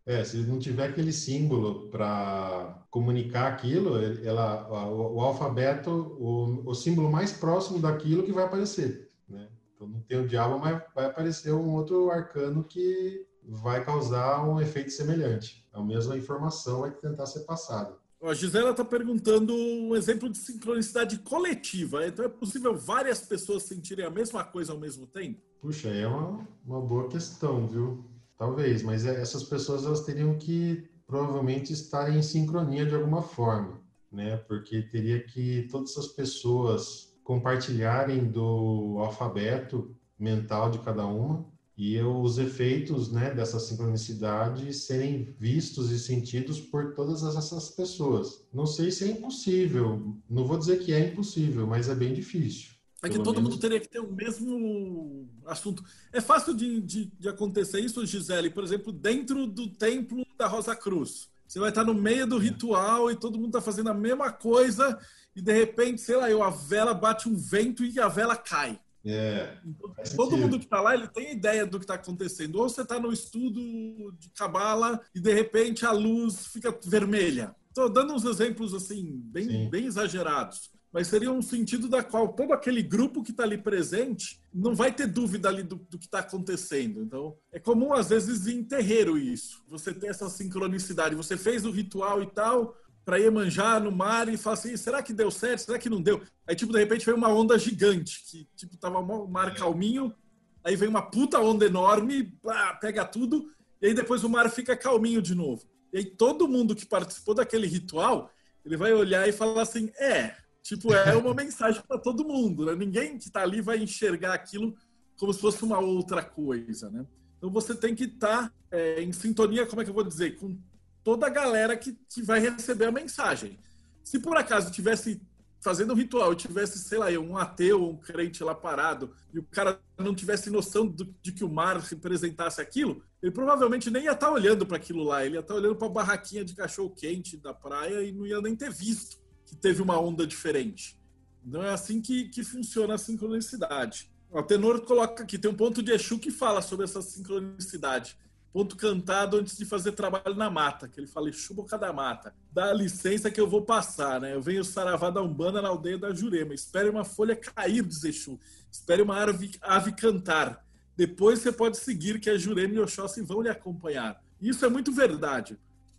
É, 0.08 0.24
se 0.24 0.38
não 0.38 0.58
tiver 0.58 0.88
aquele 0.88 1.12
símbolo 1.12 1.90
para 1.90 2.82
comunicar 2.90 3.52
aquilo, 3.52 3.98
ela, 4.24 4.90
o, 4.90 5.18
o 5.18 5.20
alfabeto, 5.20 5.92
o, 5.92 6.70
o, 6.70 6.74
símbolo 6.74 7.12
mais 7.12 7.34
próximo 7.34 7.78
daquilo 7.78 8.24
que 8.24 8.32
vai 8.32 8.46
aparecer, 8.46 9.10
né? 9.28 9.50
Então 9.76 9.86
não 9.86 10.00
tem 10.00 10.18
o 10.18 10.26
diabo, 10.26 10.60
mas 10.60 10.82
vai 10.96 11.08
aparecer 11.08 11.52
um 11.52 11.74
outro 11.74 12.10
arcano 12.10 12.64
que 12.64 13.28
vai 13.44 13.84
causar 13.84 14.48
um 14.48 14.62
efeito 14.62 14.92
semelhante. 14.92 15.68
A 15.74 15.84
mesma 15.84 16.18
informação 16.18 16.82
vai 16.82 16.92
tentar 16.92 17.26
ser 17.26 17.42
passada. 17.42 17.94
A 18.24 18.34
Gisela 18.34 18.72
está 18.72 18.86
perguntando 18.86 19.54
um 19.54 19.94
exemplo 19.94 20.30
de 20.30 20.38
sincronicidade 20.38 21.20
coletiva. 21.20 22.08
Então 22.08 22.24
é 22.24 22.30
possível 22.30 22.74
várias 22.78 23.20
pessoas 23.20 23.64
sentirem 23.64 24.06
a 24.06 24.10
mesma 24.10 24.42
coisa 24.42 24.72
ao 24.72 24.80
mesmo 24.80 25.06
tempo? 25.06 25.42
Puxa, 25.60 25.90
é 25.90 26.08
uma, 26.08 26.48
uma 26.66 26.80
boa 26.80 27.10
questão, 27.10 27.68
viu? 27.68 28.06
Talvez, 28.38 28.84
mas 28.84 29.06
é, 29.06 29.20
essas 29.20 29.44
pessoas 29.44 29.84
elas 29.84 30.06
teriam 30.06 30.38
que 30.38 30.88
provavelmente 31.08 31.74
estar 31.74 32.16
em 32.16 32.22
sincronia 32.22 32.86
de 32.86 32.94
alguma 32.94 33.22
forma, 33.22 33.82
né? 34.12 34.38
Porque 34.38 34.82
teria 34.84 35.24
que 35.24 35.68
todas 35.72 35.92
essas 35.92 36.08
pessoas 36.08 37.16
compartilharem 37.24 38.26
do 38.26 38.98
alfabeto 39.00 39.96
mental 40.20 40.70
de 40.70 40.80
cada 40.80 41.06
uma 41.06 41.46
e 41.78 42.00
os 42.02 42.40
efeitos 42.40 43.12
né, 43.12 43.30
dessa 43.32 43.60
sincronicidade 43.60 44.74
serem 44.74 45.36
vistos 45.40 45.92
e 45.92 46.00
sentidos 46.00 46.60
por 46.60 46.96
todas 46.96 47.24
essas 47.24 47.70
pessoas. 47.70 48.48
Não 48.52 48.66
sei 48.66 48.90
se 48.90 49.04
é 49.04 49.12
impossível, 49.12 50.18
não 50.28 50.46
vou 50.46 50.58
dizer 50.58 50.80
que 50.80 50.92
é 50.92 51.08
impossível, 51.08 51.68
mas 51.68 51.88
é 51.88 51.94
bem 51.94 52.14
difícil. 52.14 52.77
É 53.04 53.10
que 53.10 53.18
todo 53.18 53.36
menos... 53.36 53.52
mundo 53.52 53.60
teria 53.60 53.80
que 53.80 53.88
ter 53.88 54.00
o 54.00 54.12
mesmo 54.12 55.30
assunto. 55.46 55.84
É 56.12 56.20
fácil 56.20 56.54
de, 56.54 56.82
de, 56.82 57.06
de, 57.06 57.30
acontecer 57.30 57.80
isso, 57.80 58.06
Gisele, 58.06 58.50
por 58.50 58.64
exemplo, 58.64 58.92
dentro 58.92 59.46
do 59.46 59.70
templo 59.70 60.26
da 60.38 60.48
Rosa 60.48 60.76
Cruz. 60.76 61.30
Você 61.48 61.60
vai 61.60 61.70
estar 61.70 61.84
no 61.84 61.94
meio 61.94 62.26
do 62.26 62.38
ritual 62.38 63.10
e 63.12 63.16
todo 63.16 63.38
mundo 63.38 63.50
está 63.50 63.62
fazendo 63.62 63.90
a 63.90 63.94
mesma 63.94 64.32
coisa 64.32 65.00
e 65.36 65.42
de 65.42 65.54
repente, 65.54 66.02
sei 66.02 66.18
lá, 66.18 66.30
eu, 66.30 66.42
a 66.42 66.50
vela 66.50 66.94
bate 66.94 67.30
um 67.30 67.36
vento 67.36 67.86
e 67.86 68.00
a 68.00 68.08
vela 68.08 68.36
cai. 68.36 68.80
É, 69.06 69.58
então, 69.66 69.94
todo 70.18 70.36
mundo 70.36 70.60
que 70.60 70.66
está 70.66 70.82
lá, 70.82 70.94
ele 70.94 71.08
tem 71.08 71.32
ideia 71.32 71.66
do 71.66 71.78
que 71.78 71.86
está 71.86 71.94
acontecendo. 71.94 72.56
Ou 72.56 72.68
você 72.68 72.82
está 72.82 73.00
no 73.00 73.14
estudo 73.14 74.12
de 74.20 74.30
cabala 74.32 75.00
e 75.16 75.22
de 75.22 75.34
repente 75.34 75.86
a 75.86 75.92
luz 75.92 76.48
fica 76.48 76.78
vermelha. 76.84 77.56
Estou 77.70 77.88
dando 77.88 78.14
uns 78.14 78.26
exemplos 78.26 78.74
assim, 78.74 79.22
bem, 79.26 79.70
bem 79.70 79.86
exagerados 79.86 80.72
mas 80.92 81.08
seria 81.08 81.32
um 81.32 81.42
sentido 81.42 81.88
da 81.88 82.04
qual 82.04 82.34
todo 82.34 82.54
aquele 82.54 82.82
grupo 82.82 83.22
que 83.22 83.32
está 83.32 83.44
ali 83.44 83.58
presente 83.58 84.42
não 84.54 84.74
vai 84.74 84.92
ter 84.92 85.08
dúvida 85.08 85.50
ali 85.50 85.64
do, 85.64 85.76
do 85.76 86.00
que 86.00 86.06
está 86.06 86.20
acontecendo. 86.20 87.02
Então, 87.02 87.38
é 87.52 87.60
comum 87.60 87.94
às 87.94 88.10
vezes 88.10 88.48
em 88.48 88.64
terreiro 88.64 89.18
isso. 89.18 89.64
Você 89.68 89.94
tem 89.94 90.10
essa 90.10 90.30
sincronicidade. 90.30 91.16
Você 91.16 91.38
fez 91.38 91.66
o 91.66 91.72
ritual 91.72 92.24
e 92.24 92.28
tal 92.28 92.76
para 93.08 93.20
ir 93.20 93.32
manjar 93.32 93.82
no 93.82 93.90
mar 93.90 94.28
e 94.28 94.36
fala 94.36 94.56
assim, 94.56 94.76
será 94.76 95.02
que 95.02 95.14
deu 95.14 95.32
certo? 95.32 95.60
Será 95.60 95.80
que 95.80 95.90
não 95.90 96.02
deu? 96.02 96.22
Aí, 96.46 96.56
tipo, 96.56 96.74
de 96.74 96.80
repente 96.80 97.06
veio 97.06 97.16
uma 97.16 97.30
onda 97.30 97.58
gigante, 97.58 98.22
que, 98.30 98.50
tipo, 98.54 98.76
tava 98.76 99.00
o 99.00 99.28
mar 99.28 99.56
calminho, 99.56 100.14
aí 100.62 100.76
vem 100.76 100.90
uma 100.90 101.02
puta 101.02 101.40
onda 101.40 101.66
enorme, 101.66 102.38
pega 102.82 103.06
tudo, 103.06 103.50
e 103.82 103.88
aí 103.88 103.94
depois 103.94 104.26
o 104.26 104.30
mar 104.30 104.50
fica 104.50 104.76
calminho 104.76 105.22
de 105.22 105.34
novo. 105.34 105.64
E 105.94 106.00
aí 106.00 106.06
todo 106.06 106.50
mundo 106.50 106.76
que 106.76 106.86
participou 106.86 107.34
daquele 107.34 107.66
ritual, 107.66 108.30
ele 108.66 108.76
vai 108.76 108.92
olhar 108.92 109.26
e 109.26 109.32
falar 109.32 109.62
assim, 109.62 109.90
é, 109.98 110.36
Tipo, 110.68 110.94
é 110.94 111.16
uma 111.16 111.34
mensagem 111.34 111.82
para 111.88 111.98
todo 111.98 112.28
mundo, 112.28 112.66
né? 112.66 112.76
Ninguém 112.76 113.18
que 113.18 113.28
está 113.28 113.42
ali 113.42 113.62
vai 113.62 113.78
enxergar 113.78 114.34
aquilo 114.34 114.76
como 115.16 115.32
se 115.32 115.40
fosse 115.40 115.64
uma 115.64 115.80
outra 115.80 116.22
coisa, 116.22 116.90
né? 116.90 117.06
Então 117.38 117.50
você 117.50 117.74
tem 117.74 117.96
que 117.96 118.04
estar 118.04 118.50
tá, 118.50 118.54
é, 118.70 119.02
em 119.02 119.14
sintonia, 119.14 119.66
como 119.66 119.82
é 119.82 119.86
que 119.86 119.90
eu 119.90 119.96
vou 119.96 120.04
dizer, 120.04 120.36
com 120.36 120.60
toda 121.06 121.26
a 121.26 121.30
galera 121.30 121.78
que, 121.78 121.98
que 122.10 122.22
vai 122.22 122.42
receber 122.42 122.84
a 122.84 122.92
mensagem. 122.92 123.58
Se 124.04 124.20
por 124.20 124.36
acaso 124.36 124.70
tivesse 124.70 125.22
fazendo 125.62 125.94
um 125.94 125.96
ritual 125.96 126.36
tivesse, 126.36 126.80
sei 126.80 126.98
lá, 126.98 127.08
um 127.12 127.38
ateu, 127.38 127.90
um 127.90 127.96
crente 127.96 128.44
lá 128.44 128.54
parado, 128.54 129.14
e 129.34 129.40
o 129.40 129.44
cara 129.44 129.80
não 129.98 130.14
tivesse 130.14 130.50
noção 130.50 130.86
do, 130.86 131.16
de 131.22 131.32
que 131.32 131.46
o 131.46 131.50
mar 131.50 131.78
representasse 131.78 132.60
aquilo, 132.60 133.02
ele 133.24 133.32
provavelmente 133.32 133.90
nem 133.90 134.04
ia 134.04 134.12
estar 134.12 134.28
tá 134.28 134.34
olhando 134.34 134.66
para 134.66 134.76
aquilo 134.76 135.06
lá, 135.06 135.26
ele 135.26 135.36
ia 135.36 135.40
estar 135.40 135.54
tá 135.54 135.60
olhando 135.62 135.78
para 135.78 135.88
a 135.88 135.92
barraquinha 135.92 136.44
de 136.44 136.54
cachorro 136.54 136.90
quente 136.90 137.38
da 137.38 137.54
praia 137.54 138.04
e 138.04 138.12
não 138.12 138.26
ia 138.26 138.42
nem 138.42 138.54
ter 138.54 138.70
visto 138.70 139.26
que 139.48 139.56
teve 139.56 139.82
uma 139.82 140.00
onda 140.00 140.28
diferente. 140.28 141.00
Então 141.44 141.64
é 141.64 141.70
assim 141.70 142.02
que, 142.02 142.28
que 142.28 142.44
funciona 142.44 142.96
a 142.96 142.98
sincronicidade. 142.98 144.12
O 144.30 144.44
tenor 144.44 144.82
coloca 144.82 145.24
aqui, 145.24 145.38
tem 145.38 145.50
um 145.50 145.56
ponto 145.56 145.82
de 145.82 145.94
Exu 145.94 146.20
que 146.20 146.30
fala 146.30 146.62
sobre 146.62 146.84
essa 146.84 147.02
sincronicidade. 147.02 148.18
Ponto 148.52 148.76
cantado 148.76 149.38
antes 149.38 149.58
de 149.58 149.66
fazer 149.66 149.94
trabalho 149.94 150.36
na 150.36 150.50
mata, 150.50 150.88
que 150.88 151.00
ele 151.00 151.08
fala 151.08 151.30
Exu 151.30 151.54
boca 151.54 151.78
da 151.78 151.94
mata. 151.94 152.36
Dá 152.52 152.74
licença 152.74 153.32
que 153.32 153.40
eu 153.40 153.48
vou 153.48 153.62
passar, 153.62 154.20
né? 154.20 154.34
Eu 154.36 154.42
venho 154.42 154.66
saravá 154.66 155.10
da 155.10 155.22
Umbanda 155.22 155.62
na 155.62 155.70
aldeia 155.70 155.98
da 155.98 156.14
Jurema. 156.14 156.54
Espere 156.54 156.90
uma 156.90 157.06
folha 157.06 157.36
cair, 157.36 157.84
diz 157.84 158.04
Exu. 158.04 158.38
Espere 158.70 159.02
uma 159.02 159.18
ave, 159.24 159.52
ave 159.62 159.94
cantar. 159.94 160.66
Depois 160.98 161.40
você 161.40 161.52
pode 161.54 161.78
seguir 161.78 162.20
que 162.20 162.30
a 162.30 162.38
Jurema 162.38 162.74
e 162.74 162.80
Oxóssi 162.80 163.22
vão 163.22 163.42
lhe 163.42 163.50
acompanhar. 163.50 164.22
Isso 164.42 164.66
é 164.66 164.70
muito 164.70 164.92
verdade. 164.92 165.58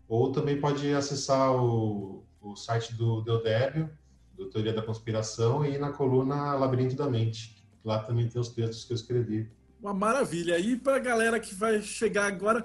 ou 0.07 0.31
também 0.33 0.61
pode 0.61 0.93
acessar 0.93 1.51
o, 1.55 2.27
o 2.41 2.57
site 2.57 2.95
do 2.95 3.23
Deodébio 3.23 3.91
do 4.37 4.51
Teoria 4.51 4.73
da 4.73 4.83
Conspiração 4.83 5.65
e 5.65 5.79
na 5.79 5.93
coluna 5.93 6.55
Labirinto 6.55 6.97
da 6.97 7.09
Mente. 7.09 7.65
Lá 7.85 8.01
também 8.01 8.29
tem 8.29 8.41
os 8.41 8.49
textos 8.49 8.85
que 8.85 8.93
eu 8.93 8.97
escrevi. 8.97 9.51
Uma 9.81 9.95
maravilha. 9.95 10.59
E 10.59 10.77
para 10.77 10.97
a 10.97 11.01
galera 11.01 11.39
que 11.39 11.55
vai 11.55 11.81
chegar 11.83 12.27
agora, 12.27 12.65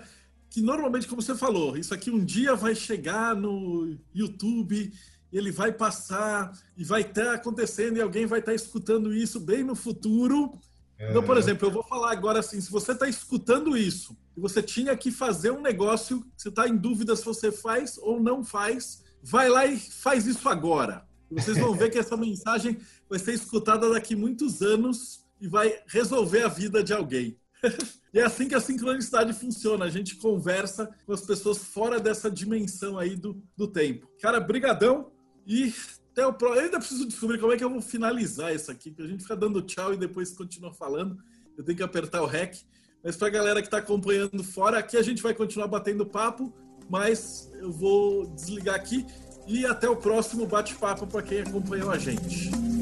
que 0.49 0.61
normalmente, 0.61 1.07
como 1.07 1.21
você 1.21 1.35
falou, 1.35 1.77
isso 1.77 1.93
aqui 1.93 2.09
um 2.09 2.23
dia 2.23 2.55
vai 2.55 2.73
chegar 2.73 3.35
no 3.35 3.97
YouTube, 4.13 4.91
ele 5.31 5.51
vai 5.51 5.71
passar 5.71 6.51
e 6.75 6.83
vai 6.83 7.01
estar 7.01 7.35
acontecendo 7.35 7.97
e 7.97 8.01
alguém 8.01 8.25
vai 8.25 8.39
estar 8.39 8.53
escutando 8.53 9.13
isso 9.13 9.39
bem 9.39 9.63
no 9.63 9.75
futuro. 9.75 10.57
Então, 10.99 11.23
por 11.23 11.37
exemplo, 11.37 11.67
eu 11.67 11.71
vou 11.71 11.83
falar 11.83 12.11
agora 12.11 12.39
assim: 12.39 12.59
se 12.59 12.69
você 12.69 12.91
está 12.91 13.07
escutando 13.07 13.77
isso 13.77 14.17
e 14.35 14.39
você 14.41 14.61
tinha 14.61 14.95
que 14.97 15.11
fazer 15.11 15.51
um 15.51 15.61
negócio, 15.61 16.25
você 16.35 16.49
está 16.49 16.67
em 16.67 16.75
dúvida 16.75 17.15
se 17.15 17.23
você 17.23 17.51
faz 17.51 17.97
ou 17.97 18.21
não 18.21 18.43
faz, 18.43 19.03
vai 19.23 19.47
lá 19.47 19.65
e 19.65 19.79
faz 19.79 20.25
isso 20.27 20.49
agora. 20.49 21.07
Vocês 21.31 21.57
vão 21.57 21.73
ver 21.73 21.89
que 21.89 21.99
essa 21.99 22.17
mensagem 22.17 22.79
vai 23.09 23.19
ser 23.19 23.33
escutada 23.33 23.89
daqui 23.89 24.15
muitos 24.15 24.61
anos 24.61 25.25
e 25.39 25.47
vai 25.47 25.79
resolver 25.87 26.43
a 26.43 26.49
vida 26.49 26.83
de 26.83 26.93
alguém. 26.93 27.37
e 28.13 28.19
é 28.19 28.23
assim 28.23 28.47
que 28.47 28.55
a 28.55 28.59
sincronicidade 28.59 29.31
funciona. 29.33 29.85
A 29.85 29.89
gente 29.89 30.15
conversa 30.15 30.89
com 31.05 31.13
as 31.13 31.21
pessoas 31.21 31.59
fora 31.59 31.99
dessa 31.99 32.29
dimensão 32.29 32.97
aí 32.97 33.15
do, 33.15 33.41
do 33.55 33.67
tempo. 33.67 34.09
Cara, 34.21 34.39
brigadão 34.39 35.11
e 35.47 35.73
até 36.19 36.27
o 36.27 36.33
próximo. 36.33 36.59
Eu 36.59 36.65
ainda 36.65 36.79
preciso 36.79 37.07
descobrir 37.07 37.39
como 37.39 37.53
é 37.53 37.57
que 37.57 37.63
eu 37.63 37.69
vou 37.69 37.81
finalizar 37.81 38.53
isso 38.53 38.69
aqui, 38.69 38.89
porque 38.89 39.03
a 39.03 39.07
gente 39.07 39.23
fica 39.23 39.35
dando 39.35 39.61
tchau 39.61 39.93
e 39.93 39.97
depois 39.97 40.31
continua 40.31 40.73
falando. 40.73 41.17
Eu 41.57 41.63
tenho 41.63 41.77
que 41.77 41.83
apertar 41.83 42.21
o 42.21 42.25
REC. 42.25 42.57
Mas 43.03 43.15
para 43.15 43.27
a 43.27 43.31
galera 43.31 43.61
que 43.61 43.67
está 43.67 43.77
acompanhando 43.77 44.43
fora, 44.43 44.77
aqui 44.77 44.97
a 44.97 45.01
gente 45.01 45.23
vai 45.23 45.33
continuar 45.33 45.67
batendo 45.67 46.05
papo, 46.05 46.53
mas 46.89 47.49
eu 47.53 47.71
vou 47.71 48.25
desligar 48.35 48.75
aqui 48.75 49.05
e 49.47 49.65
até 49.65 49.89
o 49.89 49.95
próximo 49.95 50.45
bate-papo 50.45 51.07
para 51.07 51.23
quem 51.23 51.39
acompanhou 51.39 51.89
a 51.89 51.97
gente. 51.97 52.78